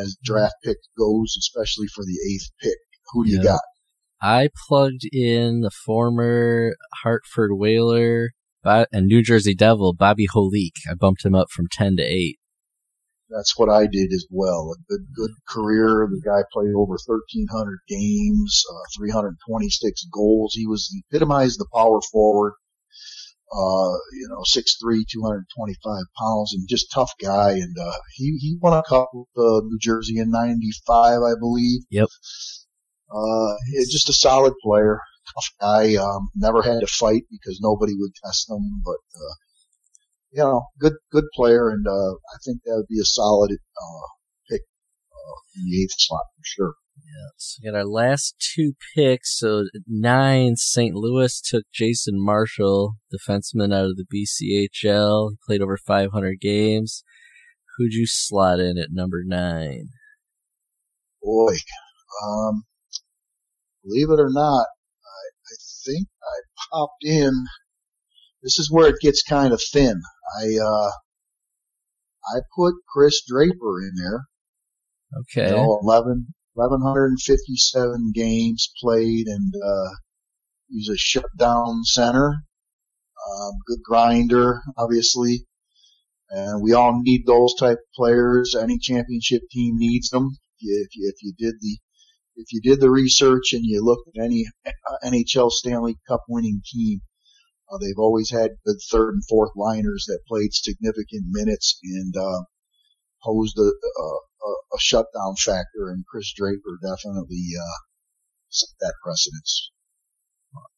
as 0.00 0.16
draft 0.22 0.54
pick 0.64 0.76
goes, 0.96 1.34
especially 1.38 1.88
for 1.94 2.04
the 2.04 2.18
eighth 2.32 2.50
pick. 2.62 2.78
Who 3.12 3.24
do 3.24 3.30
you 3.32 3.42
got? 3.42 3.60
I 4.20 4.50
plugged 4.68 5.04
in 5.12 5.60
the 5.60 5.70
former 5.70 6.74
Hartford 7.02 7.52
Whaler 7.54 8.30
and 8.64 9.06
New 9.06 9.22
Jersey 9.22 9.54
Devil, 9.54 9.94
Bobby 9.94 10.26
Holik. 10.26 10.72
I 10.90 10.94
bumped 10.94 11.24
him 11.24 11.34
up 11.34 11.48
from 11.50 11.66
10 11.70 11.96
to 11.96 12.02
8. 12.02 12.38
That's 13.30 13.58
what 13.58 13.68
I 13.68 13.86
did 13.86 14.12
as 14.12 14.26
well. 14.30 14.72
A 14.72 14.82
good 14.90 15.06
good 15.14 15.30
career. 15.48 16.08
The 16.10 16.22
guy 16.24 16.42
played 16.52 16.74
over 16.74 16.96
1,300 17.04 17.78
games, 17.88 18.62
uh, 18.70 18.84
326 18.96 20.04
goals. 20.12 20.54
He 20.54 20.66
was 20.66 20.88
he 20.92 21.04
epitomized 21.10 21.60
the 21.60 21.66
power 21.72 22.00
forward. 22.10 22.54
Uh, 23.50 23.96
you 24.12 24.28
know, 24.28 24.42
6'3", 24.44 25.04
225 25.10 26.02
pounds, 26.20 26.52
and 26.52 26.68
just 26.68 26.92
tough 26.92 27.12
guy. 27.18 27.52
And 27.52 27.76
uh, 27.78 27.96
he 28.14 28.36
he 28.40 28.58
won 28.60 28.74
a 28.74 28.82
cup 28.82 29.10
with 29.14 29.28
uh, 29.38 29.60
New 29.64 29.78
Jersey 29.80 30.18
in 30.18 30.30
'95, 30.30 31.22
I 31.22 31.32
believe. 31.38 31.80
Yep. 31.90 32.08
Uh, 33.10 33.54
just 33.90 34.10
a 34.10 34.12
solid 34.12 34.52
player, 34.62 35.00
tough 35.34 35.50
guy. 35.60 35.96
Um, 35.96 36.28
never 36.34 36.62
had 36.62 36.80
to 36.80 36.86
fight 36.86 37.22
because 37.30 37.58
nobody 37.62 37.94
would 37.96 38.12
test 38.22 38.50
him, 38.50 38.82
but 38.84 38.98
uh, 39.16 39.34
you 40.32 40.42
know, 40.42 40.66
good 40.78 40.94
good 41.10 41.24
player, 41.34 41.70
and 41.70 41.86
uh, 41.86 42.12
I 42.12 42.38
think 42.44 42.60
that 42.64 42.74
would 42.76 42.88
be 42.88 43.00
a 43.00 43.04
solid 43.04 43.52
uh, 43.52 44.06
pick 44.50 44.62
uh, 44.62 45.36
in 45.56 45.70
the 45.70 45.82
eighth 45.82 45.94
slot 45.96 46.24
for 46.36 46.42
sure. 46.44 46.74
Yes, 47.04 47.58
we 47.62 47.70
got 47.70 47.76
our 47.76 47.86
last 47.86 48.34
two 48.54 48.72
picks. 48.94 49.38
So 49.38 49.64
nine, 49.86 50.56
St. 50.56 50.94
Louis 50.94 51.40
took 51.40 51.64
Jason 51.72 52.14
Marshall, 52.16 52.96
defenseman 53.12 53.74
out 53.74 53.86
of 53.86 53.96
the 53.96 54.04
BCHL. 54.12 55.30
He 55.30 55.36
played 55.46 55.62
over 55.62 55.76
500 55.76 56.40
games. 56.40 57.04
Who'd 57.76 57.92
you 57.92 58.06
slot 58.06 58.58
in 58.60 58.76
at 58.78 58.88
number 58.90 59.22
nine? 59.24 59.88
Boy, 61.22 61.54
Um, 62.24 62.64
believe 63.84 64.10
it 64.10 64.20
or 64.20 64.30
not, 64.30 64.66
I, 64.66 65.22
I 65.46 65.54
think 65.86 66.08
I 66.22 66.40
popped 66.72 67.04
in. 67.04 67.32
This 68.42 68.58
is 68.58 68.70
where 68.70 68.88
it 68.88 69.00
gets 69.00 69.22
kind 69.22 69.52
of 69.52 69.62
thin. 69.72 70.00
I 70.40 70.58
uh, 70.62 70.90
I 72.34 72.40
put 72.56 72.74
Chris 72.92 73.22
Draper 73.26 73.80
in 73.82 73.92
there. 73.96 74.24
Okay. 75.20 75.50
You 75.50 75.56
know, 75.56 75.78
11, 75.82 76.34
1157 76.54 78.12
games 78.14 78.70
played, 78.82 79.26
and 79.26 79.52
uh, 79.64 79.90
he's 80.68 80.88
a 80.90 80.96
shutdown 80.96 81.84
center. 81.84 82.42
Um, 83.30 83.52
good 83.66 83.82
grinder, 83.82 84.62
obviously. 84.76 85.46
And 86.30 86.62
we 86.62 86.74
all 86.74 87.00
need 87.00 87.26
those 87.26 87.54
type 87.54 87.78
of 87.78 87.92
players. 87.94 88.54
Any 88.54 88.78
championship 88.78 89.42
team 89.50 89.78
needs 89.78 90.10
them. 90.10 90.36
If 90.60 90.88
you, 90.94 91.08
if 91.08 91.22
you 91.22 91.32
did 91.38 91.54
the 91.60 91.78
if 92.36 92.52
you 92.52 92.60
did 92.60 92.80
the 92.80 92.90
research 92.90 93.52
and 93.52 93.64
you 93.64 93.82
looked 93.82 94.08
at 94.16 94.24
any 94.24 94.46
uh, 94.66 94.70
NHL 95.04 95.50
Stanley 95.50 95.96
Cup 96.06 96.22
winning 96.28 96.62
team, 96.64 97.00
uh, 97.70 97.78
they've 97.78 97.98
always 97.98 98.30
had 98.30 98.50
good 98.64 98.76
third 98.90 99.14
and 99.14 99.22
fourth 99.28 99.52
liners 99.56 100.04
that 100.08 100.20
played 100.26 100.52
significant 100.52 101.24
minutes 101.28 101.78
and 101.82 102.14
uh, 102.16 102.42
posed 103.22 103.58
a, 103.58 103.62
a, 103.62 104.04
a 104.74 104.78
shutdown 104.78 105.34
factor. 105.38 105.90
And 105.90 106.04
Chris 106.10 106.32
Draper 106.34 106.78
definitely 106.82 107.44
uh, 107.60 107.78
set 108.48 108.70
that 108.80 108.94
precedence. 109.02 109.70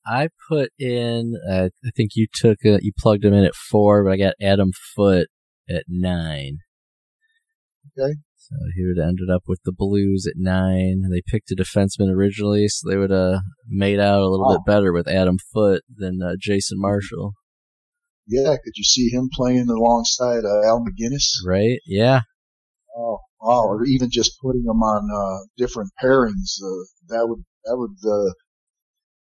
I 0.06 0.28
put 0.48 0.70
in. 0.78 1.34
Uh, 1.48 1.68
I 1.84 1.90
think 1.96 2.12
you 2.14 2.26
took 2.32 2.58
a, 2.64 2.78
you 2.82 2.92
plugged 2.98 3.24
him 3.24 3.34
in 3.34 3.44
at 3.44 3.54
four, 3.54 4.04
but 4.04 4.12
I 4.12 4.16
got 4.16 4.34
Adam 4.40 4.72
Foote 4.96 5.28
at 5.68 5.84
nine. 5.88 6.58
Okay. 7.98 8.14
So 8.50 8.56
he 8.76 8.84
would 8.84 8.98
have 8.98 9.08
ended 9.08 9.30
up 9.30 9.42
with 9.46 9.60
the 9.64 9.72
Blues 9.72 10.26
at 10.26 10.34
nine. 10.36 11.02
They 11.10 11.22
picked 11.24 11.52
a 11.52 11.54
defenseman 11.54 12.10
originally, 12.12 12.66
so 12.68 12.88
they 12.90 12.96
would 12.96 13.10
have 13.10 13.42
made 13.68 14.00
out 14.00 14.20
a 14.22 14.28
little 14.28 14.46
Wow. 14.48 14.56
bit 14.56 14.64
better 14.66 14.92
with 14.92 15.06
Adam 15.08 15.38
Foote 15.52 15.82
than 15.88 16.20
uh, 16.20 16.34
Jason 16.38 16.78
Marshall, 16.80 17.34
Yeah, 18.26 18.56
could 18.62 18.72
you 18.76 18.82
see 18.84 19.08
him 19.08 19.28
playing 19.32 19.68
alongside 19.68 20.44
uh, 20.44 20.62
Al 20.66 20.84
MacInnis? 20.84 21.28
right? 21.46 21.78
Yeah, 21.86 22.22
Oh, 22.96 23.18
wow! 23.40 23.62
Or 23.68 23.84
even 23.84 24.10
just 24.10 24.32
putting 24.42 24.64
them 24.64 24.82
on 24.82 25.08
uh, 25.14 25.46
different 25.56 25.90
pairings. 26.02 26.58
Uh, 26.60 26.84
that 27.08 27.28
would 27.28 27.44
that 27.64 27.76
would 27.78 27.96
uh, 28.04 28.32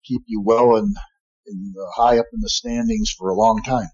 keep 0.06 0.22
you 0.26 0.42
well 0.42 0.76
and, 0.78 0.96
uh, 0.96 2.02
high 2.02 2.18
up 2.18 2.28
in 2.34 2.40
the 2.40 2.50
standings 2.50 3.12
for 3.18 3.30
a 3.30 3.36
long 3.36 3.62
time. 3.64 3.90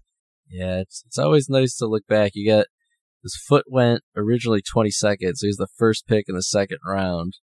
yeah. 0.48 0.78
It's 0.78 1.02
it's 1.06 1.18
always 1.18 1.48
nice 1.48 1.76
to 1.78 1.86
look 1.86 2.06
back. 2.06 2.32
You 2.34 2.48
got 2.50 2.66
his 3.24 3.34
Foote 3.48 3.64
went 3.66 4.02
originally 4.14 4.60
22nd, 4.60 5.32
so 5.34 5.46
he's 5.46 5.56
the 5.56 5.66
first 5.78 6.06
pick 6.06 6.26
in 6.28 6.36
the 6.36 6.42
second 6.42 6.78
round. 6.86 7.38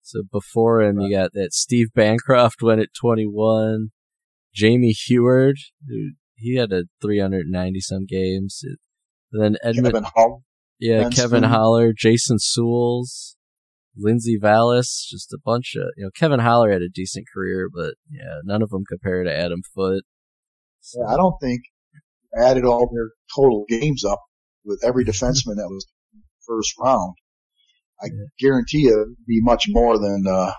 So 0.00 0.22
before 0.30 0.80
him, 0.80 1.00
you 1.00 1.14
got 1.14 1.32
that 1.34 1.52
Steve 1.52 1.88
Bancroft 1.92 2.62
went 2.62 2.80
at 2.80 2.94
21. 2.98 3.90
Jamie 4.54 4.92
Heward, 4.92 5.56
who 5.86 6.12
he 6.36 6.56
had 6.56 6.72
a 6.72 6.84
390 7.02 7.80
some 7.80 8.06
games. 8.06 8.62
Then 9.32 9.56
Edmund, 9.62 9.92
Kevin 9.92 10.42
yeah, 10.78 11.08
Kevin. 11.10 11.42
Haller, 11.42 11.92
Jason 11.92 12.38
Soules, 12.38 13.36
Lindsey 13.96 14.38
Vallis, 14.40 15.06
just 15.10 15.32
a 15.32 15.38
bunch 15.44 15.74
of 15.76 15.88
you 15.96 16.04
know. 16.04 16.10
Kevin 16.14 16.40
Haller 16.40 16.70
had 16.70 16.82
a 16.82 16.88
decent 16.88 17.26
career, 17.34 17.68
but 17.72 17.94
yeah, 18.08 18.38
none 18.44 18.62
of 18.62 18.70
them 18.70 18.84
compare 18.88 19.24
to 19.24 19.36
Adam 19.36 19.62
Foote. 19.74 20.04
So, 20.80 21.00
Yeah, 21.00 21.12
I 21.12 21.16
don't 21.16 21.34
think 21.42 21.62
added 22.40 22.64
all 22.64 22.88
their 22.92 23.10
total 23.34 23.64
games 23.68 24.04
up 24.04 24.20
with 24.68 24.84
every 24.84 25.04
defenseman 25.04 25.56
that 25.56 25.66
was 25.72 25.86
first 26.46 26.74
round. 26.78 27.14
I 28.00 28.06
Yeah. 28.06 28.26
guarantee 28.38 28.82
you 28.86 28.92
it'd 29.02 29.26
be 29.26 29.40
much 29.42 29.64
more 29.68 29.98
than 29.98 30.24
uh, 30.28 30.52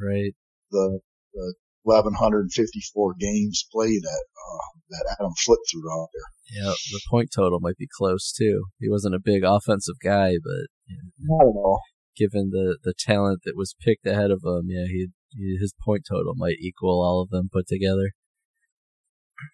right. 0.00 0.32
the, 0.70 1.00
the 1.32 1.54
1154 1.82 3.14
games 3.18 3.64
played 3.72 4.00
that 4.02 4.24
uh, 4.46 4.68
that 4.90 5.16
Adam 5.18 5.32
Foote 5.44 5.58
threw 5.70 5.90
out 5.92 6.08
there. 6.14 6.62
Yeah, 6.64 6.72
the 6.92 7.00
point 7.10 7.30
total 7.34 7.58
might 7.60 7.76
be 7.76 7.88
close 7.98 8.32
too. 8.32 8.64
He 8.78 8.88
wasn't 8.88 9.14
a 9.14 9.20
big 9.22 9.42
offensive 9.44 9.96
guy, 10.02 10.34
but 10.42 10.64
you 10.86 10.96
know, 11.18 11.36
I 11.36 11.44
don't 11.44 11.54
know. 11.54 11.78
given 12.16 12.50
the 12.50 12.78
the 12.84 12.94
talent 12.98 13.40
that 13.44 13.56
was 13.56 13.74
picked 13.84 14.06
ahead 14.06 14.30
of 14.30 14.40
him, 14.44 14.66
yeah, 14.68 14.86
he, 14.86 15.08
he 15.30 15.56
his 15.60 15.74
point 15.84 16.04
total 16.08 16.34
might 16.36 16.58
equal 16.60 17.02
all 17.02 17.20
of 17.22 17.30
them 17.30 17.48
put 17.52 17.66
together. 17.66 18.12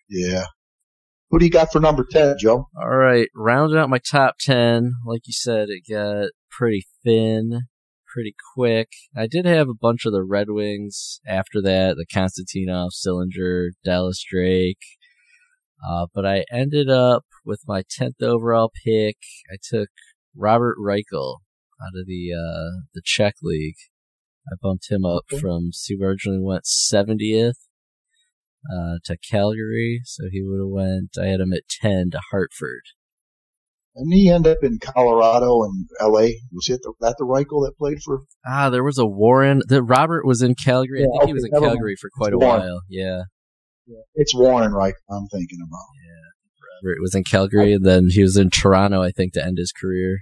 Yeah. 0.08 0.44
Who 1.30 1.38
do 1.38 1.44
you 1.44 1.50
got 1.50 1.70
for 1.72 1.78
number 1.80 2.04
10, 2.10 2.36
Joe? 2.40 2.68
All 2.76 2.88
right, 2.88 3.28
rounding 3.36 3.78
out 3.78 3.88
my 3.88 3.98
top 3.98 4.36
10, 4.40 4.94
like 5.06 5.22
you 5.26 5.32
said, 5.32 5.68
it 5.68 5.82
got 5.88 6.30
pretty 6.50 6.84
thin, 7.04 7.62
pretty 8.12 8.34
quick. 8.56 8.88
I 9.16 9.28
did 9.28 9.46
have 9.46 9.68
a 9.68 9.74
bunch 9.74 10.04
of 10.06 10.12
the 10.12 10.24
Red 10.24 10.48
Wings 10.50 11.20
after 11.26 11.62
that, 11.62 11.94
the 11.96 12.06
Konstantinov, 12.12 12.90
Sillinger, 12.92 13.68
Dallas 13.84 14.24
Drake. 14.28 14.82
Uh, 15.88 16.06
but 16.12 16.26
I 16.26 16.44
ended 16.52 16.90
up 16.90 17.24
with 17.44 17.62
my 17.66 17.82
10th 17.82 18.20
overall 18.22 18.72
pick. 18.84 19.16
I 19.52 19.56
took 19.62 19.88
Robert 20.36 20.76
Reichel 20.78 21.36
out 21.80 21.98
of 21.98 22.06
the, 22.06 22.32
uh, 22.34 22.82
the 22.92 23.02
Czech 23.04 23.34
League. 23.40 23.76
I 24.52 24.56
bumped 24.60 24.90
him 24.90 25.04
up 25.04 25.22
Okay. 25.32 25.40
from, 25.40 25.70
he 25.86 25.96
originally 26.02 26.40
went 26.42 26.64
70th 26.64 27.54
uh, 28.72 28.98
to 29.04 29.16
Calgary, 29.30 30.00
so 30.04 30.24
he 30.30 30.42
would 30.42 30.58
have 30.61 30.68
went. 30.68 31.11
I 31.20 31.26
had 31.26 31.40
him 31.40 31.52
at 31.52 31.62
ten 31.68 32.11
to 32.12 32.20
Hartford. 32.30 32.82
And 33.96 34.12
he 34.12 34.30
ended 34.30 34.52
up 34.56 34.62
in 34.62 34.78
Colorado 34.78 35.64
and 35.64 35.86
L.A. 36.00 36.38
Was 36.52 36.68
it 36.68 36.80
the, 36.82 36.92
that 37.00 37.16
the 37.18 37.24
Reichel 37.24 37.66
that 37.66 37.72
played 37.76 38.00
for? 38.02 38.22
Ah, 38.46 38.70
there 38.70 38.84
was 38.84 38.98
a 38.98 39.04
Warren. 39.04 39.62
The 39.66 39.82
Robert 39.82 40.24
was 40.24 40.42
in 40.42 40.54
Calgary. 40.54 41.00
I 41.00 41.06
Yeah, 41.12 41.18
think 41.18 41.26
he 41.28 41.32
was 41.34 41.44
in. 41.52 41.61
Calgary 41.61 41.96
for 42.00 42.08
quite 42.16 42.32
a 42.32 42.38
Warren. 42.38 42.61
while. 42.61 42.80
Yeah, 42.88 43.22
It's 44.14 44.34
Warren 44.34 44.70
Rychel 44.72 44.92
I'm 45.11 45.26
thinking 45.32 45.58
about. 45.61 45.86
Yeah, 46.06 46.86
Robert 46.88 46.98
was 47.02 47.14
in 47.16 47.24
Calgary, 47.24 47.72
and 47.72 47.84
then 47.84 48.11
he 48.11 48.22
was 48.22 48.36
in 48.36 48.50
Toronto. 48.50 49.02
I 49.02 49.11
think 49.11 49.32
to 49.34 49.44
end 49.44 49.58
his 49.58 49.72
career. 49.72 50.20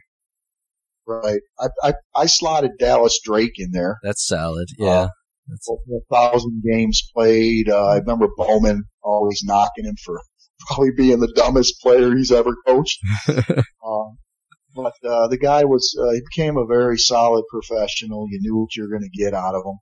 Right. 1.07 1.41
I, 1.61 1.69
I, 1.83 1.93
I 2.17 2.27
slotted 2.27 2.73
Dallas 2.79 3.19
Drake 3.23 3.55
in 3.59 3.71
there. 3.73 3.99
That's 4.03 4.27
solid. 4.27 4.69
Yeah, 4.79 4.87
Uh, 4.89 5.01
That's, 5.01 5.09
Over 5.09 5.18
a 5.51 6.15
thousand 6.15 6.63
games 6.65 7.11
played. 7.15 7.69
Uh, 7.69 7.87
I 7.87 7.97
remember 7.99 8.29
Bowman 8.37 8.85
always 9.03 9.43
knocking 9.45 9.85
him 9.85 9.97
for 10.05 10.21
probably 10.67 10.91
being 10.97 11.21
the 11.21 11.33
dumbest 11.35 11.81
player 11.81 12.15
he's 12.15 12.33
ever 12.33 12.55
coached. 12.67 12.99
Um, 13.29 14.19
but 14.75 14.95
uh, 15.05 15.29
the 15.29 15.39
guy 15.41 15.65
was 15.65 15.97
uh, 15.99 16.13
he 16.13 16.21
became 16.31 16.57
a 16.57 16.67
very 16.67 16.99
solid 16.99 17.45
professional. 17.51 18.27
You 18.31 18.39
knew 18.41 18.57
what 18.57 18.77
you 18.77 18.83
were 18.83 18.91
going 18.91 19.09
to 19.11 19.23
get 19.23 19.35
out 19.35 19.55
of 19.55 19.63
him. 19.65 19.79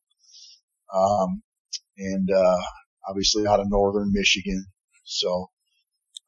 Um, 0.95 1.43
and 1.99 2.31
uh, 2.31 2.63
obviously 3.09 3.47
out 3.47 3.61
of 3.61 3.67
northern 3.69 4.13
Michigan. 4.13 4.65
So 5.05 5.51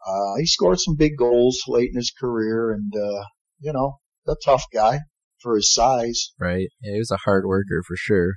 uh, 0.07 0.37
he 0.39 0.47
scored 0.47 0.81
some 0.81 0.97
big 0.97 1.17
goals 1.17 1.59
late 1.67 1.91
in 1.91 1.97
his 1.97 2.13
career, 2.19 2.73
and 2.73 2.93
uh, 2.95 3.25
you 3.61 3.73
know, 3.73 3.99
a 4.27 4.37
tough 4.45 4.65
guy 4.73 5.01
for 5.41 5.57
his 5.57 5.73
size, 5.73 6.33
right. 6.39 6.69
Yeah, 6.83 6.93
he 6.93 6.99
was 6.99 7.11
a 7.11 7.19
hard 7.25 7.45
worker 7.47 7.83
for 7.87 7.97
sure. 7.97 8.35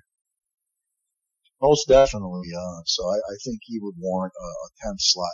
Most 1.62 1.88
definitely. 1.88 2.49
Uh, 2.57 2.82
so 2.86 3.03
I, 3.07 3.16
I 3.16 3.36
think 3.45 3.59
he 3.64 3.80
would 3.80 3.95
warrant 3.97 4.34
a, 4.39 4.45
a 4.45 4.70
tenth 4.88 4.99
slot. 5.01 5.30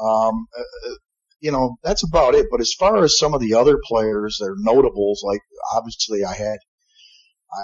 Um, 0.00 0.46
uh, 0.56 0.90
uh, 0.90 0.94
you 1.40 1.50
know, 1.52 1.76
that's 1.84 2.04
about 2.06 2.34
it. 2.34 2.46
But 2.50 2.60
as 2.60 2.72
far 2.78 3.02
as 3.04 3.18
some 3.18 3.34
of 3.34 3.40
the 3.40 3.54
other 3.54 3.78
players, 3.84 4.38
they're 4.40 4.54
notables. 4.58 5.22
Like 5.24 5.40
obviously, 5.74 6.24
I 6.24 6.34
had 6.34 6.58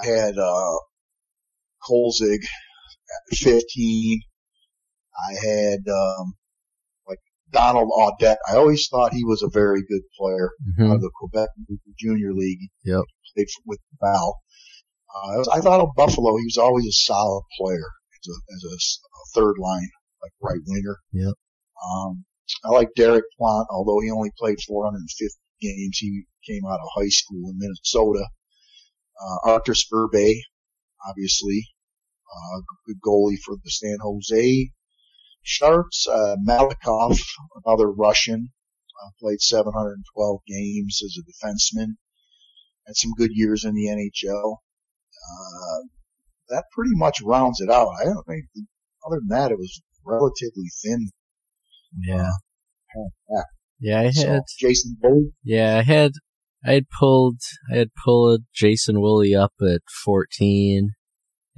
I 0.03 0.07
had 0.07 0.38
uh, 0.38 0.76
Kolzig 1.88 2.40
at 3.32 3.36
15. 3.36 4.20
I 5.28 5.32
had 5.47 5.78
um, 5.88 6.34
like 7.07 7.18
Donald 7.53 7.90
Audette. 7.97 8.38
I 8.51 8.57
always 8.57 8.88
thought 8.88 9.12
he 9.12 9.24
was 9.24 9.42
a 9.42 9.49
very 9.53 9.82
good 9.88 10.03
player 10.18 10.51
Mhm. 10.78 10.88
out 10.90 10.95
of 10.97 11.01
the 11.03 11.11
Quebec 11.14 11.49
Junior 11.99 12.32
League. 12.32 12.70
Yep. 12.84 13.03
Played 13.34 13.47
with 13.66 13.80
Val. 14.01 14.40
Uh, 15.15 15.45
I 15.53 15.61
thought 15.61 15.81
of 15.81 15.95
Buffalo. 15.97 16.37
He 16.37 16.45
was 16.45 16.59
always 16.59 16.87
a 16.87 16.93
solid 16.93 17.45
player 17.59 17.87
as 18.21 18.29
a, 18.29 18.55
as 18.55 18.65
a 18.73 18.75
a 18.75 19.41
third 19.41 19.55
line, 19.59 19.89
like 20.23 20.33
right 20.43 20.61
winger. 20.67 20.99
Yep. 21.12 21.35
Um, 21.85 22.25
I 22.65 22.71
like 22.71 22.89
Derek 22.97 23.25
Plante, 23.39 23.69
although 23.71 24.01
he 24.01 24.11
only 24.11 24.31
played 24.39 24.59
450 24.67 25.39
games. 25.61 25.99
He 25.99 26.25
came 26.47 26.65
out 26.67 26.81
of 26.81 26.89
high 26.95 27.09
school 27.09 27.51
in 27.51 27.59
Minnesota. 27.59 28.27
Uh, 29.21 29.51
Arturs 29.51 29.87
Irbe, 29.93 30.41
obviously, 31.09 31.69
uh, 32.29 32.61
good 32.87 33.01
goalie 33.01 33.39
for 33.45 33.57
the 33.62 33.71
San 33.71 33.99
Jose 34.03 34.71
Sharks. 35.43 36.07
Uh, 36.09 36.37
Malakhov, 36.47 37.21
another 37.65 37.91
Russian, 37.91 38.53
uh, 39.03 39.11
played 39.21 39.41
712 39.41 40.41
games 40.49 41.01
as 41.05 41.17
a 41.17 41.23
defenseman. 41.23 41.97
Had 42.87 42.97
some 42.97 43.12
good 43.17 43.31
years 43.33 43.65
in 43.65 43.75
the 43.75 43.87
NHL. 43.87 44.59
Uh, 45.25 45.81
that 46.49 46.64
pretty 46.72 46.95
much 46.95 47.20
rounds 47.22 47.61
it 47.61 47.70
out. 47.70 47.89
I 48.01 48.05
don't 48.05 48.27
think, 48.27 48.45
other 49.07 49.18
than 49.20 49.29
that, 49.29 49.51
it 49.51 49.59
was 49.59 49.81
relatively 50.05 50.68
thin. 50.83 51.09
Yeah. 52.01 52.31
Yeah. 53.31 53.43
Yeah, 53.81 54.01
I 54.01 54.11
So, 54.11 54.27
had. 54.29 54.43
Jason 54.59 54.97
Woolley, 55.03 55.31
Yeah, 55.43 55.79
I 55.79 55.83
had. 55.83 56.12
I 56.66 56.72
had 56.72 56.89
pulled. 56.89 57.39
I 57.70 57.77
had 57.77 57.89
pulled 58.05 58.43
Jason 58.55 59.01
Woolley 59.01 59.35
up 59.35 59.53
at 59.61 59.83
fourteen. 60.05 60.93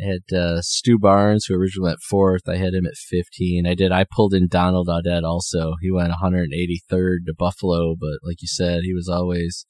I 0.01 0.05
had 0.05 0.37
uh, 0.37 0.61
Stu 0.62 0.99
Barnes, 0.99 1.47
who 1.47 1.55
originally 1.55 1.91
went 1.91 2.01
fourth. 2.03 2.43
I 2.49 2.57
had 2.57 2.75
him 2.75 2.85
at 2.85 2.97
15. 3.09 3.67
I 3.67 3.75
did. 3.75 3.93
I 3.93 4.05
pulled 4.05 4.35
in 4.35 4.47
Donald 4.47 4.89
Audette 4.89 5.23
also. 5.25 5.73
He 5.81 5.91
went 5.91 6.12
183rd 6.12 7.25
to 7.25 7.35
Buffalo, 7.39 7.97
but 7.99 8.19
like 8.23 8.43
you 8.43 8.49
said, 8.49 8.81
he 8.83 8.93
was 8.93 9.09
always 9.09 9.64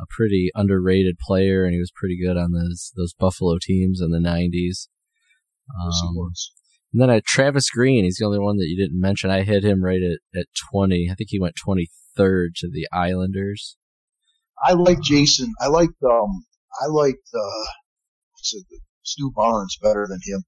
a 0.00 0.06
pretty 0.08 0.50
underrated 0.54 1.18
player, 1.18 1.64
and 1.64 1.74
he 1.74 1.80
was 1.80 1.92
pretty 1.94 2.18
good 2.20 2.36
on 2.36 2.52
those 2.52 2.92
those 2.96 3.12
Buffalo 3.12 3.58
teams 3.60 4.00
in 4.00 4.10
the 4.10 4.18
90s. 4.18 4.88
Um, 5.80 6.32
and 6.92 7.00
then 7.00 7.10
I 7.10 7.20
Travis 7.24 7.70
Green. 7.70 8.04
He's 8.04 8.16
the 8.16 8.26
only 8.26 8.38
one 8.38 8.56
that 8.56 8.66
you 8.68 8.76
didn't 8.76 9.00
mention. 9.00 9.30
I 9.30 9.42
hit 9.42 9.64
him 9.64 9.84
right 9.84 10.02
at, 10.02 10.38
at 10.38 10.46
20. 10.72 11.08
I 11.10 11.14
think 11.14 11.30
he 11.30 11.38
went 11.38 11.54
23rd 11.66 12.48
to 12.56 12.68
the 12.70 12.88
Islanders. 12.92 13.76
I 14.62 14.72
like 14.72 15.00
Jason. 15.00 15.52
I 15.60 15.68
like 15.68 15.90
um. 16.04 16.44
I 16.82 16.86
like 16.86 17.20
uh, 17.34 17.66
what's 18.32 18.54
it, 18.54 18.64
Stu 19.02 19.32
Barnes 19.34 19.76
better 19.82 20.06
than 20.08 20.20
him. 20.24 20.42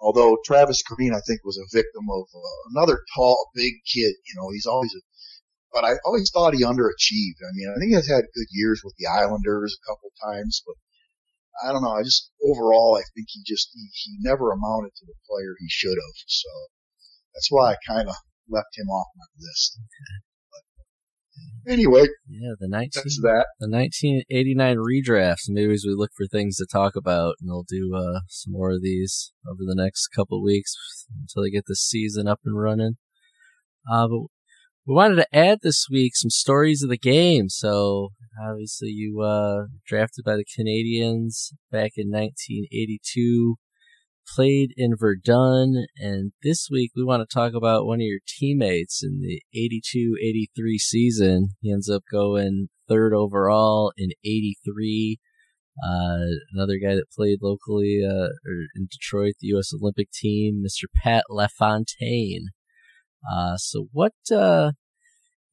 Although 0.00 0.38
Travis 0.44 0.82
Green, 0.82 1.12
I 1.12 1.20
think, 1.26 1.40
was 1.44 1.58
a 1.58 1.76
victim 1.76 2.04
of 2.10 2.22
uh, 2.34 2.70
another 2.70 3.02
tall, 3.14 3.50
big 3.54 3.74
kid. 3.92 4.14
You 4.26 4.34
know, 4.36 4.50
he's 4.52 4.66
always 4.66 4.92
a, 4.94 5.00
but 5.72 5.84
I 5.84 5.94
always 6.04 6.30
thought 6.30 6.54
he 6.54 6.64
underachieved. 6.64 7.40
I 7.44 7.52
mean, 7.54 7.72
I 7.74 7.78
think 7.78 7.94
he's 7.94 8.08
had 8.08 8.24
good 8.34 8.50
years 8.50 8.82
with 8.84 8.94
the 8.98 9.06
Islanders 9.06 9.76
a 9.76 9.86
couple 9.86 10.10
times, 10.22 10.62
but 10.64 10.76
I 11.62 11.72
don't 11.72 11.82
know. 11.82 11.96
I 11.96 12.02
just 12.02 12.30
overall, 12.42 12.96
I 12.96 13.04
think 13.14 13.28
he 13.30 13.42
just 13.46 13.70
he, 13.74 13.88
he 13.92 14.16
never 14.20 14.52
amounted 14.52 14.92
to 14.96 15.06
the 15.06 15.14
player 15.28 15.54
he 15.58 15.68
should 15.68 15.98
have. 15.98 16.16
So 16.26 16.48
that's 17.34 17.48
why 17.50 17.72
I 17.72 17.76
kind 17.86 18.08
of 18.08 18.14
left 18.48 18.76
him 18.76 18.88
off 18.88 19.06
my 19.16 19.26
list. 19.38 19.78
Okay. 19.78 20.28
Anyway, 21.68 22.06
yeah, 22.28 22.54
the 22.58 22.66
19, 22.66 22.90
that's 22.94 23.20
that. 23.20 23.46
The 23.60 23.68
1989 23.68 24.76
redrafts. 24.78 25.48
Maybe 25.48 25.74
as 25.74 25.84
we 25.86 25.94
look 25.94 26.10
for 26.16 26.26
things 26.26 26.56
to 26.56 26.66
talk 26.66 26.96
about, 26.96 27.34
and 27.40 27.50
they'll 27.50 27.66
do 27.68 27.94
uh, 27.94 28.20
some 28.28 28.54
more 28.54 28.70
of 28.72 28.82
these 28.82 29.32
over 29.46 29.60
the 29.60 29.74
next 29.76 30.08
couple 30.08 30.42
weeks 30.42 30.74
until 31.20 31.42
they 31.42 31.50
get 31.50 31.66
the 31.66 31.76
season 31.76 32.26
up 32.26 32.40
and 32.44 32.58
running. 32.58 32.96
Uh, 33.90 34.08
but 34.08 34.20
we 34.88 34.94
wanted 34.94 35.16
to 35.16 35.36
add 35.36 35.58
this 35.62 35.86
week 35.90 36.16
some 36.16 36.30
stories 36.30 36.82
of 36.82 36.88
the 36.88 36.96
game. 36.96 37.50
So 37.50 38.08
obviously, 38.42 38.88
you 38.88 39.20
uh, 39.20 39.66
drafted 39.86 40.24
by 40.24 40.36
the 40.36 40.46
Canadiens 40.46 41.52
back 41.70 41.92
in 41.96 42.10
1982 42.10 43.56
played 44.34 44.70
in 44.76 44.94
Verdun, 44.94 45.86
and 45.96 46.32
this 46.42 46.68
week 46.70 46.90
we 46.94 47.02
want 47.02 47.26
to 47.26 47.34
talk 47.34 47.54
about 47.54 47.86
one 47.86 47.98
of 47.98 48.06
your 48.06 48.20
teammates 48.26 49.02
in 49.02 49.20
the 49.20 49.42
82-83 49.54 50.76
season. 50.78 51.48
He 51.60 51.72
ends 51.72 51.88
up 51.88 52.02
going 52.10 52.68
third 52.88 53.14
overall 53.14 53.92
in 53.96 54.10
83. 54.24 55.18
Uh, 55.82 56.18
another 56.52 56.78
guy 56.82 56.94
that 56.94 57.10
played 57.14 57.38
locally 57.40 58.02
uh, 58.06 58.28
in 58.76 58.86
Detroit, 58.90 59.34
the 59.40 59.48
U.S. 59.48 59.70
Olympic 59.72 60.10
team, 60.10 60.62
Mr. 60.62 60.84
Pat 61.02 61.24
LaFontaine. 61.30 62.48
Uh, 63.30 63.56
so 63.56 63.88
what, 63.92 64.12
uh, 64.32 64.72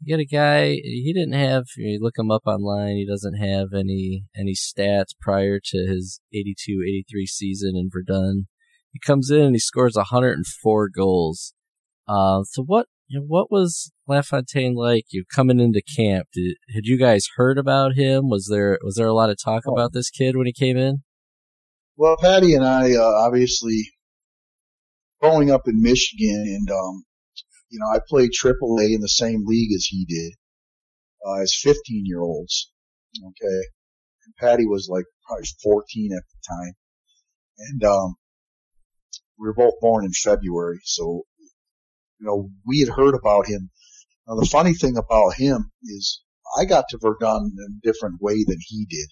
you 0.01 0.15
got 0.15 0.21
a 0.21 0.25
guy, 0.25 0.71
he 0.71 1.13
didn't 1.13 1.33
have, 1.33 1.63
you 1.77 1.99
look 2.01 2.17
him 2.17 2.31
up 2.31 2.43
online, 2.45 2.95
he 2.95 3.07
doesn't 3.07 3.35
have 3.35 3.67
any, 3.73 4.25
any 4.37 4.53
stats 4.53 5.15
prior 5.19 5.59
to 5.63 5.77
his 5.87 6.19
82-83 6.33 7.25
season 7.27 7.73
in 7.75 7.89
Verdun. 7.91 8.47
He 8.91 8.99
comes 8.99 9.29
in 9.29 9.41
and 9.41 9.55
he 9.55 9.59
scores 9.59 9.95
104 9.95 10.89
goals. 10.89 11.53
Uh, 12.07 12.43
so 12.43 12.63
what 12.63 12.87
you 13.07 13.19
know, 13.19 13.25
what 13.27 13.51
was 13.51 13.91
LaFontaine 14.07 14.73
like? 14.73 15.05
You 15.09 15.25
coming 15.33 15.59
into 15.59 15.81
camp? 15.81 16.27
Did, 16.33 16.57
had 16.73 16.85
you 16.85 16.97
guys 16.97 17.27
heard 17.35 17.57
about 17.57 17.93
him? 17.95 18.29
Was 18.29 18.47
there 18.49 18.79
was 18.83 18.95
there 18.95 19.07
a 19.07 19.13
lot 19.13 19.29
of 19.29 19.37
talk 19.43 19.63
oh. 19.67 19.73
about 19.73 19.93
this 19.93 20.09
kid 20.09 20.35
when 20.35 20.47
he 20.47 20.53
came 20.53 20.77
in? 20.77 21.03
Well, 21.97 22.17
Patty 22.19 22.55
and 22.55 22.65
I 22.65 22.93
uh, 22.93 23.25
obviously 23.25 23.93
growing 25.21 25.51
up 25.51 25.61
in 25.67 25.81
Michigan, 25.81 26.43
and 26.47 26.69
um, 26.71 27.03
you 27.75 27.81
know, 27.81 27.93
I 27.93 27.99
played 28.07 28.31
AAA 28.31 28.95
in 28.95 29.01
the 29.01 29.09
same 29.09 29.43
league 29.45 29.73
as 29.75 29.83
he 29.83 30.05
did 30.05 30.31
uh, 31.27 31.41
as 31.41 31.53
15 31.61 32.05
year 32.05 32.21
olds. 32.21 32.71
Okay, 33.17 33.61
and 34.25 34.35
Patty 34.39 34.65
was 34.65 34.87
like 34.89 35.03
probably 35.27 35.45
14 35.61 36.11
at 36.13 36.23
the 36.23 36.55
time, 36.55 36.73
and 37.57 37.83
um, 37.83 38.15
we 39.37 39.47
were 39.47 39.53
both 39.53 39.73
born 39.81 40.05
in 40.05 40.11
February, 40.13 40.79
so 40.85 41.23
you 42.19 42.27
know 42.27 42.49
we 42.65 42.79
had 42.79 42.95
heard 42.95 43.13
about 43.13 43.45
him. 43.45 43.71
Now 44.25 44.35
the 44.35 44.45
funny 44.45 44.73
thing 44.73 44.95
about 44.95 45.35
him 45.35 45.71
is 45.83 46.21
I 46.57 46.63
got 46.63 46.85
to 46.89 46.97
Verdun 46.97 47.51
in 47.57 47.77
a 47.77 47.91
different 47.91 48.21
way 48.21 48.45
than 48.47 48.59
he 48.61 48.85
did. 48.89 49.09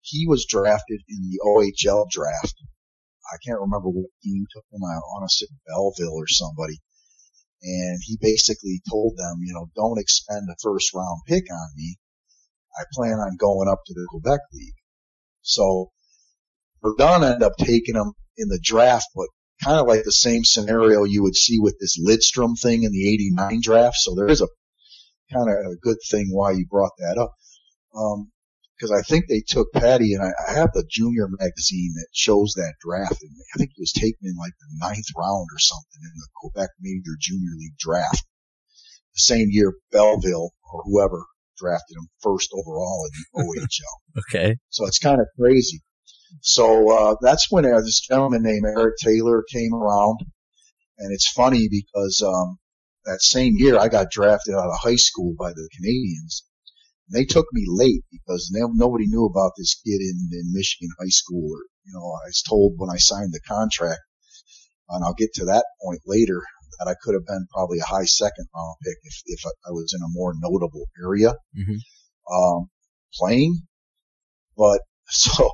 He 0.00 0.28
was 0.28 0.46
drafted 0.48 1.00
in 1.08 1.22
the 1.22 1.40
OHL 1.44 2.08
draft. 2.08 2.54
I 3.32 3.36
can't 3.44 3.60
remember 3.60 3.88
what 3.88 4.10
team 4.22 4.46
took 4.52 4.64
him. 4.72 4.84
I 4.84 4.94
want 4.94 5.28
to 5.28 5.34
say 5.34 5.46
Belleville 5.66 6.14
or 6.14 6.28
somebody. 6.28 6.78
And 7.62 7.98
he 8.02 8.16
basically 8.20 8.80
told 8.88 9.16
them, 9.16 9.40
you 9.42 9.52
know, 9.52 9.68
don't 9.76 9.98
expend 10.00 10.48
a 10.50 10.56
first 10.62 10.94
round 10.94 11.20
pick 11.26 11.44
on 11.52 11.68
me. 11.76 11.96
I 12.78 12.84
plan 12.94 13.18
on 13.18 13.36
going 13.36 13.68
up 13.68 13.80
to 13.86 13.94
the 13.94 14.06
Quebec 14.10 14.40
League. 14.52 14.74
So 15.42 15.90
Verdun 16.82 17.24
ended 17.24 17.42
up 17.42 17.56
taking 17.58 17.96
him 17.96 18.12
in 18.36 18.48
the 18.48 18.60
draft, 18.62 19.08
but 19.14 19.28
kind 19.62 19.78
of 19.78 19.86
like 19.86 20.04
the 20.04 20.12
same 20.12 20.44
scenario 20.44 21.04
you 21.04 21.22
would 21.22 21.36
see 21.36 21.58
with 21.58 21.76
this 21.78 21.98
Lidstrom 22.00 22.58
thing 22.58 22.84
in 22.84 22.92
the 22.92 23.12
89 23.12 23.60
draft. 23.62 23.96
So 23.96 24.14
there 24.14 24.28
is 24.28 24.40
a 24.40 24.48
kind 25.32 25.50
of 25.50 25.72
a 25.72 25.76
good 25.76 25.98
thing 26.10 26.30
why 26.32 26.52
you 26.52 26.66
brought 26.66 26.92
that 26.98 27.18
up. 27.18 27.34
Um, 27.94 28.30
because 28.80 28.96
I 28.96 29.02
think 29.02 29.26
they 29.28 29.42
took 29.46 29.72
Patty, 29.72 30.14
and 30.14 30.22
I, 30.22 30.32
I, 30.48 30.54
have 30.54 30.72
the 30.72 30.86
junior 30.88 31.28
magazine 31.28 31.92
that 31.96 32.06
shows 32.12 32.54
that 32.56 32.74
draft. 32.80 33.20
And 33.20 33.30
I 33.54 33.58
think 33.58 33.72
he 33.74 33.82
was 33.82 33.92
taken 33.92 34.18
in 34.22 34.36
like 34.38 34.52
the 34.58 34.86
ninth 34.86 35.06
round 35.16 35.48
or 35.52 35.58
something 35.58 36.00
in 36.02 36.12
the 36.16 36.28
Quebec 36.36 36.70
Major 36.80 37.16
Junior 37.20 37.50
League 37.58 37.76
draft. 37.78 38.24
The 39.14 39.20
same 39.20 39.48
year 39.50 39.74
Belleville 39.92 40.52
or 40.72 40.82
whoever 40.84 41.24
drafted 41.58 41.98
him 41.98 42.08
first 42.22 42.50
overall 42.54 43.06
in 43.06 43.44
the 43.44 43.58
OHL. 43.60 44.20
okay. 44.20 44.56
So 44.70 44.86
it's 44.86 44.98
kind 44.98 45.20
of 45.20 45.26
crazy. 45.38 45.82
So 46.40 46.90
uh, 46.90 47.16
that's 47.20 47.50
when 47.50 47.66
uh, 47.66 47.80
this 47.80 48.00
gentleman 48.00 48.42
named 48.42 48.64
Eric 48.64 48.94
Taylor 49.02 49.44
came 49.52 49.74
around, 49.74 50.20
and 50.98 51.12
it's 51.12 51.28
funny 51.28 51.68
because 51.68 52.22
um, 52.26 52.58
that 53.04 53.20
same 53.20 53.54
year 53.56 53.78
I 53.78 53.88
got 53.88 54.10
drafted 54.10 54.54
out 54.54 54.70
of 54.70 54.78
high 54.80 54.96
school 54.96 55.34
by 55.38 55.50
the 55.50 55.68
Canadiens. 55.76 56.42
They 57.12 57.24
took 57.24 57.46
me 57.52 57.64
late 57.66 58.04
because 58.10 58.50
they, 58.52 58.60
nobody 58.74 59.06
knew 59.06 59.26
about 59.26 59.52
this 59.56 59.80
kid 59.84 60.00
in, 60.00 60.28
in 60.32 60.52
Michigan 60.52 60.90
high 60.98 61.08
school. 61.08 61.44
Or, 61.44 61.62
you 61.84 61.92
know, 61.92 62.06
I 62.06 62.26
was 62.26 62.42
told 62.48 62.74
when 62.76 62.90
I 62.90 62.98
signed 62.98 63.32
the 63.32 63.40
contract, 63.40 64.00
and 64.88 65.04
I'll 65.04 65.14
get 65.14 65.32
to 65.34 65.46
that 65.46 65.64
point 65.82 66.00
later, 66.06 66.42
that 66.78 66.88
I 66.88 66.94
could 67.02 67.14
have 67.14 67.26
been 67.26 67.46
probably 67.52 67.78
a 67.78 67.84
high 67.84 68.04
second 68.04 68.46
round 68.54 68.76
pick 68.82 68.96
if, 69.02 69.22
if 69.26 69.40
I 69.66 69.70
was 69.70 69.92
in 69.94 70.02
a 70.02 70.12
more 70.12 70.34
notable 70.36 70.86
area 71.02 71.34
mm-hmm. 71.56 72.34
um, 72.34 72.70
playing. 73.14 73.60
But 74.56 74.80
so 75.08 75.50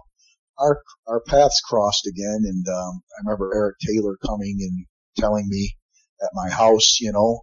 our 0.59 0.83
our 1.07 1.21
paths 1.21 1.61
crossed 1.61 2.07
again, 2.07 2.43
and 2.45 2.67
um, 2.69 3.01
I 3.19 3.23
remember 3.25 3.55
Eric 3.55 3.77
Taylor 3.87 4.17
coming 4.25 4.59
and 4.61 4.87
telling 5.17 5.49
me 5.49 5.77
at 6.23 6.31
my 6.33 6.49
house, 6.49 7.01
you 7.01 7.13
know, 7.13 7.43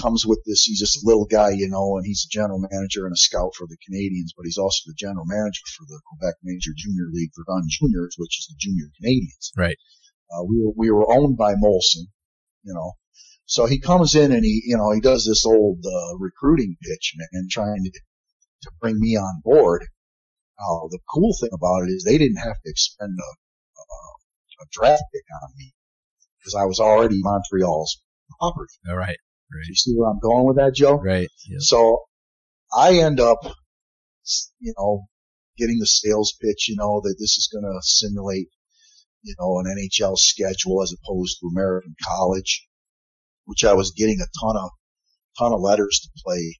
comes 0.00 0.24
with 0.26 0.40
this. 0.46 0.64
He's 0.64 0.80
just 0.80 1.02
a 1.02 1.06
little 1.06 1.26
guy, 1.26 1.50
you 1.50 1.68
know, 1.68 1.96
and 1.96 2.06
he's 2.06 2.24
a 2.24 2.32
general 2.32 2.58
manager 2.70 3.06
and 3.06 3.12
a 3.12 3.16
scout 3.16 3.54
for 3.56 3.66
the 3.66 3.76
Canadiens, 3.76 4.32
but 4.36 4.44
he's 4.44 4.58
also 4.58 4.82
the 4.86 4.94
general 4.96 5.24
manager 5.26 5.62
for 5.76 5.84
the 5.86 6.00
Quebec 6.06 6.36
Major 6.42 6.70
Junior 6.76 7.08
League 7.12 7.30
Verdun 7.36 7.66
Juniors, 7.68 8.14
which 8.18 8.38
is 8.38 8.46
the 8.46 8.56
Junior 8.58 8.90
Canadiens. 9.00 9.50
Right. 9.56 9.76
Uh, 10.32 10.44
we 10.44 10.62
were 10.62 10.72
we 10.76 10.90
were 10.90 11.12
owned 11.12 11.36
by 11.36 11.54
Molson, 11.54 12.06
you 12.62 12.74
know. 12.74 12.92
So 13.46 13.66
he 13.66 13.80
comes 13.80 14.14
in 14.14 14.30
and 14.30 14.44
he, 14.44 14.62
you 14.64 14.76
know, 14.76 14.92
he 14.92 15.00
does 15.00 15.26
this 15.26 15.44
old 15.44 15.84
uh, 15.84 16.16
recruiting 16.18 16.76
pitch, 16.80 17.14
man, 17.16 17.48
trying 17.50 17.82
to 17.84 17.90
to 18.62 18.70
bring 18.80 18.98
me 18.98 19.16
on 19.16 19.40
board. 19.44 19.86
Now, 20.58 20.88
the 20.90 21.00
cool 21.12 21.34
thing 21.40 21.50
about 21.52 21.84
it 21.84 21.90
is 21.90 22.04
they 22.04 22.18
didn't 22.18 22.36
have 22.36 22.60
to 22.60 22.70
expend 22.70 23.18
a, 23.18 23.30
a, 23.80 24.62
a 24.62 24.66
draft 24.70 25.02
pick 25.12 25.24
on 25.42 25.50
me 25.56 25.72
because 26.38 26.54
I 26.54 26.64
was 26.64 26.80
already 26.80 27.20
Montreal's 27.20 28.02
property. 28.38 28.74
All 28.88 28.96
right. 28.96 29.16
Right. 29.52 29.66
you 29.68 29.74
see 29.74 29.94
where 29.94 30.10
I'm 30.10 30.20
going 30.20 30.46
with 30.46 30.56
that, 30.56 30.74
Joe? 30.74 30.94
Right. 30.94 31.28
Yep. 31.48 31.60
So 31.60 32.02
I 32.72 32.98
end 32.98 33.20
up, 33.20 33.38
you 34.60 34.74
know, 34.78 35.06
getting 35.58 35.78
the 35.78 35.86
sales 35.86 36.34
pitch, 36.40 36.68
you 36.68 36.76
know, 36.76 37.00
that 37.02 37.16
this 37.18 37.36
is 37.36 37.48
going 37.52 37.64
to 37.64 37.78
simulate, 37.82 38.48
you 39.22 39.34
know, 39.38 39.58
an 39.58 39.66
NHL 39.66 40.16
schedule 40.16 40.82
as 40.82 40.94
opposed 40.94 41.38
to 41.40 41.50
American 41.52 41.94
college, 42.04 42.66
which 43.44 43.64
I 43.64 43.74
was 43.74 43.92
getting 43.96 44.20
a 44.20 44.30
ton 44.40 44.56
of, 44.56 44.70
ton 45.38 45.52
of 45.52 45.60
letters 45.60 46.00
to 46.02 46.22
play 46.24 46.56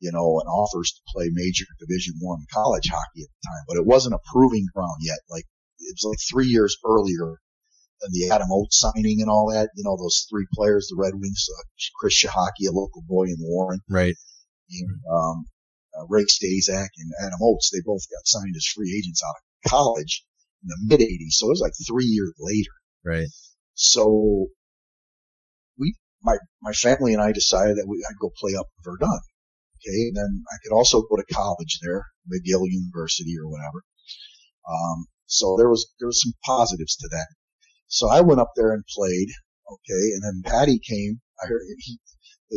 you 0.00 0.12
know, 0.12 0.40
and 0.40 0.48
offers 0.48 0.92
to 0.92 1.00
play 1.08 1.30
major 1.32 1.64
division 1.80 2.14
one 2.20 2.44
college 2.52 2.88
hockey 2.88 3.22
at 3.22 3.28
the 3.28 3.48
time, 3.48 3.64
but 3.66 3.76
it 3.78 3.86
wasn't 3.86 4.14
a 4.14 4.20
proving 4.30 4.66
ground 4.74 4.96
yet. 5.00 5.18
Like 5.30 5.44
it 5.78 5.96
was 5.96 6.04
like 6.10 6.18
three 6.30 6.48
years 6.48 6.76
earlier 6.84 7.38
than 8.00 8.10
the 8.12 8.30
Adam 8.30 8.48
Oates 8.50 8.78
signing 8.78 9.20
and 9.20 9.30
all 9.30 9.50
that. 9.52 9.70
You 9.76 9.84
know, 9.84 9.96
those 9.96 10.26
three 10.30 10.46
players, 10.54 10.88
the 10.88 10.96
Red 10.96 11.14
Wings, 11.14 11.46
uh, 11.48 11.62
Chris 11.98 12.22
Cichocki, 12.22 12.68
a 12.68 12.72
local 12.72 13.02
boy 13.06 13.24
in 13.24 13.36
Warren. 13.40 13.80
Right. 13.88 14.14
And, 14.70 15.00
um, 15.10 15.44
uh, 15.96 16.06
Ray 16.08 16.24
Staszak 16.24 16.88
and 16.98 17.12
Adam 17.22 17.38
Oates, 17.42 17.70
they 17.70 17.80
both 17.84 18.02
got 18.10 18.26
signed 18.26 18.54
as 18.56 18.66
free 18.66 18.94
agents 18.96 19.22
out 19.24 19.36
of 19.36 19.70
college. 19.70 20.24
in 20.62 20.68
the 20.68 20.96
mid 20.96 21.00
80s. 21.00 21.32
So 21.32 21.46
it 21.46 21.50
was 21.50 21.60
like 21.60 21.72
three 21.86 22.06
years 22.06 22.32
later. 22.38 22.72
Right. 23.04 23.28
So 23.74 24.48
we, 25.78 25.94
my, 26.22 26.38
my 26.62 26.72
family 26.72 27.12
and 27.12 27.22
I 27.22 27.32
decided 27.32 27.76
that 27.76 27.86
we, 27.86 28.04
I'd 28.08 28.18
go 28.20 28.32
play 28.36 28.54
up 28.58 28.66
in 28.66 28.82
Verdun. 28.90 29.20
Okay. 29.76 30.08
And 30.08 30.16
then 30.16 30.44
I 30.50 30.56
could 30.62 30.74
also 30.74 31.02
go 31.02 31.16
to 31.16 31.34
college 31.34 31.78
there, 31.82 32.06
McGill 32.26 32.64
University 32.66 33.36
or 33.38 33.48
whatever. 33.48 33.82
Um, 34.68 35.06
so 35.26 35.56
there 35.56 35.68
was, 35.68 35.86
there 36.00 36.08
was 36.08 36.22
some 36.22 36.32
positives 36.44 36.96
to 36.96 37.08
that. 37.12 37.26
So 37.88 38.08
I 38.08 38.20
went 38.20 38.40
up 38.40 38.52
there 38.56 38.72
and 38.72 38.84
played. 38.86 39.28
Okay. 39.70 40.12
And 40.14 40.22
then 40.22 40.42
Patty 40.44 40.78
came. 40.78 41.20
I 41.42 41.46
heard 41.46 41.62
he, 41.78 41.98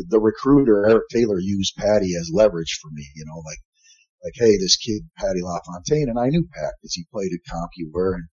the, 0.10 0.20
recruiter, 0.20 0.88
Eric 0.88 1.10
Taylor, 1.12 1.40
used 1.40 1.76
Patty 1.76 2.16
as 2.20 2.32
leverage 2.34 2.80
for 2.82 2.90
me, 2.92 3.06
you 3.16 3.26
know, 3.26 3.38
like, 3.46 3.60
like, 4.24 4.34
hey, 4.36 4.58
this 4.58 4.78
kid, 4.78 5.04
Patty 5.18 5.42
LaFontaine, 5.42 6.10
and 6.10 6.20
I 6.20 6.28
knew 6.28 6.48
Pat 6.54 6.74
because 6.82 6.94
he 6.94 7.06
played 7.12 7.32
at 7.34 7.52
CompuWare 7.52 8.16
and 8.16 8.28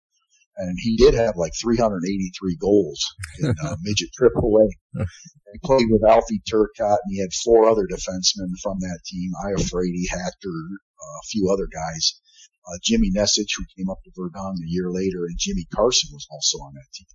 and 0.58 0.78
he 0.80 0.96
did 0.96 1.14
have 1.14 1.36
like 1.36 1.52
383 1.60 2.58
goals 2.58 3.04
in 3.40 3.54
uh, 3.64 3.76
midget 3.84 4.10
triple 4.16 4.56
A. 4.58 5.06
he 5.52 5.60
played 5.64 5.88
with 5.90 6.04
Alfie 6.08 6.42
Turcotte, 6.50 7.00
and 7.04 7.12
he 7.12 7.20
had 7.20 7.34
four 7.44 7.68
other 7.70 7.88
defensemen 7.92 8.52
from 8.64 8.80
that 8.80 9.00
team: 9.06 9.32
Iafrate, 9.46 10.08
Hactor, 10.10 10.56
uh, 10.56 11.18
a 11.20 11.28
few 11.30 11.50
other 11.52 11.68
guys. 11.72 12.22
Uh, 12.68 12.78
Jimmy 12.84 13.12
Nesich, 13.12 13.54
who 13.58 13.66
came 13.78 13.90
up 13.90 14.00
to 14.04 14.12
Verdun 14.16 14.56
a 14.56 14.68
year 14.70 14.90
later, 14.92 15.26
and 15.26 15.38
Jimmy 15.38 15.66
Carson 15.74 16.10
was 16.12 16.28
also 16.32 16.58
on 16.60 16.74
that 16.74 16.92
team. 16.94 17.08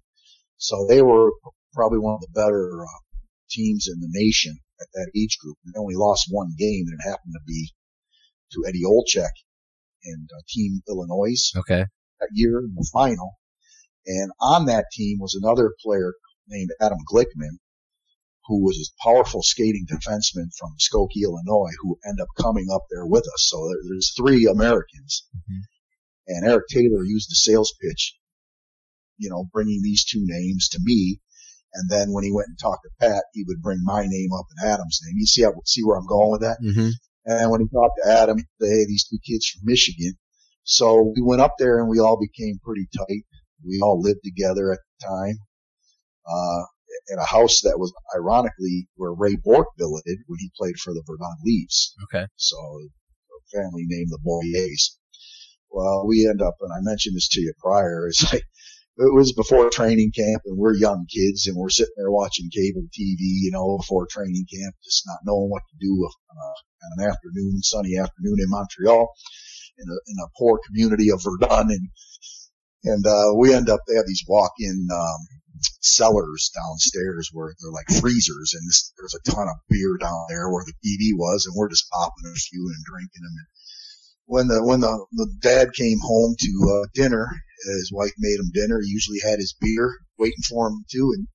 So 0.59 0.87
they 0.89 1.03
were 1.03 1.33
probably 1.73 1.99
one 1.99 2.15
of 2.15 2.21
the 2.21 2.33
better 2.35 2.85
uh, 2.85 3.01
teams 3.51 3.89
in 3.89 4.01
the 4.01 4.09
nation 4.11 4.57
at 4.81 4.89
that 4.95 5.11
age 5.17 5.39
group. 5.43 5.57
They 5.65 5.79
only 5.79 5.97
lost 5.97 6.29
one 6.31 6.55
game, 6.59 6.85
and 6.87 6.99
it 6.99 7.09
happened 7.09 7.35
to 7.35 7.41
be 7.47 7.73
to 8.53 8.65
Eddie 8.69 8.85
Olczyk 8.85 9.35
and 10.05 10.29
uh, 10.33 10.41
Team 10.49 10.81
Illinois. 10.89 11.53
Okay 11.57 11.87
that 12.21 12.29
year 12.33 12.61
in 12.61 12.75
the 12.75 12.89
final. 12.93 13.33
And 14.07 14.31
on 14.41 14.67
that 14.67 14.87
team 14.93 15.19
was 15.19 15.35
another 15.35 15.73
player 15.83 16.15
named 16.49 16.71
Adam 16.81 16.99
Glickman, 17.11 17.59
who 18.47 18.65
was 18.65 18.79
a 18.79 19.03
powerful 19.03 19.43
skating 19.43 19.87
defenseman 19.91 20.49
from 20.59 20.77
Skokie, 20.79 21.25
Illinois, 21.25 21.73
who 21.81 21.99
ended 22.07 22.23
up 22.23 22.29
coming 22.39 22.69
up 22.73 22.83
there 22.91 23.07
with 23.07 23.25
us. 23.25 23.49
So 23.49 23.69
there, 23.69 23.79
there's 23.89 24.13
three 24.17 24.47
Americans. 24.47 25.27
Mm-hmm. 25.37 25.61
And 26.29 26.49
Eric 26.49 26.67
Taylor 26.69 27.05
used 27.05 27.31
the 27.31 27.37
sales 27.37 27.75
pitch, 27.81 28.15
you 29.19 29.31
know, 29.31 29.49
bringing 29.53 29.83
these 29.83 30.05
two 30.05 30.23
names 30.23 30.69
to 30.71 30.81
me. 30.83 31.21
And 31.75 31.89
then 31.89 32.13
when 32.13 32.25
he 32.25 32.33
went 32.33 32.49
and 32.49 32.59
talked 32.59 32.85
to 32.85 33.07
Pat, 33.07 33.25
he 33.33 33.45
would 33.47 33.63
bring 33.63 33.79
my 33.85 34.03
name 34.07 34.31
up 34.37 34.47
and 34.51 34.71
Adam's 34.71 35.01
name. 35.05 35.17
You 35.19 35.27
see 35.27 35.43
how, 35.43 35.53
see 35.65 35.83
where 35.85 35.97
I'm 35.97 36.07
going 36.07 36.31
with 36.31 36.41
that? 36.41 36.59
Mm-hmm. 36.63 36.89
And 37.27 37.51
when 37.51 37.61
he 37.61 37.69
talked 37.69 38.01
to 38.03 38.11
Adam, 38.11 38.39
he'd 38.39 38.67
hey, 38.67 38.87
these 38.87 39.07
two 39.09 39.19
kids 39.25 39.47
from 39.47 39.63
Michigan, 39.65 40.15
so 40.65 41.13
we 41.17 41.23
went 41.23 41.41
up 41.41 41.55
there 41.59 41.81
and 41.81 41.89
we 41.89 41.99
all 41.99 42.19
became 42.19 42.61
pretty 42.63 42.89
tight. 42.97 43.25
We 43.67 43.81
all 43.83 44.01
lived 44.01 44.21
together 44.25 44.73
at 44.73 44.79
the 44.79 45.07
time, 45.07 45.39
uh, 46.27 46.65
in 47.11 47.19
a 47.19 47.25
house 47.25 47.61
that 47.63 47.79
was 47.79 47.93
ironically 48.17 48.89
where 48.95 49.13
Ray 49.13 49.37
Bourque 49.37 49.69
billeted 49.77 50.19
when 50.27 50.39
he 50.39 50.51
played 50.57 50.77
for 50.79 50.95
the 50.95 51.03
Verdun 51.07 51.37
Leafs. 51.45 51.95
Okay. 52.05 52.27
So 52.37 52.57
a 52.57 53.57
family 53.57 53.85
named 53.87 54.11
the 54.11 54.19
Boyers. 54.23 54.97
Well, 55.71 56.07
we 56.07 56.29
end 56.29 56.43
up, 56.43 56.55
and 56.61 56.73
I 56.73 56.81
mentioned 56.83 57.17
this 57.17 57.29
to 57.29 57.41
you 57.41 57.53
prior, 57.59 58.07
it's 58.09 58.33
like, 58.33 58.45
it 58.99 59.15
was 59.15 59.33
before 59.33 59.71
training 59.71 60.13
camp 60.15 60.43
and 60.45 60.59
we're 60.59 60.75
young 60.75 61.07
kids 61.09 61.47
and 61.47 61.57
we're 61.57 61.71
sitting 61.71 61.95
there 61.97 62.11
watching 62.11 62.51
cable 62.53 62.83
TV, 62.83 63.19
you 63.19 63.51
know, 63.51 63.79
before 63.79 64.07
training 64.07 64.45
camp, 64.53 64.75
just 64.85 65.05
not 65.07 65.21
knowing 65.25 65.49
what 65.49 65.63
to 65.71 65.77
do 65.81 66.07
uh, 66.07 66.43
on 66.45 66.99
an 66.99 67.09
afternoon, 67.11 67.63
sunny 67.63 67.97
afternoon 67.97 68.37
in 68.39 68.51
Montreal 68.51 69.09
in 69.79 69.89
a, 69.89 69.95
in 69.95 70.17
a 70.23 70.31
poor 70.39 70.61
community 70.67 71.11
of 71.11 71.23
Verdun 71.23 71.71
and, 71.71 71.89
and, 72.85 73.07
uh, 73.07 73.33
we 73.37 73.55
end 73.55 73.69
up, 73.69 73.81
they 73.87 73.95
have 73.95 74.07
these 74.07 74.25
walk-in, 74.29 74.89
um, 74.93 75.21
cellars 75.81 76.51
downstairs 76.55 77.31
where 77.33 77.55
they're 77.61 77.73
like 77.73 78.01
freezers 78.01 78.55
and 78.55 78.67
this, 78.69 78.93
there's 78.97 79.15
a 79.15 79.31
ton 79.31 79.49
of 79.49 79.57
beer 79.69 79.97
down 80.01 80.25
there 80.29 80.51
where 80.51 80.65
the 80.65 80.73
TV 80.85 81.13
was 81.17 81.47
and 81.47 81.55
we're 81.57 81.69
just 81.69 81.91
popping 81.91 82.25
a 82.27 82.35
few 82.35 82.65
and 82.65 82.85
drinking 82.85 83.23
them. 83.23 83.37
And 83.37 83.49
when 84.27 84.49
the, 84.49 84.65
when 84.65 84.81
the, 84.81 85.07
the 85.13 85.29
dad 85.41 85.73
came 85.75 85.99
home 86.01 86.35
to, 86.39 86.81
uh, 86.81 86.87
dinner, 86.95 87.29
his 87.67 87.93
wife 87.93 88.13
made 88.19 88.39
him 88.41 88.51
dinner. 88.55 88.81
He 88.81 88.89
usually 88.89 89.21
had 89.23 89.39
his 89.39 89.55
beer 89.61 89.99
waiting 90.19 90.43
for 90.49 90.69
him 90.69 90.85
too 90.91 91.13
and 91.15 91.27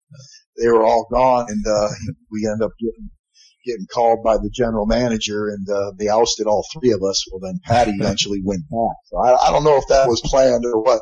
they 0.57 0.69
were 0.69 0.83
all 0.83 1.07
gone 1.11 1.45
and, 1.49 1.65
uh, 1.67 1.89
we 2.31 2.47
end 2.47 2.63
up 2.63 2.71
getting 2.79 3.09
getting 3.65 3.87
called 3.93 4.23
by 4.23 4.37
the 4.37 4.49
general 4.53 4.85
manager 4.85 5.47
and 5.49 5.67
uh, 5.69 5.91
they 5.97 6.07
ousted 6.07 6.47
all 6.47 6.65
three 6.73 6.91
of 6.91 7.01
us. 7.03 7.25
Well, 7.31 7.39
then 7.41 7.59
Patty 7.63 7.91
eventually 7.99 8.41
went 8.43 8.63
back. 8.69 8.97
So 9.05 9.17
I, 9.17 9.47
I 9.47 9.51
don't 9.51 9.63
know 9.63 9.77
if 9.77 9.87
that 9.89 10.07
was 10.07 10.21
planned 10.21 10.65
or 10.65 10.81
what. 10.81 11.01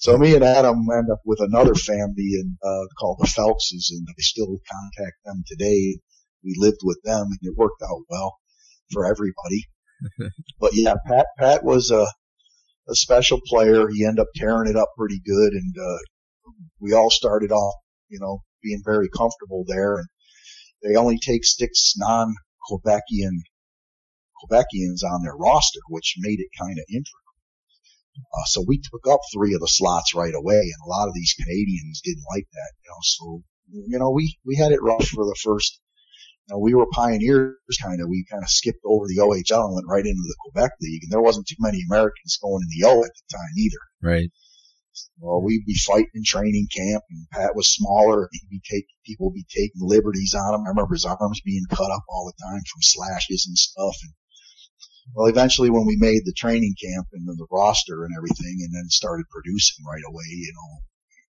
So 0.00 0.18
me 0.18 0.34
and 0.34 0.44
Adam 0.44 0.84
end 0.92 1.10
up 1.12 1.20
with 1.24 1.40
another 1.40 1.74
family 1.74 2.30
and 2.40 2.56
uh, 2.62 2.86
called 2.98 3.18
the 3.20 3.28
Phelpses, 3.28 3.90
and 3.90 4.06
I 4.08 4.14
still 4.18 4.58
contact 4.70 5.16
them 5.24 5.44
today. 5.46 5.98
We 6.44 6.56
lived 6.58 6.80
with 6.82 6.98
them, 7.04 7.28
and 7.28 7.38
it 7.42 7.56
worked 7.56 7.82
out 7.82 8.02
well 8.10 8.36
for 8.90 9.06
everybody. 9.06 9.68
but 10.60 10.72
yeah, 10.74 10.94
Pat 11.06 11.26
Pat 11.38 11.64
was 11.64 11.92
a 11.92 12.06
a 12.88 12.94
special 12.94 13.40
player. 13.46 13.88
He 13.88 14.04
ended 14.04 14.20
up 14.20 14.28
tearing 14.36 14.68
it 14.68 14.76
up 14.76 14.88
pretty 14.98 15.20
good, 15.24 15.52
and 15.52 15.74
uh, 15.80 15.98
we 16.80 16.92
all 16.92 17.10
started 17.10 17.52
off, 17.52 17.74
you 18.08 18.18
know, 18.20 18.42
being 18.62 18.82
very 18.84 19.08
comfortable 19.08 19.64
there. 19.66 19.98
And 19.98 20.06
they 20.82 20.96
only 20.96 21.18
take 21.18 21.44
six 21.44 21.94
non-Quebecian 21.96 23.42
Quebecians 24.42 25.02
on 25.04 25.22
their 25.22 25.36
roster, 25.36 25.80
which 25.88 26.16
made 26.18 26.40
it 26.40 26.48
kind 26.58 26.78
of 26.78 26.84
integral. 26.88 27.22
Uh, 28.34 28.44
so 28.46 28.64
we 28.66 28.78
took 28.78 29.06
up 29.08 29.20
three 29.32 29.54
of 29.54 29.60
the 29.60 29.68
slots 29.68 30.14
right 30.14 30.34
away, 30.34 30.60
and 30.60 30.84
a 30.84 30.88
lot 30.88 31.08
of 31.08 31.14
these 31.14 31.34
Canadians 31.34 32.00
didn't 32.02 32.24
like 32.34 32.46
that, 32.52 32.72
you 32.82 32.90
know. 32.90 32.98
So 33.02 33.42
you 33.72 33.98
know, 33.98 34.10
we 34.10 34.36
we 34.44 34.56
had 34.56 34.72
it 34.72 34.82
rough 34.82 35.06
for 35.06 35.24
the 35.24 35.36
first. 35.42 35.80
You 36.48 36.54
know, 36.54 36.58
we 36.58 36.74
were 36.74 36.86
pioneers, 36.92 37.56
kind 37.80 38.00
of. 38.00 38.08
We 38.08 38.26
kind 38.30 38.42
of 38.42 38.50
skipped 38.50 38.82
over 38.84 39.06
the 39.06 39.18
OHL 39.18 39.66
and 39.66 39.74
went 39.74 39.86
right 39.88 40.04
into 40.04 40.22
the 40.22 40.36
Quebec 40.40 40.72
League, 40.80 41.04
and 41.04 41.12
there 41.12 41.22
wasn't 41.22 41.46
too 41.46 41.56
many 41.60 41.78
Americans 41.88 42.38
going 42.42 42.62
in 42.62 42.80
the 42.80 42.86
O 42.88 43.04
at 43.04 43.12
the 43.14 43.36
time 43.36 43.52
either. 43.56 43.82
Right. 44.02 44.30
Well, 45.18 45.40
we'd 45.40 45.64
be 45.64 45.74
fighting 45.74 46.10
in 46.14 46.24
training 46.24 46.68
camp, 46.74 47.04
and 47.08 47.28
Pat 47.30 47.56
was 47.56 47.72
smaller. 47.72 48.28
He'd 48.32 48.50
be 48.50 48.60
take 48.68 48.86
people 49.06 49.26
would 49.26 49.34
be 49.34 49.46
taking 49.48 49.80
liberties 49.80 50.34
on 50.34 50.54
him. 50.54 50.66
I 50.66 50.70
remember 50.70 50.94
his 50.94 51.04
arms 51.04 51.40
being 51.40 51.64
cut 51.70 51.90
up 51.90 52.04
all 52.08 52.26
the 52.26 52.44
time 52.44 52.60
from 52.60 52.82
slashes 52.82 53.46
and 53.46 53.56
stuff. 53.56 53.96
And 54.02 54.12
well, 55.14 55.26
eventually, 55.26 55.70
when 55.70 55.86
we 55.86 55.96
made 55.96 56.22
the 56.24 56.34
training 56.36 56.74
camp 56.80 57.08
and 57.12 57.26
the, 57.26 57.34
the 57.34 57.46
roster 57.50 58.04
and 58.04 58.14
everything, 58.16 58.60
and 58.60 58.74
then 58.74 58.88
started 58.88 59.28
producing 59.30 59.84
right 59.84 60.02
away, 60.06 60.28
you 60.28 60.52
know, 60.52 60.82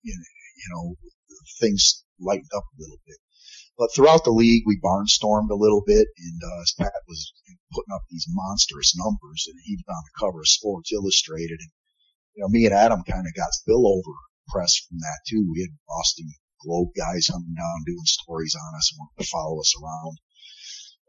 you 0.03 0.14
know, 0.14 0.26
you 0.57 0.70
know, 0.74 0.95
things 1.59 2.03
lightened 2.20 2.51
up 2.55 2.64
a 2.64 2.82
little 2.82 2.99
bit. 3.05 3.18
But 3.78 3.93
throughout 3.93 4.24
the 4.24 4.32
league, 4.32 4.64
we 4.66 4.80
barnstormed 4.80 5.49
a 5.49 5.55
little 5.55 5.82
bit, 5.86 6.07
and 6.18 6.41
uh, 6.43 6.64
Pat 6.78 7.01
was 7.07 7.34
putting 7.72 7.93
up 7.93 8.03
these 8.09 8.28
monstrous 8.30 8.95
numbers, 8.95 9.47
and 9.47 9.59
he 9.64 9.76
was 9.76 9.86
on 9.89 10.03
the 10.05 10.20
cover 10.20 10.41
of 10.41 10.47
Sports 10.47 10.91
Illustrated, 10.91 11.59
and 11.59 11.72
you 12.36 12.42
know, 12.42 12.50
me 12.50 12.66
and 12.66 12.74
Adam 12.74 13.04
kind 13.04 13.26
of 13.26 13.34
got 13.36 13.54
spillover 13.54 14.16
press 14.50 14.76
from 14.88 14.98
that 15.00 15.20
too. 15.28 15.46
We 15.52 15.62
had 15.62 15.78
Boston 15.88 16.28
Globe 16.62 16.90
guys 16.98 17.28
coming 17.32 17.54
down 17.56 17.86
doing 17.86 18.06
stories 18.06 18.56
on 18.56 18.76
us 18.76 18.92
and 18.92 19.00
wanted 19.00 19.24
to 19.24 19.30
follow 19.32 19.60
us 19.60 19.74
around. 19.78 20.18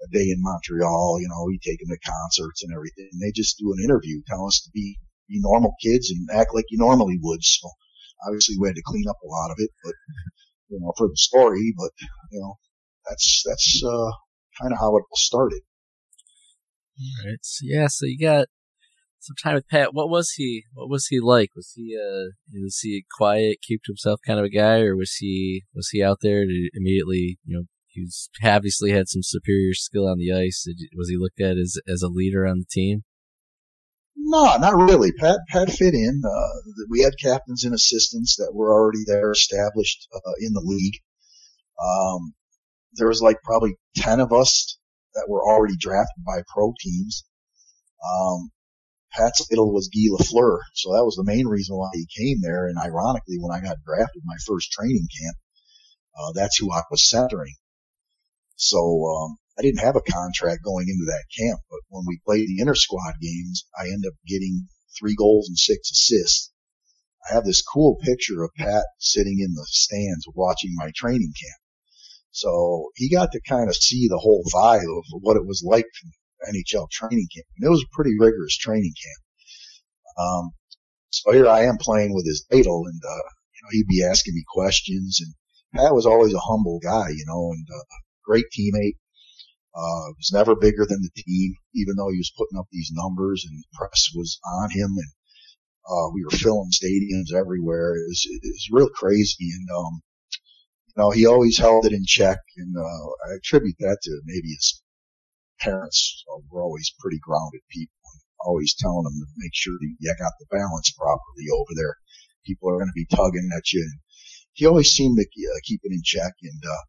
A 0.03 0.09
day 0.12 0.29
in 0.31 0.43
Montreal, 0.43 1.18
you 1.20 1.29
know, 1.29 1.45
we 1.47 1.59
take 1.59 1.79
them 1.79 1.89
to 1.89 1.99
concerts 1.99 2.62
and 2.62 2.75
everything. 2.75 3.09
And 3.12 3.22
they 3.22 3.33
just 3.33 3.59
do 3.59 3.72
an 3.72 3.85
interview, 3.85 4.20
tell 4.27 4.47
us 4.47 4.61
to 4.64 4.70
be, 4.75 4.99
be 5.29 5.41
normal 5.41 5.75
kids 5.83 6.11
and 6.11 6.29
act 6.33 6.55
like 6.55 6.66
you 6.68 6.79
normally 6.79 7.18
would. 7.22 7.43
So 7.43 7.70
obviously 8.27 8.57
we 8.59 8.68
had 8.68 8.77
to 8.77 8.83
clean 8.85 9.09
up 9.09 9.16
a 9.22 9.29
lot 9.31 9.51
of 9.51 9.57
it, 9.59 9.70
but, 9.83 9.95
you 10.68 10.81
know, 10.81 10.93
for 10.99 11.09
the 11.09 11.16
story, 11.16 11.72
but, 11.77 11.91
you 12.33 12.41
know, 12.41 12.55
that's, 13.09 13.43
that's, 13.47 13.83
uh, 13.85 14.11
kind 14.61 14.72
of 14.72 14.79
how 14.79 14.97
it 14.97 15.05
started. 15.14 15.62
All 17.01 17.31
right. 17.31 17.39
So 17.43 17.61
yeah, 17.62 17.87
so 17.89 18.07
you 18.07 18.18
got 18.18 18.47
some 19.25 19.37
time 19.43 19.55
with 19.55 19.68
Pat. 19.68 19.95
What 19.95 20.11
was 20.11 20.33
he? 20.37 20.64
What 20.75 20.91
was 20.91 21.07
he 21.07 21.20
like? 21.20 21.51
Was 21.57 21.72
he 21.75 21.97
uh 21.97 22.31
was 22.62 22.79
he 22.81 23.05
quiet, 23.16 23.59
keep 23.62 23.83
to 23.85 23.93
himself 23.93 24.20
kind 24.27 24.39
of 24.39 24.45
a 24.45 24.51
guy, 24.51 24.81
or 24.81 24.97
was 24.97 25.14
he 25.14 25.64
was 25.75 25.89
he 25.91 26.03
out 26.03 26.18
there 26.22 26.45
to 26.45 26.70
immediately 26.75 27.39
you 27.45 27.57
know 27.57 27.64
he 27.89 28.07
obviously 28.43 28.91
had 28.91 29.09
some 29.09 29.22
superior 29.22 29.72
skill 29.75 30.09
on 30.09 30.18
the 30.18 30.33
ice. 30.33 30.66
Was 30.97 31.09
he 31.09 31.16
looked 31.16 31.41
at 31.41 31.57
as 31.57 31.77
as 31.89 32.03
a 32.03 32.09
leader 32.09 32.47
on 32.47 32.59
the 32.59 32.66
team? 32.70 33.05
No, 34.16 34.57
not 34.57 34.75
really. 34.75 35.12
Pat 35.12 35.41
Pat 35.49 35.70
fit 35.70 35.95
in. 35.95 36.22
Uh, 36.25 36.70
we 36.89 37.01
had 37.01 37.14
captains 37.20 37.64
and 37.64 37.75
assistants 37.75 38.37
that 38.37 38.53
were 38.55 38.72
already 38.72 39.05
there, 39.07 39.31
established 39.33 40.09
uh, 40.14 40.33
in 40.41 40.53
the 40.53 40.62
league. 40.64 41.01
Um, 41.83 42.35
there 42.95 43.09
was 43.09 43.20
like 43.20 43.43
probably 43.43 43.77
ten 43.97 44.20
of 44.20 44.33
us 44.33 44.79
that 45.14 45.27
were 45.29 45.43
already 45.43 45.77
drafted 45.77 46.25
by 46.25 46.43
pro 46.53 46.72
teams. 46.81 47.25
Um, 48.05 48.51
Pat's 49.15 49.47
idol 49.53 49.73
was 49.73 49.89
Guy 49.89 50.11
Lafleur, 50.11 50.59
so 50.75 50.93
that 50.93 51.05
was 51.05 51.15
the 51.15 51.25
main 51.25 51.47
reason 51.47 51.77
why 51.77 51.91
he 51.93 52.07
came 52.07 52.41
there. 52.41 52.67
And 52.67 52.79
ironically, 52.79 53.39
when 53.39 53.57
I 53.57 53.61
got 53.61 53.83
drafted 53.85 54.23
my 54.25 54.37
first 54.47 54.73
training 54.73 55.07
camp, 55.21 55.37
uh, 56.19 56.33
that's 56.35 56.59
who 56.59 56.73
I 56.73 56.83
was 56.91 57.09
centering. 57.09 57.55
So 58.57 58.79
um, 58.79 59.39
I 59.59 59.62
didn't 59.62 59.85
have 59.85 59.97
a 59.97 60.01
contract 60.01 60.65
going 60.65 60.89
into 60.89 61.05
that 61.07 61.25
camp, 61.37 61.61
but 61.71 61.81
when 61.89 62.05
we 62.07 62.21
played 62.27 62.49
the 62.49 62.61
inter 62.61 62.75
squad 62.75 63.15
games, 63.21 63.65
I 63.79 63.87
ended 63.87 64.09
up 64.09 64.19
getting 64.27 64.69
three 64.99 65.15
goals 65.15 65.49
and 65.49 65.59
six 65.59 65.91
assists. 65.91 66.51
I 67.29 67.35
have 67.35 67.45
this 67.45 67.62
cool 67.62 67.97
picture 67.97 68.43
of 68.43 68.51
Pat 68.57 68.85
sitting 68.99 69.39
in 69.41 69.55
the 69.55 69.67
stands 69.71 70.27
watching 70.35 70.75
my 70.75 70.91
training 70.95 71.33
camp. 71.41 71.61
So 72.33 72.91
he 72.97 73.09
got 73.09 73.31
to 73.33 73.41
kind 73.49 73.69
of 73.69 73.77
see 73.77 74.09
the 74.09 74.19
whole 74.19 74.43
vibe 74.53 74.83
of 74.83 75.05
what 75.21 75.37
it 75.37 75.47
was 75.47 75.62
like 75.65 75.87
NHL 76.49 76.90
training 76.90 77.28
camp. 77.34 77.47
And 77.57 77.66
it 77.66 77.70
was 77.70 77.82
a 77.82 77.95
pretty 77.95 78.12
rigorous 78.18 78.57
training 78.57 78.95
camp. 79.03 79.22
Um, 80.18 80.51
so 81.11 81.32
here 81.32 81.49
I 81.49 81.64
am 81.64 81.78
playing 81.78 82.14
with 82.14 82.26
his 82.26 82.45
idol 82.53 82.84
and, 82.86 83.01
uh, 83.05 83.28
you 83.55 83.61
know, 83.62 83.68
he'd 83.70 83.86
be 83.88 84.05
asking 84.05 84.34
me 84.34 84.45
questions 84.49 85.20
and 85.20 85.34
Pat 85.74 85.95
was 85.95 86.07
always 86.07 86.34
a 86.34 86.38
humble 86.38 86.78
guy, 86.80 87.09
you 87.11 87.24
know, 87.26 87.51
and 87.53 87.66
uh, 87.74 87.84
great 88.24 88.47
teammate. 88.57 88.97
Uh, 89.76 90.14
was 90.16 90.30
never 90.32 90.55
bigger 90.55 90.86
than 90.86 91.03
the 91.03 91.22
team, 91.22 91.53
even 91.74 91.97
though 91.97 92.09
he 92.09 92.16
was 92.16 92.32
putting 92.38 92.57
up 92.57 92.66
these 92.70 92.92
numbers 92.92 93.45
and 93.45 93.59
the 93.59 93.64
press 93.76 94.07
was 94.14 94.38
on 94.47 94.70
him 94.70 94.86
and, 94.97 95.12
uh, 95.86 96.09
we 96.14 96.24
were 96.24 96.30
filling 96.30 96.70
stadiums 96.70 97.34
everywhere. 97.34 97.97
It 97.97 98.07
was, 98.09 98.22
it 98.24 98.40
was 98.45 98.68
real 98.70 98.88
crazy. 98.88 99.51
And, 99.53 99.68
um, 99.76 100.03
you 100.88 101.03
know, 101.03 101.11
he 101.11 101.26
always 101.26 101.59
held 101.59 101.86
it 101.86 101.92
in 101.92 102.05
check, 102.07 102.38
and 102.57 102.76
uh, 102.76 103.07
I 103.28 103.34
attribute 103.36 103.76
that 103.80 103.99
to 104.03 104.20
maybe 104.24 104.49
his 104.49 104.80
parents 105.61 106.24
were 106.50 106.62
always 106.62 106.92
pretty 106.98 107.18
grounded 107.22 107.62
people, 107.70 108.00
and 108.12 108.20
always 108.40 108.74
telling 108.74 109.07
him 109.07 109.18
to 109.20 109.26
make 109.36 109.55
sure 109.55 109.74
you 109.80 110.14
got 110.18 110.32
the 110.38 110.46
balance 110.50 110.92
properly 110.92 111.46
over 111.52 111.72
there. 111.74 111.96
People 112.46 112.70
are 112.70 112.78
going 112.78 112.92
to 112.92 112.94
be 112.94 113.07
tugging 113.07 113.50
at 113.57 113.72
you. 113.72 113.80
And 113.80 114.00
he 114.52 114.66
always 114.66 114.90
seemed 114.90 115.16
to 115.16 115.22
uh, 115.22 115.61
keep 115.64 115.80
it 115.82 115.92
in 115.92 116.02
check, 116.05 116.32
and 116.42 116.62
uh, 116.64 116.82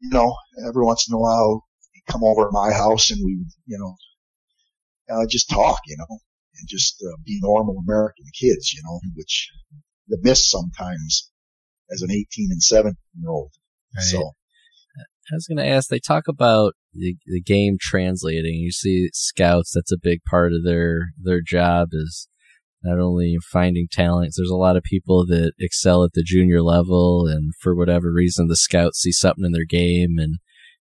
you 0.00 0.10
know, 0.10 0.34
every 0.66 0.84
once 0.84 1.08
in 1.08 1.14
a 1.14 1.18
while 1.18 1.64
he'd 1.92 2.12
come 2.12 2.24
over 2.24 2.44
to 2.44 2.52
my 2.52 2.72
house 2.72 3.10
and 3.10 3.20
we, 3.24 3.44
you 3.66 3.78
know, 3.78 3.96
uh, 5.14 5.26
just 5.28 5.48
talk, 5.50 5.80
you 5.86 5.96
know, 5.96 6.18
and 6.58 6.68
just 6.68 7.02
uh, 7.02 7.16
be 7.24 7.38
normal 7.42 7.82
American 7.86 8.24
kids, 8.38 8.72
you 8.72 8.82
know, 8.84 9.00
which 9.14 9.50
the 10.08 10.18
miss 10.22 10.48
sometimes 10.48 11.30
as 11.90 12.02
an 12.02 12.10
18 12.10 12.50
and 12.50 12.62
17 12.62 12.94
year 13.20 13.30
old. 13.30 13.52
Right. 13.96 14.04
So 14.04 14.32
I 14.98 15.34
was 15.34 15.46
going 15.46 15.58
to 15.58 15.66
ask, 15.66 15.88
they 15.88 15.98
talk 15.98 16.28
about 16.28 16.74
the, 16.98 17.16
the 17.26 17.40
game 17.40 17.76
translating. 17.80 18.54
You 18.54 18.72
see 18.72 19.08
scouts, 19.12 19.72
that's 19.74 19.92
a 19.92 19.98
big 20.00 20.20
part 20.30 20.52
of 20.52 20.64
their, 20.64 21.10
their 21.20 21.40
job 21.44 21.88
is 21.92 22.28
not 22.82 22.98
only 22.98 23.36
finding 23.50 23.88
talents. 23.90 24.36
There's 24.36 24.50
a 24.50 24.56
lot 24.56 24.76
of 24.76 24.82
people 24.82 25.26
that 25.26 25.52
excel 25.58 26.04
at 26.04 26.12
the 26.14 26.22
junior 26.22 26.62
level 26.62 27.26
and 27.26 27.52
for 27.60 27.74
whatever 27.74 28.12
reason, 28.12 28.46
the 28.46 28.56
scouts 28.56 29.00
see 29.00 29.12
something 29.12 29.44
in 29.44 29.52
their 29.52 29.66
game 29.68 30.16
and 30.18 30.36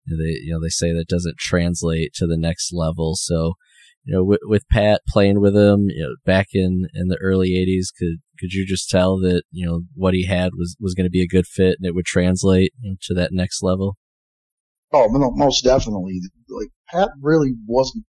they, 0.07 0.39
you 0.43 0.53
know, 0.53 0.59
they 0.61 0.69
say 0.69 0.93
that 0.93 1.07
doesn't 1.07 1.37
translate 1.37 2.13
to 2.15 2.27
the 2.27 2.37
next 2.37 2.71
level. 2.73 3.15
So 3.15 3.53
you 4.05 4.13
know, 4.13 4.23
with, 4.23 4.41
with 4.43 4.69
Pat 4.69 5.01
playing 5.09 5.41
with 5.41 5.55
him, 5.55 5.89
you 5.89 6.03
know, 6.03 6.15
back 6.25 6.49
in, 6.53 6.87
in 6.93 7.07
the 7.07 7.17
early 7.17 7.51
'80s, 7.51 7.87
could 7.97 8.21
could 8.39 8.53
you 8.53 8.65
just 8.65 8.87
tell 8.87 9.17
that 9.19 9.43
you 9.51 9.65
know 9.65 9.81
what 9.95 10.13
he 10.13 10.27
had 10.27 10.51
was 10.55 10.77
was 10.79 10.93
going 10.93 11.07
to 11.07 11.11
be 11.11 11.23
a 11.23 11.27
good 11.27 11.47
fit 11.47 11.77
and 11.79 11.87
it 11.87 11.95
would 11.95 12.05
translate 12.05 12.71
to 13.01 13.13
that 13.15 13.31
next 13.33 13.63
level? 13.63 13.97
Oh, 14.95 15.07
most 15.09 15.63
definitely. 15.63 16.21
Like 16.47 16.69
Pat 16.89 17.09
really 17.21 17.51
wasn't 17.67 18.05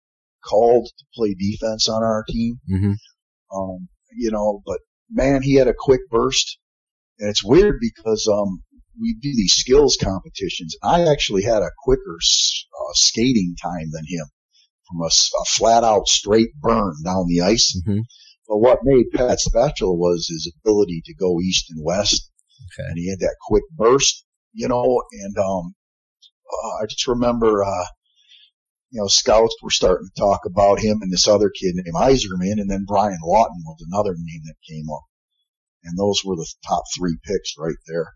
called 0.47 0.85
to 0.85 1.05
play 1.15 1.33
defense 1.33 1.89
on 1.89 2.03
our 2.03 2.23
team. 2.29 2.59
Mm-hmm. 2.71 2.93
Um, 3.55 3.87
you 4.15 4.31
know, 4.31 4.61
but 4.65 4.79
man, 5.09 5.41
he 5.41 5.55
had 5.55 5.67
a 5.67 5.73
quick 5.77 6.01
burst, 6.11 6.59
and 7.19 7.29
it's 7.29 7.43
weird 7.43 7.79
because 7.81 8.29
um, 8.31 8.61
we 9.01 9.15
do 9.19 9.29
these 9.35 9.53
skills 9.53 9.97
competitions. 9.99 10.75
I 10.83 11.09
actually 11.09 11.43
had 11.43 11.63
a 11.63 11.71
quicker 11.83 12.17
uh, 12.19 12.93
skating 12.93 13.55
time 13.61 13.89
than 13.91 14.05
him 14.07 14.27
from 14.87 15.01
a, 15.01 15.07
a 15.07 15.45
flat 15.45 15.83
out 15.83 16.07
straight 16.07 16.49
burn 16.59 16.93
down 17.03 17.25
the 17.27 17.41
ice. 17.41 17.75
Mm-hmm. 17.75 18.01
But 18.47 18.57
what 18.59 18.79
made 18.83 19.05
Pat 19.11 19.39
special 19.39 19.97
was 19.97 20.27
his 20.29 20.53
ability 20.61 21.01
to 21.05 21.15
go 21.15 21.41
east 21.41 21.65
and 21.71 21.83
west. 21.83 22.29
Okay. 22.77 22.87
And 22.87 22.97
he 22.97 23.09
had 23.09 23.19
that 23.19 23.35
quick 23.47 23.63
burst, 23.75 24.23
you 24.53 24.67
know, 24.67 25.01
and, 25.11 25.37
um, 25.37 25.73
uh, 26.51 26.83
I 26.83 26.85
just 26.87 27.07
remember, 27.07 27.63
uh, 27.63 27.85
you 28.91 29.01
know, 29.01 29.07
scouts 29.07 29.55
were 29.61 29.71
starting 29.71 30.07
to 30.13 30.21
talk 30.21 30.41
about 30.45 30.79
him 30.79 30.99
and 31.01 31.11
this 31.11 31.27
other 31.27 31.49
kid 31.49 31.75
named 31.75 31.95
Yzerman, 31.95 32.61
and 32.61 32.69
then 32.69 32.85
Brian 32.87 33.17
Lawton 33.23 33.61
was 33.65 33.85
another 33.91 34.15
name 34.17 34.41
that 34.45 34.55
came 34.69 34.85
up. 34.93 35.03
And 35.83 35.97
those 35.97 36.23
were 36.23 36.35
the 36.35 36.47
top 36.67 36.83
three 36.97 37.17
picks 37.23 37.53
right 37.57 37.75
there. 37.87 38.13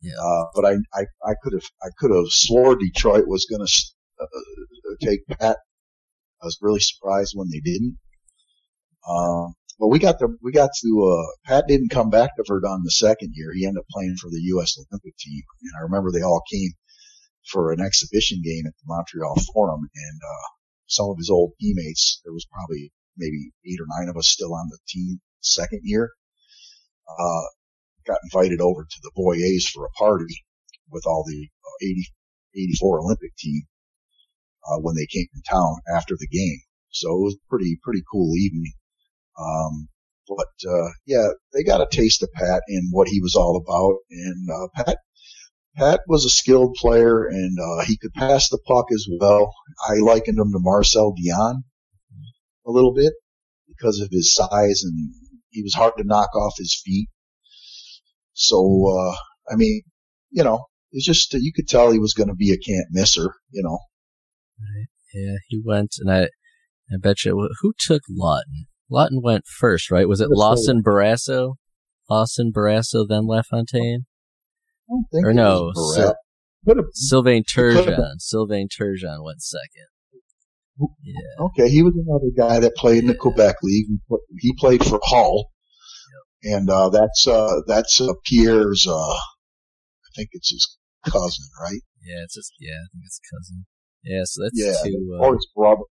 Yeah. 0.00 0.14
Uh, 0.20 0.44
but 0.54 0.64
I, 0.64 0.72
I, 0.94 1.06
I 1.24 1.34
could 1.42 1.54
have, 1.54 1.68
I 1.82 1.88
could 1.98 2.14
have 2.14 2.28
swore 2.28 2.76
Detroit 2.76 3.26
was 3.26 3.46
going 3.46 3.66
to 3.66 3.84
uh, 4.22 4.94
take 5.02 5.26
Pat 5.26 5.56
I 6.40 6.46
was 6.46 6.58
really 6.60 6.80
surprised 6.80 7.32
when 7.34 7.48
they 7.50 7.60
didn't. 7.60 7.98
Uh, 9.06 9.48
but 9.78 9.88
we 9.88 9.98
got 9.98 10.18
the 10.18 10.36
we 10.42 10.52
got 10.52 10.70
to 10.82 10.90
uh, 11.10 11.26
Pat 11.48 11.64
didn't 11.66 11.90
come 11.90 12.10
back 12.10 12.36
to 12.36 12.44
Verdun 12.46 12.82
the 12.84 12.90
second 12.90 13.32
year. 13.34 13.52
He 13.54 13.64
ended 13.64 13.80
up 13.80 13.86
playing 13.90 14.16
for 14.20 14.28
the 14.30 14.40
U.S. 14.54 14.76
Olympic 14.76 15.16
team, 15.16 15.42
and 15.62 15.72
I 15.78 15.82
remember 15.82 16.10
they 16.10 16.22
all 16.22 16.42
came 16.50 16.70
for 17.50 17.72
an 17.72 17.80
exhibition 17.80 18.40
game 18.44 18.66
at 18.66 18.74
the 18.76 18.86
Montreal 18.86 19.36
Forum, 19.52 19.80
and 19.82 20.20
uh, 20.22 20.48
some 20.86 21.10
of 21.10 21.16
his 21.18 21.30
old 21.30 21.52
teammates. 21.60 22.20
There 22.24 22.32
was 22.32 22.46
probably 22.50 22.92
maybe 23.16 23.52
eight 23.66 23.80
or 23.80 23.86
nine 23.98 24.08
of 24.08 24.16
us 24.16 24.28
still 24.28 24.54
on 24.54 24.68
the 24.70 24.78
team 24.88 25.20
second 25.40 25.80
year. 25.84 26.10
Uh, 27.08 27.46
got 28.06 28.20
invited 28.32 28.60
over 28.60 28.84
to 28.84 29.00
the 29.02 29.12
Boyers 29.14 29.68
for 29.68 29.84
a 29.84 29.98
party 29.98 30.44
with 30.90 31.04
all 31.06 31.24
the 31.26 31.48
uh, 31.64 31.86
80, 31.86 32.06
84 32.54 33.00
Olympic 33.00 33.36
team 33.36 33.62
uh, 34.66 34.78
when 34.80 34.94
they 34.94 35.06
came 35.06 35.26
to 35.34 35.50
town 35.50 35.76
after 35.94 36.14
the 36.18 36.28
game. 36.28 36.60
So 36.90 37.10
it 37.12 37.20
was 37.20 37.36
pretty 37.48 37.78
pretty 37.82 38.02
cool 38.10 38.34
evening. 38.36 38.72
Um, 39.38 39.88
but 40.26 40.70
uh, 40.70 40.88
yeah, 41.06 41.28
they 41.52 41.62
got 41.62 41.80
a 41.80 41.88
taste 41.90 42.22
of 42.22 42.32
Pat 42.32 42.62
and 42.68 42.88
what 42.90 43.08
he 43.08 43.20
was 43.20 43.34
all 43.34 43.56
about. 43.56 43.98
And 44.10 44.48
uh, 44.50 44.68
Pat 44.74 44.98
Pat 45.78 46.00
was 46.08 46.24
a 46.24 46.30
skilled 46.30 46.74
player 46.74 47.24
and 47.24 47.56
uh, 47.58 47.84
he 47.84 47.96
could 47.96 48.12
pass 48.12 48.48
the 48.48 48.58
puck 48.66 48.86
as 48.92 49.06
well. 49.20 49.52
I 49.88 49.94
likened 49.94 50.38
him 50.38 50.52
to 50.52 50.58
Marcel 50.60 51.14
Dionne 51.14 51.62
a 52.66 52.70
little 52.70 52.92
bit 52.92 53.12
because 53.68 54.00
of 54.00 54.08
his 54.10 54.34
size 54.34 54.82
and 54.82 55.14
he 55.50 55.62
was 55.62 55.74
hard 55.74 55.94
to 55.98 56.04
knock 56.04 56.34
off 56.34 56.54
his 56.58 56.80
feet. 56.84 57.08
So 58.32 58.56
uh, 58.88 59.16
I 59.52 59.56
mean, 59.56 59.82
you 60.30 60.44
know, 60.44 60.66
it's 60.92 61.06
just 61.06 61.32
you 61.34 61.52
could 61.54 61.68
tell 61.68 61.90
he 61.90 61.98
was 61.98 62.14
going 62.14 62.28
to 62.28 62.34
be 62.34 62.52
a 62.52 62.58
can't 62.58 62.88
misser. 62.90 63.34
You 63.50 63.62
know, 63.62 63.78
Right. 64.60 64.86
Yeah, 65.14 65.36
he 65.48 65.60
went, 65.64 65.96
and 66.00 66.10
I, 66.10 66.22
I 66.92 66.98
bet 67.00 67.24
you, 67.24 67.48
who 67.60 67.72
took 67.78 68.02
Lawton? 68.10 68.66
Lawton 68.90 69.20
went 69.22 69.46
first, 69.46 69.90
right? 69.90 70.08
Was 70.08 70.20
it 70.20 70.30
Lawson 70.30 70.82
Barrasso? 70.82 71.54
Lawson 72.10 72.52
Barrasso, 72.54 73.06
then 73.08 73.26
LaFontaine? 73.26 74.06
Or 75.12 75.32
no, 75.32 75.72
Sil- 75.74 76.16
Sylvain 76.92 77.44
Turgeon. 77.44 78.14
Sylvain 78.18 78.68
Turgeon 78.68 79.24
went 79.24 79.42
second. 79.42 79.86
Yeah. 81.02 81.44
Okay, 81.46 81.68
he 81.68 81.82
was 81.82 81.94
another 81.96 82.30
guy 82.36 82.60
that 82.60 82.76
played 82.76 82.98
in 82.98 83.08
the 83.08 83.14
Quebec 83.14 83.56
League. 83.62 83.86
He 84.38 84.54
played 84.58 84.84
for 84.84 85.00
Hull, 85.02 85.50
yep. 86.44 86.54
and 86.54 86.70
uh, 86.70 86.88
that's 86.90 87.26
uh, 87.26 87.62
that's 87.66 88.00
uh, 88.00 88.12
Pierre's. 88.24 88.86
Uh, 88.86 89.14
I 89.14 90.10
think 90.14 90.28
it's 90.32 90.50
his 90.50 90.78
cousin, 91.04 91.44
right? 91.60 91.80
Yeah, 92.02 92.22
it's 92.22 92.34
just 92.34 92.52
yeah, 92.60 92.74
I 92.74 92.86
think 92.92 93.04
it's 93.06 93.20
cousin. 93.32 93.66
Yeah, 94.04 94.22
so 94.24 94.44
that's 94.44 94.54
yeah, 94.54 94.74
two, 94.84 95.18
uh, 95.18 95.26
or 95.26 95.34
his 95.34 95.48
brother, 95.54 95.82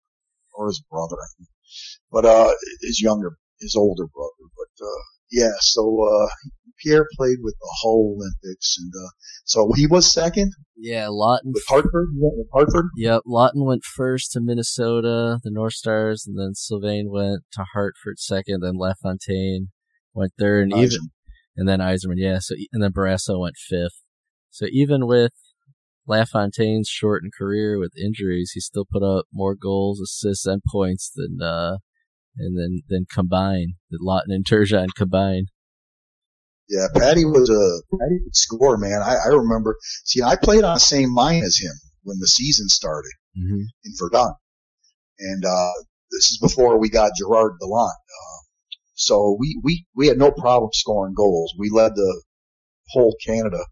or 0.54 0.68
his 0.68 0.82
brother, 0.90 1.18
but 2.10 2.24
uh, 2.24 2.54
his 2.82 3.02
younger, 3.02 3.38
his 3.60 3.76
older 3.76 4.08
brother. 4.08 4.52
But 4.56 4.86
uh, 4.86 5.04
yeah, 5.32 5.52
so 5.60 6.04
uh, 6.04 6.28
Pierre 6.84 7.06
played 7.18 7.38
with 7.42 7.56
the 7.60 7.76
Hull 7.82 8.16
Olympics, 8.18 8.78
and 8.80 8.92
uh, 8.96 9.10
so 9.46 9.72
he 9.76 9.88
was 9.88 10.12
second. 10.12 10.54
Yeah, 10.76 11.08
Lawton 11.10 11.52
with 11.54 11.64
Hartford. 11.68 12.10
with 12.14 12.48
Hartford. 12.54 12.86
Yep, 12.96 13.24
Lawton 13.26 13.66
went 13.66 13.84
first 13.84 14.32
to 14.34 14.42
Minnesota, 14.42 15.40
the 15.44 15.52
North 15.52 15.74
Stars, 15.74 16.26
and 16.28 16.38
then 16.38 16.54
Sylvain 16.54 17.10
went 17.10 17.44
to 17.54 17.66
Hartford 17.74 18.20
second. 18.20 18.62
Then 18.62 18.78
LaFontaine 18.78 19.70
went 20.14 20.34
third, 20.40 20.72
and 20.72 20.74
even 20.74 21.10
and 21.56 21.68
then 21.68 21.80
Yzerman. 21.80 22.16
Yeah, 22.18 22.38
so 22.40 22.56
and 22.72 22.84
then 22.84 22.92
Barrasso 22.92 23.40
went 23.40 23.56
fifth. 23.58 24.04
So 24.50 24.68
even 24.72 25.08
with 25.08 25.34
LaFontaine's 26.08 26.88
shortened 26.88 27.34
career 27.38 27.78
with 27.78 27.92
injuries, 28.02 28.52
he 28.54 28.60
still 28.60 28.86
put 28.90 29.04
up 29.04 29.26
more 29.34 29.56
goals, 29.56 30.00
assists, 30.00 30.46
and 30.46 30.62
points 30.72 31.12
than 31.14 31.42
uh, 31.42 31.78
and 32.38 32.58
then 32.58 32.82
then 32.90 33.06
combined, 33.12 33.74
that 33.92 34.02
Lawton 34.02 34.32
and 34.32 34.46
Turgeon 34.46 34.88
combined. 34.96 35.50
Yeah, 36.70 36.88
Patty 36.94 37.24
was 37.24 37.50
a 37.50 37.98
Patty 37.98 38.20
could 38.24 38.36
score, 38.36 38.78
man. 38.78 39.02
I, 39.02 39.16
I 39.26 39.28
remember. 39.30 39.78
See, 40.04 40.22
I 40.22 40.36
played 40.36 40.64
on 40.64 40.76
the 40.76 40.80
same 40.80 41.16
line 41.16 41.44
as 41.44 41.58
him 41.58 41.74
when 42.04 42.18
the 42.20 42.28
season 42.28 42.68
started 42.68 43.12
mm-hmm. 43.38 43.62
in 43.84 43.94
Verdun, 43.98 44.34
and 45.20 45.46
uh, 45.46 45.72
this 46.12 46.32
is 46.32 46.40
before 46.42 46.78
we 46.78 46.90
got 46.90 47.12
Gerard 47.18 47.54
Gallant. 47.60 47.92
Uh, 47.92 48.40
so 48.96 49.38
we 49.40 49.60
we 49.64 49.86
we 49.96 50.08
had 50.08 50.18
no 50.18 50.32
problem 50.32 50.70
scoring 50.74 51.14
goals. 51.16 51.54
We 51.58 51.70
led 51.70 51.96
the 51.96 52.22
whole 52.90 53.16
Canada 53.26 53.64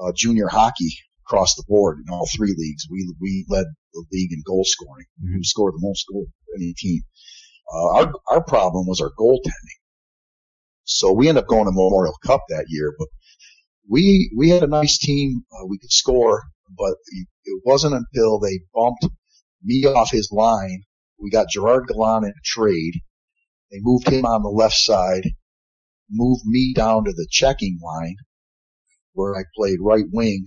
uh, 0.00 0.12
junior 0.14 0.48
hockey 0.48 0.92
across 1.26 1.54
the 1.54 1.64
board 1.68 1.98
in 1.98 2.12
all 2.12 2.26
three 2.34 2.54
leagues. 2.56 2.86
We 2.90 3.12
we 3.20 3.44
led 3.48 3.66
the 3.92 4.04
league 4.12 4.32
in 4.32 4.42
goal 4.46 4.64
scoring. 4.64 5.06
Mm-hmm. 5.22 5.36
We 5.36 5.44
scored 5.44 5.74
the 5.74 5.86
most 5.86 6.06
goals 6.10 6.28
any 6.56 6.74
team. 6.76 7.02
Uh, 7.72 7.88
our 7.96 8.12
our 8.30 8.44
problem 8.44 8.86
was 8.86 9.00
our 9.00 9.10
goaltending. 9.18 9.78
So 10.84 11.12
we 11.12 11.28
ended 11.28 11.44
up 11.44 11.48
going 11.48 11.66
to 11.66 11.70
Memorial 11.70 12.14
Cup 12.24 12.42
that 12.48 12.66
year, 12.68 12.94
but 12.98 13.08
we, 13.88 14.30
we 14.36 14.50
had 14.50 14.62
a 14.62 14.68
nice 14.68 14.98
team. 14.98 15.42
Uh, 15.52 15.66
we 15.66 15.78
could 15.78 15.92
score, 15.92 16.44
but 16.76 16.94
it 17.44 17.62
wasn't 17.64 17.94
until 17.94 18.38
they 18.38 18.60
bumped 18.74 19.06
me 19.62 19.84
off 19.86 20.10
his 20.10 20.30
line. 20.32 20.82
We 21.20 21.30
got 21.30 21.48
Gerard 21.50 21.88
Gallant 21.88 22.24
in 22.24 22.30
a 22.30 22.44
trade. 22.44 22.94
They 23.70 23.78
moved 23.80 24.08
him 24.08 24.24
on 24.24 24.42
the 24.42 24.48
left 24.48 24.76
side, 24.76 25.28
moved 26.10 26.44
me 26.46 26.72
down 26.74 27.04
to 27.04 27.12
the 27.12 27.26
checking 27.30 27.78
line 27.84 28.16
where 29.12 29.36
I 29.36 29.42
played 29.56 29.78
right 29.80 30.06
wing. 30.12 30.46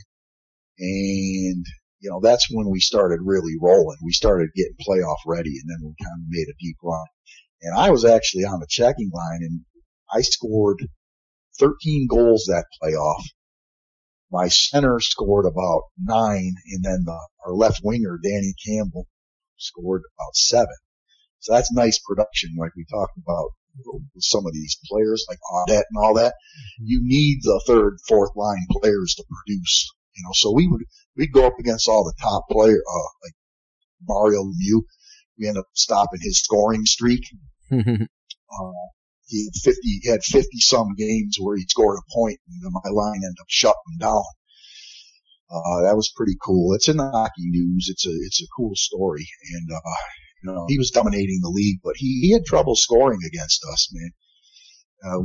And, 0.80 1.65
you 2.01 2.09
know, 2.09 2.19
that's 2.21 2.47
when 2.51 2.69
we 2.69 2.79
started 2.79 3.19
really 3.23 3.53
rolling. 3.61 3.97
We 4.03 4.11
started 4.11 4.49
getting 4.55 4.75
playoff 4.87 5.17
ready 5.25 5.53
and 5.61 5.69
then 5.69 5.77
we 5.83 5.93
kind 6.03 6.19
of 6.19 6.27
made 6.27 6.47
a 6.49 6.57
deep 6.59 6.77
run. 6.83 7.05
And 7.61 7.77
I 7.77 7.91
was 7.91 8.05
actually 8.05 8.43
on 8.43 8.59
the 8.59 8.67
checking 8.67 9.11
line 9.13 9.41
and 9.41 9.61
I 10.11 10.21
scored 10.21 10.87
13 11.59 12.07
goals 12.09 12.45
that 12.47 12.65
playoff. 12.81 13.23
My 14.31 14.47
center 14.47 14.99
scored 14.99 15.45
about 15.45 15.83
nine 15.97 16.55
and 16.71 16.83
then 16.83 17.03
the, 17.05 17.19
our 17.45 17.53
left 17.53 17.81
winger, 17.83 18.19
Danny 18.21 18.55
Campbell, 18.65 19.07
scored 19.57 20.01
about 20.17 20.35
seven. 20.35 20.75
So 21.39 21.53
that's 21.53 21.71
nice 21.71 21.99
production 21.99 22.55
like 22.57 22.71
we 22.75 22.85
talked 22.89 23.17
about 23.17 23.51
with 23.85 24.23
some 24.23 24.45
of 24.45 24.53
these 24.53 24.77
players 24.85 25.25
like 25.29 25.39
Audette 25.53 25.83
and 25.89 26.03
all 26.03 26.15
that. 26.15 26.33
Mm-hmm. 26.33 26.85
You 26.85 26.99
need 27.03 27.39
the 27.43 27.61
third, 27.67 27.97
fourth 28.07 28.31
line 28.35 28.65
players 28.71 29.15
to 29.15 29.23
produce, 29.23 29.91
you 30.15 30.23
know, 30.23 30.31
so 30.33 30.51
we 30.51 30.67
would, 30.67 30.81
we'd 31.18 31.34
go 31.34 31.45
up 31.45 31.59
against 31.59 31.88
all 31.88 32.03
the 32.03 32.14
top 32.22 32.43
player, 32.49 32.78
uh, 32.78 33.09
like 33.24 33.34
Mario 34.07 34.43
Lemieux. 34.43 34.84
We 35.38 35.47
ended 35.47 35.62
up 35.62 35.68
stopping 35.74 36.20
his 36.22 36.39
scoring 36.39 36.86
streak. 36.86 37.24
uh, 37.72 37.78
he 39.28 39.45
had 39.45 39.55
50, 39.64 39.80
he 39.84 40.09
had 40.09 40.24
50 40.24 40.47
some 40.59 40.93
games 40.97 41.38
where 41.39 41.55
he 41.55 41.64
scored 41.64 41.97
a 41.97 42.14
point 42.14 42.39
and 42.47 42.74
my 42.74 42.89
line 42.91 43.22
ended 43.24 43.39
up 43.39 43.47
shutting 43.47 43.97
down. 43.99 44.24
Uh, 45.49 45.82
that 45.84 45.95
was 45.95 46.12
pretty 46.16 46.36
cool. 46.41 46.74
It's 46.74 46.88
in 46.88 46.97
the 46.97 47.09
hockey 47.09 47.47
news. 47.47 47.88
It's 47.89 48.05
a, 48.05 48.12
it's 48.12 48.41
a 48.41 48.47
cool 48.55 48.72
story. 48.76 49.28
And, 49.53 49.70
uh, 49.74 49.95
you 50.43 50.51
know, 50.51 50.66
he 50.68 50.78
was 50.78 50.91
dominating 50.91 51.39
the 51.41 51.49
league, 51.49 51.80
but 51.84 51.95
he, 51.97 52.22
he 52.22 52.32
had 52.32 52.45
trouble 52.45 52.76
scoring 52.76 53.20
against 53.26 53.62
us, 53.72 53.89
man. 53.93 54.12
Uh, 55.03 55.19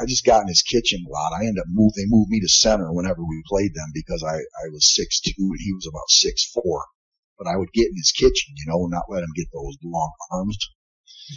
I 0.00 0.06
just 0.06 0.24
got 0.24 0.42
in 0.42 0.48
his 0.48 0.62
kitchen 0.62 1.04
a 1.06 1.10
lot. 1.10 1.32
I 1.32 1.44
ended 1.44 1.60
up 1.60 1.66
move. 1.68 1.92
They 1.94 2.06
moved 2.06 2.30
me 2.30 2.40
to 2.40 2.48
center 2.48 2.92
whenever 2.92 3.22
we 3.22 3.42
played 3.46 3.74
them 3.74 3.90
because 3.92 4.22
I, 4.22 4.36
I 4.36 4.68
was 4.72 4.94
six 4.94 5.20
two 5.20 5.32
and 5.38 5.60
he 5.60 5.72
was 5.72 5.86
about 5.86 6.08
six 6.08 6.50
four. 6.50 6.86
But 7.38 7.48
I 7.48 7.56
would 7.56 7.72
get 7.72 7.88
in 7.88 7.96
his 7.96 8.12
kitchen, 8.12 8.54
you 8.56 8.66
know, 8.66 8.84
and 8.84 8.90
not 8.90 9.10
let 9.10 9.22
him 9.22 9.32
get 9.34 9.46
those 9.52 9.76
long 9.84 10.12
arms. 10.30 10.58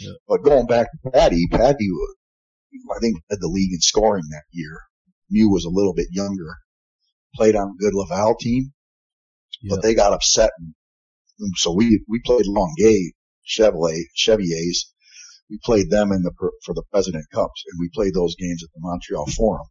Yeah. 0.00 0.12
But 0.28 0.44
going 0.44 0.66
back 0.66 0.88
to 0.90 1.10
Patty, 1.10 1.46
Patty, 1.50 1.88
I 2.94 2.98
think 3.00 3.16
led 3.30 3.40
the 3.40 3.48
league 3.48 3.72
in 3.72 3.80
scoring 3.80 4.24
that 4.30 4.44
year. 4.50 4.80
Mew 5.30 5.50
was 5.50 5.64
a 5.64 5.70
little 5.70 5.94
bit 5.94 6.08
younger, 6.10 6.56
played 7.34 7.56
on 7.56 7.68
a 7.68 7.82
good 7.82 7.94
Laval 7.94 8.34
team, 8.36 8.72
but 9.68 9.82
they 9.82 9.94
got 9.94 10.12
upset 10.12 10.50
and 11.40 11.52
so 11.56 11.72
we, 11.72 12.04
we 12.08 12.20
played 12.20 12.46
Longueuil 12.46 13.10
Chevrolet, 13.44 14.04
Cheviers. 14.14 14.93
We 15.50 15.58
played 15.62 15.90
them 15.90 16.12
in 16.12 16.22
the, 16.22 16.32
for 16.64 16.74
the 16.74 16.84
President 16.90 17.24
Cups 17.32 17.64
and 17.70 17.78
we 17.78 17.90
played 17.94 18.14
those 18.14 18.34
games 18.36 18.62
at 18.62 18.70
the 18.74 18.80
Montreal 18.80 19.26
Forum. 19.36 19.66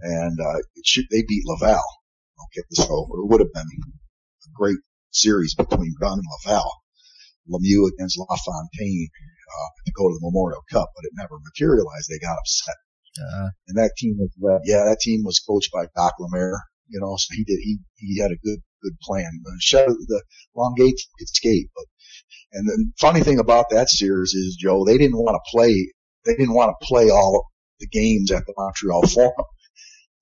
And, 0.00 0.38
uh, 0.40 0.58
should, 0.84 1.06
they 1.10 1.22
beat 1.28 1.44
Laval. 1.46 1.82
Okay. 2.44 2.64
So 2.72 2.84
it 2.84 3.28
would 3.28 3.40
have 3.40 3.52
been 3.52 3.68
a 3.68 4.50
great 4.54 4.78
series 5.10 5.54
between 5.54 5.94
Gunn 6.00 6.18
and 6.18 6.26
Laval. 6.44 6.70
Lemieux 7.48 7.88
against 7.88 8.18
LaFontaine, 8.18 9.08
uh, 9.08 9.70
to 9.86 9.92
go 9.96 10.08
to 10.08 10.14
the 10.14 10.26
Memorial 10.28 10.60
Cup, 10.70 10.92
but 10.94 11.04
it 11.04 11.16
never 11.16 11.40
materialized. 11.40 12.08
They 12.08 12.18
got 12.18 12.36
upset. 12.36 12.76
Uh-huh. 13.18 13.48
And 13.68 13.78
that 13.78 13.96
team 13.96 14.16
was 14.18 14.30
led, 14.38 14.60
yeah, 14.64 14.84
that 14.84 15.00
team 15.00 15.24
was 15.24 15.40
coached 15.40 15.72
by 15.72 15.88
Jacques 15.96 16.20
Lemaire, 16.20 16.60
you 16.88 17.00
know, 17.00 17.16
so 17.16 17.26
he 17.32 17.44
did, 17.44 17.58
he, 17.60 17.78
he 17.96 18.20
had 18.20 18.30
a 18.30 18.36
good, 18.44 18.60
good 18.82 19.00
plan. 19.02 19.28
The, 19.42 19.96
the 20.06 20.22
Longueuil 20.54 20.92
could 21.18 21.28
skate, 21.28 21.70
but, 21.74 21.86
and 22.52 22.68
the 22.68 22.90
funny 22.98 23.22
thing 23.22 23.38
about 23.38 23.66
that 23.70 23.88
series 23.88 24.32
is, 24.34 24.56
Joe, 24.56 24.84
they 24.84 24.98
didn't 24.98 25.18
want 25.18 25.36
to 25.36 25.50
play, 25.50 25.92
they 26.24 26.34
didn't 26.34 26.54
want 26.54 26.70
to 26.70 26.86
play 26.86 27.10
all 27.10 27.46
the 27.80 27.88
games 27.88 28.30
at 28.32 28.44
the 28.46 28.54
Montreal 28.56 29.06
Forum, 29.06 29.44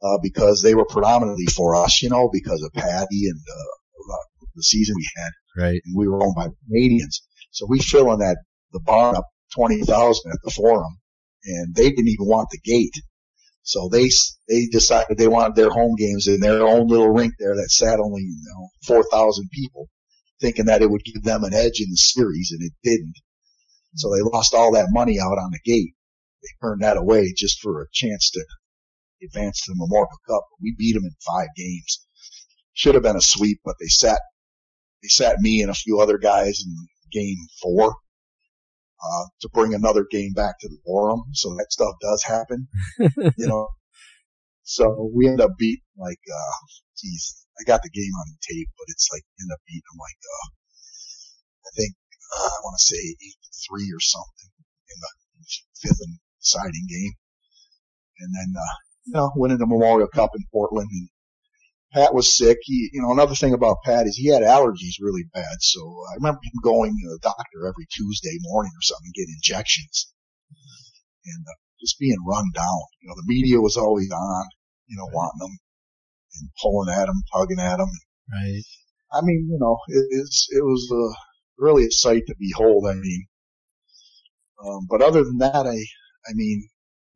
uh, 0.03 0.19
because 0.23 0.63
they 0.63 0.75
were 0.75 0.87
predominantly 0.87 1.47
for 1.47 1.77
us, 1.77 2.03
you 2.03 2.11
know, 2.11 2.29
because 2.33 2.63
of 2.63 2.73
Patty 2.73 3.29
and, 3.29 3.41
uh, 3.41 4.17
the 4.55 4.63
season 4.63 4.95
we 4.97 5.09
had. 5.17 5.63
Right. 5.63 5.81
And 5.85 5.97
we 5.97 6.09
were 6.09 6.23
owned 6.23 6.35
by 6.35 6.49
Canadiens. 6.71 7.21
So 7.51 7.67
we 7.69 7.79
fill 7.81 8.13
in 8.13 8.21
that, 8.21 8.39
the 8.73 8.81
barn 8.81 9.17
up 9.17 9.27
20,000 9.55 10.33
at 10.33 10.39
the 10.43 10.51
forum 10.51 10.99
and 11.47 11.75
they 11.75 11.91
didn't 11.91 12.09
even 12.09 12.27
want 12.27 12.49
the 12.51 12.59
gate. 12.59 12.95
So 13.63 13.89
they 13.89 14.09
they 14.49 14.67
decided 14.67 15.19
they 15.19 15.29
wanted 15.29 15.57
their 15.57 15.71
home 15.71 15.97
games 15.97 16.29
in 16.29 16.41
their 16.41 16.67
own 16.67 16.87
little 16.87 17.09
rink 17.09 17.33
there 17.39 17.57
that 17.57 17.71
sat 17.71 17.99
only 17.99 18.23
you 18.23 18.43
know 18.55 18.69
four 18.87 19.05
thousand 19.11 19.49
people, 19.53 19.89
thinking 20.41 20.67
that 20.67 20.83
it 20.83 20.91
would 20.91 21.05
give 21.05 21.23
them 21.23 21.45
an 21.45 21.55
edge 21.55 21.81
in 21.81 21.91
the 21.91 21.97
series, 21.97 22.53
and 22.53 22.63
it 22.63 22.73
didn't. 22.83 23.17
So 23.95 24.11
they 24.11 24.23
lost 24.23 24.55
all 24.55 24.73
that 24.73 24.89
money 24.91 25.19
out 25.19 25.39
on 25.39 25.51
the 25.53 25.61
gate. 25.65 25.95
They 26.43 26.49
turned 26.61 26.83
that 26.83 26.97
away 26.97 27.33
just 27.37 27.61
for 27.61 27.83
a 27.83 27.87
chance 27.93 28.31
to 28.33 28.45
advance 29.25 29.63
to 29.63 29.73
the 29.73 29.79
Memorial 29.79 30.09
Cup. 30.29 30.45
We 30.61 30.75
beat 30.79 30.95
them 30.95 31.05
in 31.05 31.15
five 31.27 31.49
games. 31.57 32.07
Should 32.75 32.95
have 32.95 33.03
been 33.03 33.17
a 33.17 33.23
sweep, 33.23 33.61
but 33.65 33.77
they 33.81 33.87
sat 33.87 34.21
they 35.03 35.09
sat 35.09 35.39
me 35.39 35.63
and 35.63 35.71
a 35.71 35.75
few 35.75 36.01
other 36.01 36.19
guys 36.19 36.63
in 36.65 36.75
game 37.13 37.39
four 37.63 37.97
uh, 39.03 39.25
to 39.41 39.49
bring 39.53 39.75
another 39.75 40.05
game 40.11 40.33
back 40.33 40.59
to 40.61 40.69
the 40.69 40.79
forum. 40.85 41.23
So 41.33 41.51
that 41.51 41.71
stuff 41.71 41.95
does 42.01 42.23
happen, 42.23 42.69
you 42.99 43.47
know. 43.47 43.69
So 44.63 45.11
we 45.15 45.29
end 45.29 45.41
up 45.41 45.53
beating 45.59 45.85
like, 45.97 46.19
uh, 46.29 46.53
geez, 46.99 47.46
I 47.59 47.65
got 47.65 47.83
the 47.83 47.91
game 47.91 48.13
on 48.13 48.37
tape, 48.45 48.69
but 48.77 48.89
it's 48.89 49.09
like 49.13 49.25
end 49.41 49.53
up 49.53 49.61
beating 49.67 49.89
them 49.89 50.01
like, 50.01 50.21
uh, 50.21 50.49
I 51.67 51.71
think, 51.77 51.93
uh, 52.37 52.53
I 52.53 52.59
want 52.63 52.77
to 52.77 52.85
say 52.85 53.01
eight 53.01 53.39
to 53.41 53.51
three 53.65 53.89
or 53.93 54.01
something 54.01 54.51
in 54.93 54.99
the 55.01 55.11
fifth 55.81 56.03
and 56.05 56.19
deciding 56.41 56.87
game. 56.89 57.15
And 58.21 58.31
then, 58.35 58.51
uh, 58.57 58.77
you 59.07 59.15
know, 59.15 59.33
winning 59.37 59.59
the 59.59 59.67
Memorial 59.67 60.09
Cup 60.09 60.31
in 60.37 60.45
Portland 60.53 60.89
and 60.91 61.09
Pat 61.93 62.13
was 62.15 62.37
sick. 62.37 62.59
He, 62.63 62.91
you 62.93 63.01
know, 63.01 63.13
another 63.13 63.35
thing 63.35 63.55
about 63.55 63.83
Pat 63.85 64.07
is 64.07 64.17
he 64.17 64.29
had 64.29 64.43
allergies 64.43 65.01
really 65.01 65.25
bad. 65.33 65.57
So 65.61 65.81
I 66.13 66.17
remember 66.17 66.41
him 66.43 66.61
going 66.63 66.93
to 66.93 67.09
the 67.09 67.21
doctor 67.23 67.67
every 67.67 67.87
Tuesday 67.89 68.37
morning 68.43 68.73
or 68.75 68.83
something 68.83 69.11
to 69.13 69.21
get 69.21 69.33
injections 69.33 70.13
and 71.25 71.45
uh, 71.47 71.57
just 71.81 71.99
being 71.99 72.17
run 72.27 72.45
down. 72.55 72.83
You 73.01 73.09
know, 73.09 73.17
the 73.17 73.27
media 73.27 73.61
was 73.61 73.77
always 73.77 74.11
on, 74.11 74.45
you 74.87 74.97
know, 74.97 75.09
wanting 75.13 75.49
him 75.49 75.59
and 76.41 76.51
pulling 76.63 76.93
at 76.93 77.09
him, 77.09 77.23
tugging 77.33 77.61
at 77.61 77.81
him. 77.81 77.91
Right. 78.33 78.63
I 79.13 79.21
mean, 79.23 79.49
you 79.51 79.59
know, 79.61 79.79
it 79.89 80.07
is, 80.11 80.49
it 80.51 80.65
was 80.65 80.91
uh, 80.93 81.15
really 81.59 81.87
a 81.87 81.91
sight 81.91 82.23
to 82.27 82.35
behold. 82.39 82.87
I 82.89 82.95
mean, 82.95 83.27
um, 84.65 84.87
but 84.91 85.03
other 85.03 85.23
than 85.23 85.39
that, 85.39 85.67
I, 85.67 85.77
I 86.29 86.33
mean, 86.35 86.69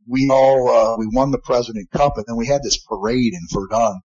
we 0.08 0.28
all, 0.30 0.68
uh, 0.68 0.96
we 0.98 1.08
won 1.12 1.30
the 1.30 1.38
President 1.38 1.90
Cup 1.90 2.16
and 2.16 2.24
then 2.26 2.36
we 2.36 2.46
had 2.46 2.62
this 2.62 2.78
parade 2.88 3.32
in 3.32 3.40
Verdun 3.52 4.00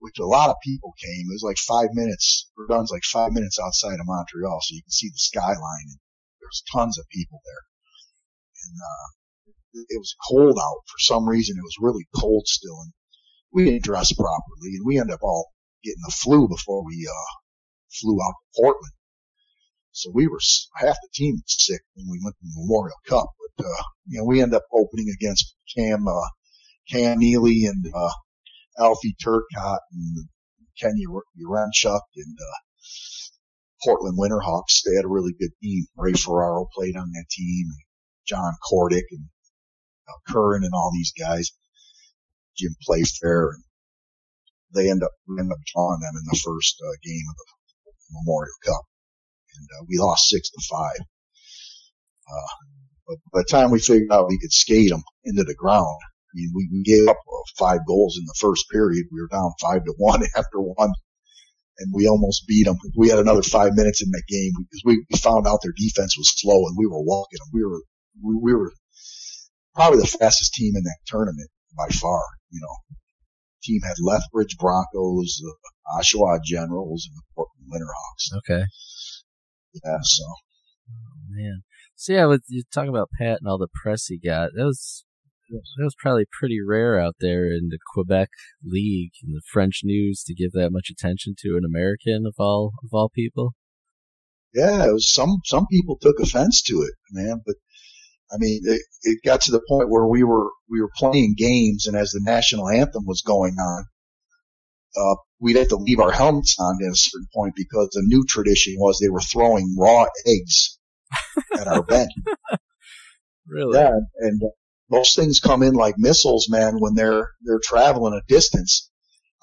which 0.00 0.18
a 0.18 0.26
lot 0.26 0.50
of 0.50 0.56
people 0.62 0.94
came. 0.98 1.26
It 1.26 1.34
was 1.34 1.42
like 1.42 1.58
five 1.58 1.90
minutes. 1.92 2.50
Verdun's 2.56 2.90
like 2.90 3.02
five 3.04 3.32
minutes 3.32 3.58
outside 3.58 3.98
of 3.98 4.06
Montreal, 4.06 4.60
so 4.62 4.74
you 4.74 4.82
can 4.82 4.90
see 4.90 5.08
the 5.08 5.18
skyline. 5.18 5.86
And 5.90 5.98
there's 6.40 6.62
tons 6.72 6.98
of 6.98 7.08
people 7.10 7.40
there, 7.44 7.64
and 8.64 8.74
uh, 8.78 9.84
it 9.88 9.98
was 9.98 10.14
cold 10.28 10.58
out 10.58 10.82
for 10.86 10.98
some 10.98 11.28
reason. 11.28 11.56
It 11.58 11.66
was 11.66 11.76
really 11.80 12.06
cold 12.14 12.46
still, 12.46 12.80
and 12.80 12.92
we 13.52 13.64
didn't 13.64 13.84
dress 13.84 14.12
properly, 14.12 14.76
and 14.76 14.84
we 14.84 14.98
ended 14.98 15.14
up 15.14 15.22
all 15.22 15.48
getting 15.82 16.02
the 16.04 16.12
flu 16.12 16.48
before 16.48 16.84
we 16.84 17.08
uh, 17.08 17.32
flew 18.00 18.18
out 18.22 18.34
to 18.34 18.62
Portland. 18.62 18.92
So 19.92 20.10
we 20.14 20.28
were 20.28 20.40
half 20.76 20.96
the 21.02 21.08
team 21.12 21.34
was 21.34 21.56
sick 21.66 21.80
when 21.94 22.06
we 22.10 22.20
went 22.22 22.36
to 22.36 22.44
the 22.44 22.60
Memorial 22.60 22.96
Cup, 23.06 23.30
but 23.56 23.66
uh, 23.66 23.82
you 24.06 24.18
know 24.18 24.24
we 24.24 24.40
ended 24.42 24.56
up 24.56 24.66
opening 24.72 25.08
against 25.12 25.54
Cam 25.76 26.06
uh, 26.06 26.28
Cam 26.90 27.18
Neely 27.18 27.64
and 27.64 27.92
uh, 27.94 28.12
Alfie 28.78 29.16
Turcotte 29.22 29.80
and 29.92 30.28
Kenny 30.80 31.04
Yaremchuk 31.06 32.00
and 32.16 32.38
uh, 32.40 32.58
Portland 33.84 34.18
Winterhawks. 34.18 34.82
They 34.84 34.94
had 34.94 35.04
a 35.04 35.08
really 35.08 35.32
good 35.38 35.50
team. 35.62 35.86
Ray 35.96 36.12
Ferraro 36.12 36.68
played 36.74 36.96
on 36.96 37.10
that 37.12 37.24
team. 37.30 37.70
John 38.26 38.52
Kordic 38.70 39.04
and 39.10 39.26
uh, 40.08 40.32
Curran 40.32 40.64
and 40.64 40.72
all 40.74 40.92
these 40.92 41.12
guys. 41.18 41.50
Jim 42.58 42.74
Playfair. 42.82 43.50
And 43.50 43.62
they 44.74 44.90
end 44.90 45.02
up, 45.02 45.12
end 45.38 45.52
up 45.52 45.58
drawing 45.72 46.00
them 46.00 46.14
in 46.14 46.24
the 46.30 46.40
first 46.44 46.76
uh, 46.82 46.96
game 47.02 47.24
of 47.30 47.36
the 47.36 47.46
Memorial 48.20 48.58
Cup. 48.64 48.84
And 49.56 49.68
uh, 49.78 49.84
we 49.88 49.98
lost 49.98 50.28
six 50.28 50.50
to 50.50 50.60
five. 50.68 51.00
Uh, 52.28 52.54
but 53.06 53.16
by 53.32 53.40
the 53.40 53.48
time 53.48 53.70
we 53.70 53.80
figured 53.80 54.12
out 54.12 54.28
we 54.28 54.38
could 54.38 54.52
skate 54.52 54.90
them 54.90 55.02
into 55.24 55.44
the 55.44 55.54
ground, 55.54 55.98
I 56.04 56.32
mean, 56.34 56.52
we, 56.54 56.82
gave 56.84 57.08
up 57.08 57.16
uh, 57.16 57.42
five 57.58 57.80
goals 57.86 58.18
in 58.18 58.24
the 58.26 58.36
first 58.38 58.66
period. 58.70 59.06
We 59.10 59.20
were 59.20 59.28
down 59.28 59.52
five 59.60 59.84
to 59.84 59.94
one 59.96 60.22
after 60.36 60.60
one, 60.60 60.92
and 61.78 61.92
we 61.94 62.06
almost 62.06 62.46
beat 62.46 62.66
them. 62.66 62.76
We 62.96 63.08
had 63.08 63.18
another 63.18 63.42
five 63.42 63.74
minutes 63.74 64.02
in 64.02 64.10
that 64.10 64.24
game 64.28 64.52
because 64.58 64.82
we, 64.84 65.04
we 65.10 65.18
found 65.18 65.46
out 65.46 65.60
their 65.62 65.72
defense 65.74 66.16
was 66.18 66.38
slow, 66.38 66.66
and 66.66 66.76
we 66.76 66.86
were 66.86 67.02
walking 67.02 67.38
them. 67.38 67.48
We 67.52 67.64
were 67.64 67.82
we, 68.22 68.36
we 68.42 68.54
were 68.54 68.72
probably 69.74 70.00
the 70.00 70.06
fastest 70.06 70.52
team 70.52 70.74
in 70.76 70.84
that 70.84 70.98
tournament 71.06 71.48
by 71.76 71.88
far. 71.88 72.22
You 72.50 72.60
know, 72.60 72.96
team 73.62 73.80
had 73.82 73.96
Lethbridge 74.00 74.56
Broncos, 74.58 75.40
the 75.40 75.54
Oshawa 75.98 76.38
Generals, 76.44 77.08
and 77.08 77.16
the 77.16 77.22
Portland 77.34 77.68
Winterhawks. 77.72 78.38
Okay. 78.38 78.64
Yeah, 79.84 79.98
so. 80.02 80.24
Oh, 80.24 81.26
man. 81.30 81.62
So 81.94 82.12
yeah, 82.12 82.26
with 82.26 82.44
you 82.48 82.62
talk 82.72 82.88
about 82.88 83.10
Pat 83.18 83.38
and 83.40 83.48
all 83.48 83.58
the 83.58 83.68
press 83.82 84.06
he 84.06 84.18
got, 84.18 84.50
that 84.54 84.64
was 84.64 85.04
that 85.50 85.84
was 85.84 85.96
probably 85.98 86.26
pretty 86.30 86.58
rare 86.64 87.00
out 87.00 87.16
there 87.20 87.46
in 87.46 87.68
the 87.70 87.78
Quebec 87.92 88.28
League 88.62 89.12
in 89.24 89.32
the 89.32 89.42
French 89.50 89.80
news 89.82 90.22
to 90.24 90.34
give 90.34 90.52
that 90.52 90.70
much 90.70 90.90
attention 90.90 91.34
to 91.38 91.56
an 91.56 91.64
American 91.64 92.24
of 92.26 92.34
all 92.38 92.72
of 92.84 92.90
all 92.92 93.08
people. 93.08 93.54
Yeah, 94.54 94.86
it 94.86 94.92
was 94.92 95.12
some 95.12 95.38
some 95.44 95.66
people 95.70 95.98
took 96.00 96.20
offense 96.20 96.62
to 96.62 96.82
it, 96.82 96.94
man. 97.10 97.42
But 97.44 97.56
I 98.30 98.36
mean, 98.38 98.60
it, 98.64 98.82
it 99.02 99.18
got 99.24 99.42
to 99.42 99.52
the 99.52 99.62
point 99.68 99.88
where 99.88 100.06
we 100.06 100.22
were 100.22 100.50
we 100.68 100.80
were 100.80 100.90
playing 100.96 101.34
games, 101.36 101.86
and 101.86 101.96
as 101.96 102.10
the 102.10 102.20
national 102.22 102.68
anthem 102.68 103.04
was 103.06 103.22
going 103.22 103.54
on, 103.54 103.84
uh, 104.96 105.16
we'd 105.40 105.56
have 105.56 105.68
to 105.68 105.76
leave 105.76 106.00
our 106.00 106.12
helmets 106.12 106.56
on 106.58 106.78
at 106.84 106.92
a 106.92 106.96
certain 106.96 107.28
point 107.34 107.54
because 107.56 107.88
the 107.92 108.02
new 108.04 108.24
tradition 108.28 108.74
was 108.76 108.98
they 108.98 109.08
were 109.08 109.20
throwing 109.20 109.74
raw 109.78 110.06
eggs 110.26 110.78
at 111.58 111.66
our 111.66 111.82
bench. 111.84 112.10
Really? 113.46 113.78
Yeah, 113.78 113.92
and 114.18 114.42
those 114.90 115.14
things 115.14 115.40
come 115.40 115.62
in 115.62 115.74
like 115.74 115.94
missiles, 115.96 116.48
man, 116.50 116.74
when 116.78 116.94
they're 116.94 117.30
they're 117.42 117.60
traveling 117.62 118.14
a 118.14 118.32
distance. 118.32 118.90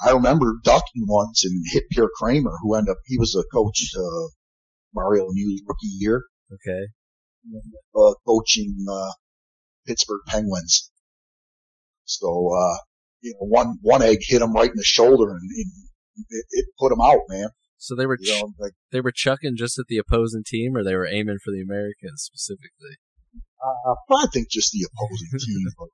I 0.06 0.12
remember 0.12 0.60
ducking 0.64 1.06
once 1.08 1.46
and 1.46 1.64
hit 1.72 1.86
Pierre 1.90 2.10
Creamer, 2.20 2.52
who 2.62 2.76
ended 2.76 2.92
up 2.92 2.98
he 3.06 3.18
was 3.18 3.34
a 3.34 3.44
coach 3.56 3.92
uh, 3.98 4.28
Mario 4.94 5.28
Lemieux's 5.28 5.64
rookie 5.66 5.88
year, 5.88 6.26
Okay. 6.54 6.88
Uh, 7.96 8.14
coaching 8.26 8.76
uh, 8.90 9.12
Pittsburgh 9.88 10.22
Penguins. 10.28 10.92
So 12.06 12.28
uh, 12.54 12.78
you 13.22 13.34
know, 13.34 13.48
one 13.48 13.78
one 13.82 14.02
egg 14.02 14.20
hit 14.22 14.42
him 14.42 14.54
right 14.54 14.70
in 14.70 14.76
the 14.76 14.84
shoulder, 14.84 15.32
and, 15.32 15.40
and 15.42 15.72
it, 16.30 16.46
it 16.52 16.66
put 16.80 16.92
him 16.92 17.02
out, 17.02 17.22
man. 17.30 17.50
So 17.78 17.96
they 17.96 18.06
were 18.06 18.18
You 18.20 18.32
know, 18.32 18.52
like 18.60 18.74
they 18.92 19.02
were 19.02 19.12
chucking 19.12 19.58
just 19.58 19.80
at 19.80 19.86
the 19.88 19.98
opposing 19.98 20.44
team, 20.46 20.76
or 20.76 20.84
they 20.84 20.96
were 20.96 21.08
aiming 21.08 21.38
for 21.44 21.52
the 21.52 21.62
Americans 21.62 22.24
specifically. 22.24 22.98
uh, 23.64 23.96
I 24.16 24.28
think 24.32 24.50
just 24.50 24.72
the 24.72 24.88
opposing 24.88 25.40
team, 25.40 25.66
but 25.78 25.90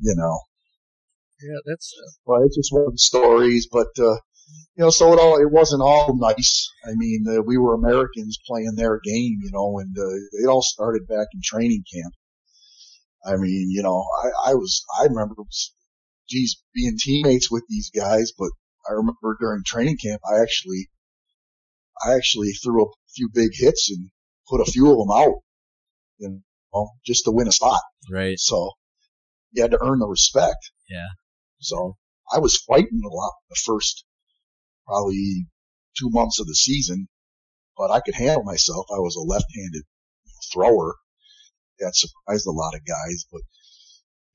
you 0.00 0.14
know. 0.16 0.38
Yeah, 1.42 1.58
that's 1.64 1.94
uh, 1.96 2.10
Well, 2.26 2.42
it's 2.44 2.56
just 2.56 2.70
one 2.70 2.84
of 2.86 2.92
the 2.92 2.98
stories, 2.98 3.66
but 3.72 3.88
uh, 3.98 4.18
you 4.76 4.84
know, 4.84 4.90
so 4.90 5.12
it 5.12 5.18
all 5.18 5.40
it 5.40 5.50
wasn't 5.50 5.82
all 5.82 6.16
nice. 6.16 6.70
I 6.84 6.92
mean, 6.94 7.24
uh, 7.28 7.42
we 7.42 7.58
were 7.58 7.74
Americans 7.74 8.38
playing 8.46 8.74
their 8.76 9.00
game, 9.04 9.38
you 9.42 9.50
know, 9.52 9.78
and 9.78 9.96
uh, 9.98 10.42
it 10.42 10.48
all 10.48 10.62
started 10.62 11.06
back 11.06 11.28
in 11.34 11.40
training 11.44 11.84
camp. 11.92 12.14
I 13.24 13.36
mean, 13.36 13.68
you 13.70 13.82
know, 13.82 14.04
I, 14.24 14.52
I 14.52 14.54
was 14.54 14.84
I 14.98 15.04
remember, 15.04 15.34
geez, 16.28 16.62
being 16.74 16.96
teammates 16.98 17.50
with 17.50 17.64
these 17.68 17.90
guys, 17.90 18.32
but 18.38 18.50
I 18.88 18.92
remember 18.92 19.36
during 19.38 19.62
training 19.66 19.98
camp, 20.02 20.22
I 20.24 20.40
actually, 20.40 20.88
I 22.04 22.14
actually 22.14 22.52
threw 22.52 22.84
a 22.84 22.92
few 23.14 23.28
big 23.32 23.50
hits 23.52 23.90
and 23.90 24.10
put 24.48 24.66
a 24.66 24.70
few 24.70 24.90
of 24.90 24.96
them 24.96 25.10
out, 25.10 25.42
you 26.18 26.40
know, 26.72 26.88
just 27.04 27.24
to 27.24 27.30
win 27.32 27.48
a 27.48 27.52
spot. 27.52 27.82
right. 28.10 28.38
So 28.38 28.70
you 29.52 29.62
had 29.62 29.72
to 29.72 29.82
earn 29.82 29.98
the 29.98 30.06
respect. 30.06 30.70
Yeah. 30.88 31.08
So 31.60 31.96
I 32.32 32.38
was 32.38 32.56
fighting 32.56 33.02
a 33.04 33.14
lot 33.14 33.32
the 33.50 33.56
first 33.66 34.04
probably 34.90 35.46
two 35.96 36.10
months 36.10 36.40
of 36.40 36.46
the 36.46 36.54
season, 36.54 37.08
but 37.76 37.90
I 37.90 38.00
could 38.00 38.14
handle 38.14 38.42
myself. 38.42 38.86
I 38.90 38.98
was 38.98 39.14
a 39.14 39.20
left-handed 39.20 39.84
thrower. 40.52 40.96
That 41.78 41.94
surprised 41.94 42.46
a 42.46 42.50
lot 42.50 42.74
of 42.74 42.84
guys, 42.84 43.24
but 43.30 43.42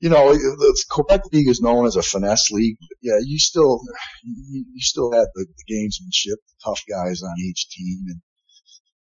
you 0.00 0.10
know, 0.10 0.32
the 0.34 0.84
Quebec 0.90 1.22
League 1.32 1.48
is 1.48 1.60
known 1.62 1.86
as 1.86 1.96
a 1.96 2.02
finesse 2.02 2.50
league. 2.50 2.76
But 2.80 2.98
yeah, 3.00 3.18
you 3.22 3.38
still, 3.38 3.80
you, 4.24 4.64
you 4.74 4.80
still 4.80 5.10
had 5.10 5.26
the, 5.34 5.46
the 5.46 5.74
gamesmanship, 5.74 6.36
the 6.36 6.54
tough 6.64 6.82
guys 6.88 7.22
on 7.22 7.34
each 7.40 7.68
team 7.70 8.04
and, 8.08 8.20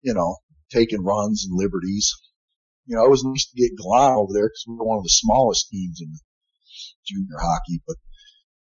you 0.02 0.14
know, 0.14 0.38
taking 0.72 1.04
runs 1.04 1.46
and 1.46 1.58
liberties. 1.58 2.14
You 2.86 2.96
know, 2.96 3.04
it 3.04 3.10
was 3.10 3.26
nice 3.26 3.50
to 3.50 3.62
get 3.62 3.78
Gallant 3.78 4.18
over 4.18 4.34
there 4.34 4.48
because 4.48 4.66
we 4.68 4.76
were 4.76 4.86
one 4.86 4.98
of 4.98 5.04
the 5.04 5.10
smallest 5.10 5.70
teams 5.70 6.00
in 6.02 6.14
junior 7.06 7.40
hockey, 7.40 7.82
but 7.86 7.98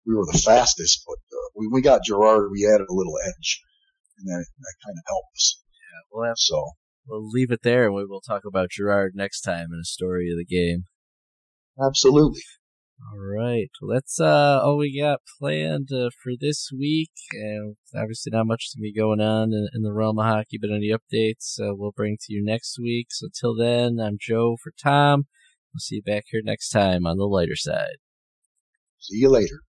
we 0.06 0.16
were 0.16 0.26
the 0.26 0.42
fastest. 0.44 1.04
But 1.06 1.20
uh, 1.36 1.50
when 1.54 1.70
we 1.72 1.82
got 1.82 2.04
Gerard, 2.04 2.50
we 2.52 2.68
added 2.68 2.88
a 2.90 2.94
little 2.94 3.16
edge, 3.26 3.62
and 4.18 4.28
that, 4.28 4.46
that 4.60 4.76
kind 4.86 4.98
of 4.98 5.04
helped 5.08 5.36
us. 5.36 5.62
We'll 6.12 6.28
have, 6.28 6.38
So, 6.38 6.72
we'll 7.08 7.28
leave 7.30 7.52
it 7.52 7.62
there, 7.64 7.86
and 7.86 7.96
we 7.96 8.06
will 8.06 8.22
talk 8.22 8.44
about 8.46 8.70
Gerard 8.72 9.14
next 9.16 9.42
time 9.42 9.68
in 9.74 9.80
a 9.82 9.86
story 9.86 10.30
of 10.32 10.38
the 10.38 10.46
game. 10.46 10.86
absolutely. 11.82 12.42
All 13.12 13.20
right. 13.20 13.70
Well, 13.82 13.96
that's 13.96 14.20
uh, 14.20 14.62
all 14.64 14.78
we 14.78 14.98
got 14.98 15.20
planned 15.40 15.90
uh, 15.92 16.10
for 16.22 16.34
this 16.40 16.70
week. 16.72 17.12
And 17.34 17.76
obviously, 17.96 18.32
not 18.32 18.48
much 18.48 18.72
to 18.72 18.80
be 18.80 18.94
going 18.94 19.20
on 19.20 19.52
in, 19.52 19.68
in 19.74 19.82
the 19.82 19.92
realm 19.92 20.20
of 20.20 20.26
hockey, 20.26 20.58
but 20.62 20.72
any 20.72 20.90
updates 20.90 21.60
uh, 21.60 21.76
we'll 21.76 21.92
bring 21.92 22.18
to 22.22 22.34
you 22.34 22.44
next 22.44 22.78
week. 22.80 23.08
So, 23.10 23.28
till 23.40 23.56
then, 23.56 24.00
I'm 24.00 24.18
Joe 24.20 24.56
for 24.64 24.72
Tom. 24.82 25.26
We'll 25.74 25.80
see 25.80 25.96
you 25.96 26.04
back 26.04 26.26
here 26.28 26.42
next 26.44 26.70
time 26.70 27.06
on 27.06 27.18
the 27.18 27.26
lighter 27.26 27.56
side. 27.56 27.98
See 29.00 29.18
you 29.18 29.30
later. 29.30 29.64